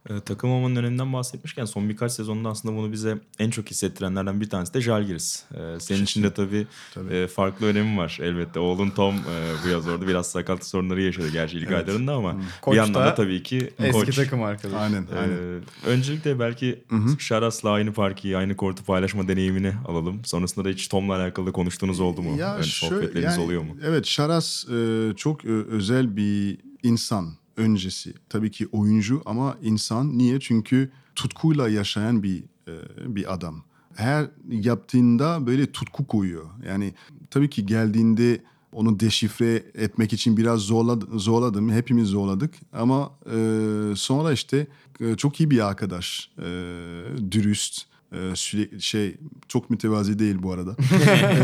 Ee, 0.09 0.19
takım 0.19 0.51
olmanın 0.51 0.75
öneminden 0.75 1.13
bahsetmişken 1.13 1.65
son 1.65 1.89
birkaç 1.89 2.11
sezonda 2.11 2.49
aslında 2.49 2.75
bunu 2.77 2.91
bize 2.91 3.17
en 3.39 3.49
çok 3.49 3.71
hissettirenlerden 3.71 4.41
bir 4.41 4.49
tanesi 4.49 4.73
de 4.73 4.81
Žalgiris. 4.81 5.43
Ee, 5.55 5.79
senin 5.79 6.03
için 6.03 6.23
de 6.23 6.33
tabii, 6.33 6.67
Tabii. 6.93 7.13
e, 7.13 7.27
farklı 7.27 7.65
önemi 7.65 7.97
var 7.97 8.17
elbette. 8.21 8.59
Oğlun 8.59 8.89
Tom 8.89 9.15
e, 9.15 9.19
bu 9.65 9.69
yaz 9.69 9.87
orada 9.87 10.07
biraz 10.07 10.27
sakatlık 10.31 10.65
sorunları 10.65 11.01
yaşadı 11.01 11.29
gerçi 11.29 11.57
ilk 11.57 11.71
aylarında 11.71 12.13
ama 12.13 12.35
Koç 12.61 12.71
bir 12.73 12.77
yandan 12.77 13.05
da 13.05 13.15
tabii 13.15 13.43
ki 13.43 13.69
Eski 13.79 13.91
koç. 14.05 14.15
takım 14.15 14.43
arkadaşı. 14.43 14.77
Aynen, 14.79 15.05
aynen. 15.21 15.61
öncelikle 15.85 16.39
belki 16.39 16.83
Şaras'la 17.19 17.69
aynı 17.71 17.93
parkeyi, 17.93 18.37
aynı 18.37 18.55
kortu 18.55 18.83
paylaşma 18.83 19.27
deneyimini 19.27 19.73
alalım. 19.87 20.21
Sonrasında 20.25 20.65
da 20.65 20.69
hiç 20.69 20.87
Tom'la 20.87 21.15
alakalı 21.15 21.51
konuştuğunuz 21.51 21.99
oldu 21.99 22.21
mu? 22.21 22.37
Ya 22.37 22.55
Ön 22.57 22.61
şöyle- 22.61 22.95
sohbetleriniz 22.95 23.33
yani, 23.37 23.43
oluyor 23.45 23.61
mu? 23.61 23.77
Evet 23.83 24.05
Şaras 24.05 24.65
e, 24.69 25.13
çok 25.17 25.45
e, 25.45 25.49
özel 25.49 26.15
bir 26.15 26.57
insan 26.83 27.33
öncesi. 27.59 28.13
Tabii 28.29 28.51
ki 28.51 28.67
oyuncu 28.71 29.21
ama 29.25 29.57
insan. 29.61 30.17
Niye? 30.17 30.39
Çünkü 30.39 30.91
tutkuyla 31.15 31.69
yaşayan 31.69 32.23
bir 32.23 32.43
e, 32.67 32.75
bir 33.15 33.33
adam. 33.33 33.63
Her 33.95 34.27
yaptığında 34.49 35.47
böyle 35.47 35.71
tutku 35.71 36.07
koyuyor. 36.07 36.45
Yani 36.67 36.93
tabii 37.29 37.49
ki 37.49 37.65
geldiğinde 37.65 38.41
onu 38.73 38.99
deşifre 38.99 39.63
etmek 39.75 40.13
için 40.13 40.37
biraz 40.37 40.59
zorladı, 40.59 41.19
zorladım. 41.19 41.69
Hepimiz 41.71 42.07
zorladık. 42.07 42.55
Ama 42.73 43.11
e, 43.25 43.37
sonra 43.95 44.31
işte 44.31 44.67
e, 44.99 45.15
çok 45.15 45.39
iyi 45.39 45.51
bir 45.51 45.67
arkadaş. 45.67 46.31
E, 46.37 46.43
dürüst. 47.31 47.89
E, 48.11 48.35
sürekli 48.35 48.81
şey 48.81 49.17
çok 49.47 49.69
mütevazi 49.69 50.19
değil 50.19 50.35
bu 50.43 50.51
arada. 50.51 50.75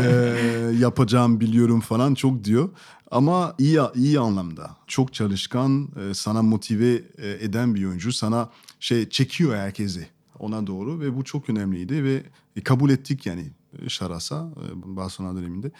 E, 0.06 0.78
yapacağım 0.78 1.40
biliyorum 1.40 1.80
falan 1.80 2.14
çok 2.14 2.44
diyor. 2.44 2.68
Ama 3.10 3.54
iyi 3.58 3.80
iyi 3.94 4.20
anlamda. 4.20 4.76
Çok 4.86 5.14
çalışkan, 5.14 5.88
e, 6.00 6.14
sana 6.14 6.42
motive 6.42 7.02
e, 7.18 7.30
eden 7.30 7.74
bir 7.74 7.84
oyuncu. 7.84 8.12
Sana 8.12 8.50
şey 8.80 9.08
çekiyor 9.08 9.56
herkesi 9.56 10.08
ona 10.38 10.66
doğru 10.66 11.00
ve 11.00 11.16
bu 11.16 11.24
çok 11.24 11.50
önemliydi 11.50 12.04
ve 12.04 12.22
kabul 12.64 12.90
ettik 12.90 13.26
yani. 13.26 13.50
e, 13.82 13.88
Şaras'a 13.88 14.36
e, 14.36 14.96
Barcelona 14.96 15.36
döneminde. 15.36 15.70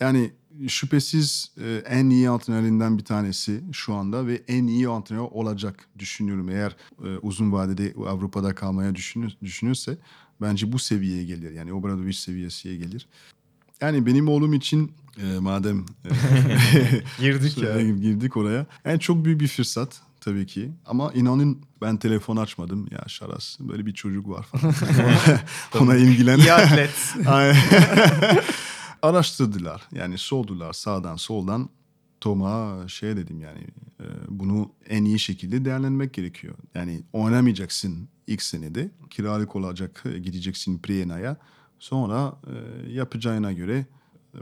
Yani 0.00 0.30
şüphesiz 0.68 1.52
e, 1.60 1.82
en 1.86 2.10
iyi 2.10 2.30
antrenörlerinden 2.30 2.98
bir 2.98 3.04
tanesi 3.04 3.60
şu 3.72 3.94
anda 3.94 4.26
ve 4.26 4.42
en 4.48 4.66
iyi 4.66 4.88
antrenör 4.88 5.28
olacak 5.30 5.88
düşünüyorum. 5.98 6.48
Eğer 6.48 6.76
e, 7.04 7.18
uzun 7.18 7.52
vadede 7.52 7.94
Avrupa'da 8.08 8.54
kalmaya 8.54 8.94
düşünür, 8.94 9.36
düşünürse 9.42 9.98
bence 10.40 10.72
bu 10.72 10.78
seviyeye 10.78 11.24
gelir. 11.24 11.50
Yani 11.52 11.72
Obradovic 11.72 12.12
seviyesiye 12.12 12.76
gelir. 12.76 13.06
Yani 13.80 14.06
benim 14.06 14.28
oğlum 14.28 14.52
için 14.52 14.92
e, 15.22 15.38
madem 15.38 15.78
e, 16.04 16.10
Girdik 17.20 17.58
ya. 17.58 17.82
girdik 17.82 18.36
oraya. 18.36 18.66
Yani 18.84 19.00
çok 19.00 19.24
büyük 19.24 19.40
bir 19.40 19.48
fırsat 19.48 20.00
tabii 20.20 20.46
ki. 20.46 20.70
Ama 20.86 21.12
inanın 21.12 21.58
ben 21.82 21.96
telefon 21.96 22.36
açmadım. 22.36 22.86
Ya 22.90 23.04
Şaras 23.08 23.56
böyle 23.60 23.86
bir 23.86 23.94
çocuk 23.94 24.28
var 24.28 24.42
falan. 24.42 24.74
Ona 25.80 25.96
ilgilen. 25.96 26.38
İyi 26.38 26.52
atlet. 26.52 27.14
Araştırdılar. 29.02 29.82
Yani 29.92 30.18
sordular 30.18 30.72
sağdan 30.72 31.16
soldan. 31.16 31.68
Tom'a 32.20 32.88
şey 32.88 33.16
dedim 33.16 33.40
yani 33.40 33.66
e, 34.00 34.04
bunu 34.28 34.70
en 34.88 35.04
iyi 35.04 35.18
şekilde 35.18 35.64
değerlendirmek 35.64 36.12
gerekiyor. 36.14 36.54
Yani 36.74 37.02
oynamayacaksın 37.12 38.08
ilk 38.26 38.42
senede. 38.42 38.90
Kiralık 39.10 39.56
olacak 39.56 40.02
e, 40.14 40.18
gideceksin 40.18 40.78
Priena'ya. 40.78 41.36
Sonra 41.78 42.32
e, 42.46 42.92
yapacağına 42.92 43.52
göre 43.52 43.86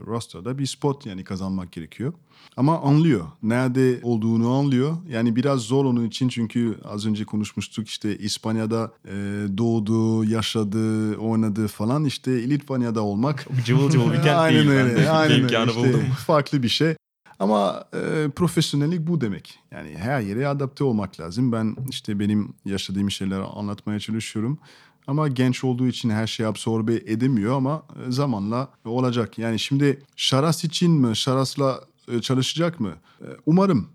roster'da 0.07 0.59
bir 0.59 0.67
spot 0.67 1.07
yani 1.07 1.25
kazanmak 1.25 1.73
gerekiyor. 1.73 2.13
Ama 2.57 2.81
anlıyor. 2.81 3.27
Nerede 3.43 4.01
olduğunu 4.03 4.51
anlıyor. 4.53 4.97
Yani 5.09 5.37
biraz 5.37 5.61
zor 5.61 5.85
onun 5.85 6.05
için 6.05 6.29
çünkü 6.29 6.79
az 6.85 7.07
önce 7.07 7.25
konuşmuştuk 7.25 7.89
işte 7.89 8.19
İspanya'da 8.19 8.93
e, 9.05 9.13
doğdu, 9.59 10.25
yaşadı, 10.25 11.17
oynadı 11.17 11.67
falan. 11.69 12.05
İşte 12.05 12.51
Litvanya'da 12.51 13.03
olmak 13.03 13.47
Cıvıl 13.65 13.91
cıvıl 13.91 14.13
bir 14.13 14.23
kent 14.23 14.27
Aynen 14.39 14.59
değil. 14.59 14.71
öyle. 14.71 14.97
Ben 14.97 15.05
de 15.05 15.11
aynen 15.11 15.43
öyle. 15.43 15.67
İşte 15.67 15.79
buldum. 15.79 16.05
farklı 16.27 16.63
bir 16.63 16.69
şey. 16.69 16.95
Ama 17.39 17.85
e, 17.95 18.29
profesyonellik 18.37 19.07
bu 19.07 19.21
demek. 19.21 19.59
Yani 19.71 19.97
her 19.97 20.21
yere 20.21 20.49
adapte 20.49 20.85
olmak 20.85 21.21
lazım. 21.21 21.53
Ben 21.53 21.77
işte 21.91 22.19
benim 22.19 22.55
yaşadığım 22.65 23.11
şeyleri 23.11 23.43
anlatmaya 23.43 24.01
çalışıyorum. 24.01 24.59
Ama 25.07 25.29
genç 25.29 25.65
olduğu 25.65 25.87
için 25.87 26.11
her 26.11 26.27
şeyi 26.27 26.47
absorbe 26.47 26.95
edemiyor 26.95 27.57
ama 27.57 27.83
e, 28.07 28.13
zamanla 28.13 28.69
olacak. 28.85 29.39
Yani 29.39 29.59
şimdi 29.59 30.03
Şaras 30.17 30.65
için 30.65 30.91
mi, 30.93 31.17
Şaras'la 31.17 31.81
e, 32.09 32.21
çalışacak 32.21 32.81
mı? 32.81 32.93
E, 33.21 33.27
Umarım 33.47 33.89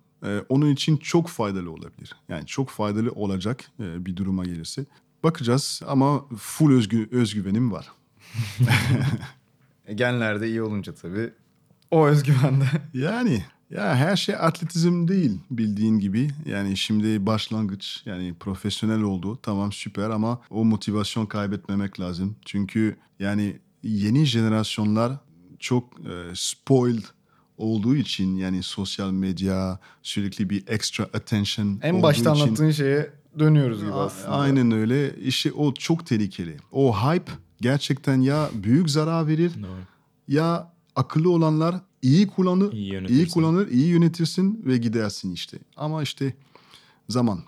onun 0.49 0.69
için 0.71 0.97
çok 0.97 1.27
faydalı 1.27 1.71
olabilir. 1.71 2.15
Yani 2.29 2.45
çok 2.45 2.69
faydalı 2.69 3.11
olacak 3.11 3.63
bir 3.79 4.15
duruma 4.15 4.43
gelirse. 4.45 4.85
Bakacağız 5.23 5.81
ama 5.87 6.25
full 6.37 6.73
özgü, 6.77 7.09
özgüvenim 7.11 7.71
var. 7.71 7.91
Genlerde 9.95 10.47
iyi 10.47 10.61
olunca 10.61 10.95
tabii. 10.95 11.33
O 11.93 12.07
özgüvende. 12.07 12.65
Yani 12.93 13.43
ya 13.69 13.95
her 13.95 14.15
şey 14.15 14.35
atletizm 14.35 15.07
değil 15.07 15.39
bildiğin 15.51 15.99
gibi. 15.99 16.29
Yani 16.45 16.77
şimdi 16.77 17.25
başlangıç 17.25 18.01
yani 18.05 18.33
profesyonel 18.39 19.01
oldu 19.01 19.39
tamam 19.43 19.71
süper 19.71 20.09
ama 20.09 20.39
o 20.49 20.65
motivasyon 20.65 21.25
kaybetmemek 21.25 21.99
lazım. 21.99 22.35
Çünkü 22.45 22.97
yani 23.19 23.59
yeni 23.83 24.25
jenerasyonlar 24.25 25.13
çok 25.59 25.83
e, 25.99 26.31
spoiled 26.35 27.03
olduğu 27.57 27.95
için 27.95 28.35
yani 28.35 28.63
sosyal 28.63 29.11
medya 29.11 29.79
sürekli 30.03 30.49
bir 30.49 30.63
extra 30.67 31.03
attention 31.03 31.79
En 31.81 32.03
başta 32.03 32.31
için- 32.33 32.43
anlattığın 32.43 32.71
şeye 32.71 33.11
dönüyoruz 33.39 33.81
gibi 33.81 33.93
aslında. 33.93 34.29
Aynen 34.35 34.71
öyle. 34.71 35.15
İşte 35.15 35.51
o 35.51 35.73
çok 35.73 36.05
tehlikeli. 36.05 36.57
O 36.71 36.97
hype 36.97 37.31
gerçekten 37.61 38.21
ya 38.21 38.49
büyük 38.53 38.89
zarar 38.89 39.27
verir 39.27 39.51
ya 40.27 40.72
akıllı 40.95 41.29
olanlar 41.29 41.75
iyi 42.01 42.27
kullanır, 42.27 42.73
İyi 42.73 43.07
iyi, 43.07 43.27
kullanır, 43.29 43.67
iyi 43.67 43.87
yönetirsin 43.87 44.61
ve 44.65 44.77
gidersin 44.77 45.31
işte. 45.33 45.59
Ama 45.77 46.03
işte 46.03 46.33
zaman. 47.09 47.39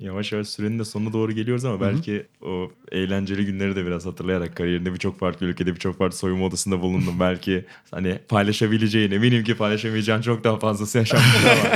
Yavaş 0.00 0.32
yavaş 0.32 0.48
sürenin 0.48 0.78
de 0.78 0.84
sonuna 0.84 1.12
doğru 1.12 1.32
geliyoruz 1.32 1.64
ama 1.64 1.80
belki 1.80 2.26
o 2.42 2.70
eğlenceli 2.92 3.46
günleri 3.46 3.76
de 3.76 3.86
biraz 3.86 4.06
hatırlayarak 4.06 4.56
kariyerinde 4.56 4.92
birçok 4.94 5.18
farklı 5.18 5.46
ülkede 5.46 5.74
birçok 5.74 5.98
farklı 5.98 6.16
soyunma 6.18 6.44
odasında 6.46 6.80
bulundum. 6.80 7.14
belki 7.20 7.64
hani 7.90 8.18
paylaşabileceğin 8.28 9.10
eminim 9.10 9.44
ki 9.44 9.54
paylaşamayacağın 9.56 10.20
çok 10.22 10.44
daha 10.44 10.58
fazlası 10.58 10.98
yaşanmış 10.98 11.26
ama 11.44 11.74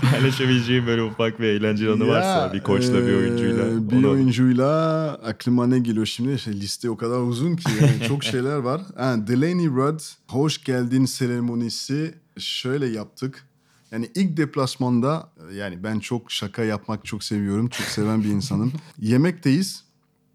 paylaşabileceğin 0.10 0.86
böyle 0.86 1.02
ufak 1.02 1.40
bir 1.40 1.44
eğlenceli 1.44 1.90
anı 1.90 2.06
varsa 2.08 2.52
bir 2.52 2.60
koçla 2.62 3.02
bir 3.02 3.08
eee, 3.08 3.16
oyuncuyla. 3.16 3.90
Bir 3.90 3.96
onu- 3.96 4.10
oyuncuyla 4.10 5.08
aklıma 5.14 5.66
ne 5.66 5.78
geliyor 5.78 6.06
şimdi? 6.06 6.32
İşte 6.34 6.52
liste 6.52 6.90
o 6.90 6.96
kadar 6.96 7.20
uzun 7.20 7.56
ki 7.56 7.68
yani 7.80 8.08
çok 8.08 8.24
şeyler 8.34 8.56
var. 8.56 8.80
Ha, 8.96 9.16
Delaney 9.26 9.66
Rudd 9.66 10.00
hoş 10.28 10.64
geldin 10.64 11.04
seremonisi 11.04 12.14
şöyle 12.38 12.86
yaptık. 12.86 13.46
Yani 13.94 14.10
ilk 14.14 14.36
deplasmanda 14.36 15.30
yani 15.52 15.84
ben 15.84 15.98
çok 15.98 16.32
şaka 16.32 16.64
yapmak 16.64 17.04
çok 17.04 17.24
seviyorum. 17.24 17.68
Çok 17.68 17.86
seven 17.86 18.22
bir 18.22 18.28
insanım. 18.28 18.72
Yemekteyiz. 18.98 19.84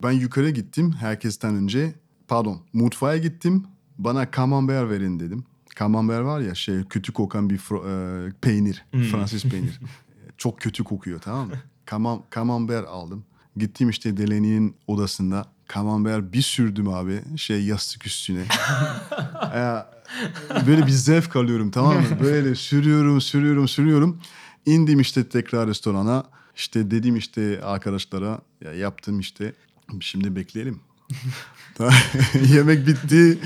Ben 0.03 0.11
yukarı 0.11 0.49
gittim 0.49 0.91
herkesten 0.91 1.55
önce. 1.55 1.93
Pardon 2.27 2.61
mutfağa 2.73 3.17
gittim. 3.17 3.63
Bana 3.97 4.31
camembert 4.31 4.89
verin 4.89 5.19
dedim. 5.19 5.43
Camembert 5.79 6.25
var 6.25 6.39
ya 6.39 6.55
şey 6.55 6.83
kötü 6.83 7.13
kokan 7.13 7.49
bir 7.49 7.57
fro- 7.57 8.27
e, 8.27 8.31
peynir. 8.41 8.85
Fransız 9.11 9.43
peynir. 9.43 9.79
Çok 10.37 10.61
kötü 10.61 10.83
kokuyor 10.83 11.19
tamam 11.19 11.47
mı? 11.47 11.53
Kamam, 11.85 12.23
camembert 12.35 12.87
aldım. 12.87 13.23
Gittim 13.57 13.89
işte 13.89 14.17
Delaney'nin 14.17 14.75
odasında. 14.87 15.45
Camembert 15.73 16.33
bir 16.33 16.41
sürdüm 16.41 16.89
abi 16.89 17.21
şey 17.37 17.63
yastık 17.63 18.05
üstüne. 18.05 18.43
Böyle 20.67 20.87
bir 20.87 20.91
zevk 20.91 21.35
alıyorum 21.35 21.71
tamam 21.71 21.95
mı? 21.95 22.03
Böyle 22.21 22.55
sürüyorum, 22.55 23.21
sürüyorum, 23.21 23.67
sürüyorum. 23.67 24.19
İndim 24.65 24.99
işte 24.99 25.29
tekrar 25.29 25.67
restorana. 25.67 26.23
İşte 26.55 26.91
dedim 26.91 27.15
işte 27.15 27.61
arkadaşlara 27.63 28.39
ya 28.61 28.73
yaptım 28.73 29.19
işte. 29.19 29.53
Şimdi 29.99 30.35
bekleyelim. 30.35 30.79
Yemek 32.53 32.87
bitti. 32.87 33.39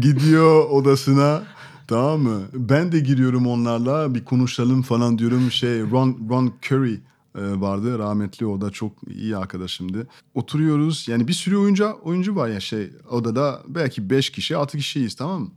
Gidiyor 0.00 0.70
odasına. 0.70 1.42
Tamam 1.86 2.20
mı? 2.20 2.40
Ben 2.52 2.92
de 2.92 3.00
giriyorum 3.00 3.46
onlarla 3.46 4.14
bir 4.14 4.24
konuşalım 4.24 4.82
falan 4.82 5.18
diyorum. 5.18 5.50
Şey 5.50 5.80
Ron, 5.80 6.18
Ron 6.30 6.52
Curry 6.66 7.00
vardı 7.34 7.98
rahmetli 7.98 8.46
o 8.46 8.60
da 8.60 8.70
çok 8.70 8.92
iyi 9.08 9.36
arkadaşımdı. 9.36 10.08
Oturuyoruz 10.34 11.08
yani 11.08 11.28
bir 11.28 11.32
sürü 11.32 11.56
oyuncu 11.56 11.98
oyuncu 12.02 12.36
var 12.36 12.48
ya 12.48 12.60
şey 12.60 12.90
odada 13.10 13.62
belki 13.68 14.10
5 14.10 14.30
kişi 14.30 14.56
6 14.56 14.78
kişiyiz 14.78 15.14
tamam 15.14 15.42
mı? 15.42 15.50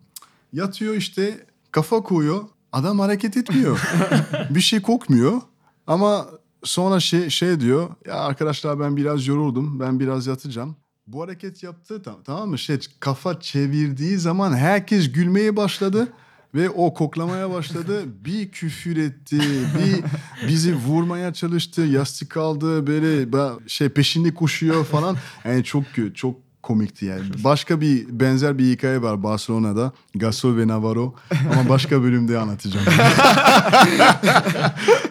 Yatıyor 0.54 0.94
işte 0.94 1.48
kafa 1.72 2.04
koyuyor 2.04 2.44
adam 2.72 3.00
hareket 3.00 3.38
etmiyor. 3.38 3.82
bir 4.50 4.62
şey 4.62 4.82
kokmuyor 4.82 5.42
ama 5.88 6.28
sonra 6.64 7.00
şey, 7.00 7.30
şey 7.30 7.60
diyor 7.60 7.90
ya 8.06 8.16
arkadaşlar 8.16 8.80
ben 8.80 8.98
biraz 8.98 9.28
yoruldum 9.28 9.80
ben 9.80 10.00
biraz 10.00 10.28
yatacağım. 10.28 10.76
Bu 11.08 11.24
hareket 11.24 11.64
yaptı 11.64 12.02
tam, 12.04 12.24
tamam 12.24 12.50
mı? 12.50 12.58
Şey, 12.60 12.80
kafa 13.00 13.40
çevirdiği 13.40 14.18
zaman 14.18 14.54
herkes 14.54 15.12
gülmeye 15.12 15.56
başladı. 15.56 16.14
Ve 16.56 16.70
o 16.70 16.94
koklamaya 16.94 17.52
başladı. 17.52 18.04
Bir 18.26 18.52
küfür 18.52 18.98
etti. 18.98 19.40
Bir 19.78 20.04
bizi 20.48 20.76
vurmaya 20.76 21.34
çalıştı. 21.34 21.82
Yastık 21.82 22.38
aldı. 22.38 22.88
Böyle 22.88 23.28
şey 23.68 23.90
peşinde 23.90 24.34
koşuyor 24.34 24.86
falan. 24.86 25.18
Yani 25.46 25.64
çok 25.64 25.84
çok 26.16 26.36
komikti 26.64 27.06
yani. 27.06 27.22
Başka 27.44 27.82
bir 27.82 28.20
benzer 28.20 28.58
bir 28.58 28.72
hikaye 28.72 29.02
var 29.02 29.24
Barcelona'da. 29.24 29.92
Gasol 30.16 30.58
ve 30.58 30.68
Navarro. 30.68 31.16
Ama 31.52 31.70
başka 31.70 32.04
bölümde 32.04 32.38
anlatacağım. 32.38 32.86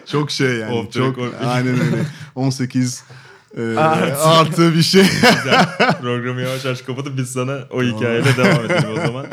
çok 0.05 0.31
şey 0.31 0.55
yani. 0.57 0.85
The 0.85 0.91
çok 0.91 1.19
aynen 1.45 1.73
öyle. 1.73 2.05
18 2.35 3.03
e, 3.57 3.77
Artı. 3.77 4.17
artı 4.21 4.73
bir 4.75 4.81
şey. 4.81 5.01
Güzel. 5.21 5.65
Programı 6.01 6.41
yavaş 6.41 6.65
yavaş 6.65 6.81
kapatıp 6.81 7.17
biz 7.17 7.29
sana 7.29 7.59
o 7.71 7.83
hikayeyle 7.83 8.37
devam 8.37 8.65
edelim 8.65 8.89
o 8.97 9.05
zaman. 9.07 9.25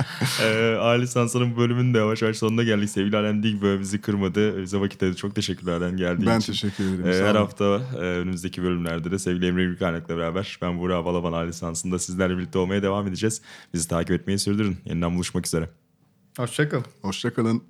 Ee, 0.42 0.76
Ali 0.80 1.06
Sansa'nın 1.08 1.56
bölümünün 1.56 1.94
de 1.94 1.98
yavaş 1.98 2.22
yavaş 2.22 2.36
sonuna 2.36 2.62
geldik. 2.62 2.90
Sevgili 2.90 3.16
Alen 3.16 3.42
Dig 3.42 3.62
böyle 3.62 3.80
bizi 3.80 4.00
kırmadı. 4.00 4.62
Bize 4.62 4.80
vakit 4.80 5.02
ayırdı. 5.02 5.16
Çok 5.16 5.34
teşekkürler 5.34 5.72
Alen 5.72 5.96
geldiğin 5.96 6.30
Ben 6.30 6.38
için. 6.38 6.52
teşekkür 6.52 6.84
ederim. 6.84 7.22
Ee, 7.22 7.28
her 7.28 7.34
hafta 7.34 7.64
e, 7.94 7.98
önümüzdeki 7.98 8.62
bölümlerde 8.62 9.10
de 9.10 9.18
sevgili 9.18 9.46
Emre 9.46 9.64
Gülkaynak'la 9.64 10.16
beraber 10.16 10.58
ben 10.62 10.78
Burak 10.78 11.04
Balaban 11.04 11.32
Ali 11.32 11.52
Sansı'nda 11.52 11.98
sizlerle 11.98 12.36
birlikte 12.38 12.58
olmaya 12.58 12.82
devam 12.82 13.06
edeceğiz. 13.06 13.42
Bizi 13.74 13.88
takip 13.88 14.10
etmeyi 14.10 14.38
sürdürün. 14.38 14.76
Yeniden 14.84 15.14
buluşmak 15.14 15.46
üzere. 15.46 15.68
Hoşçakalın. 16.36 16.84
Hoşçakalın. 17.02 17.62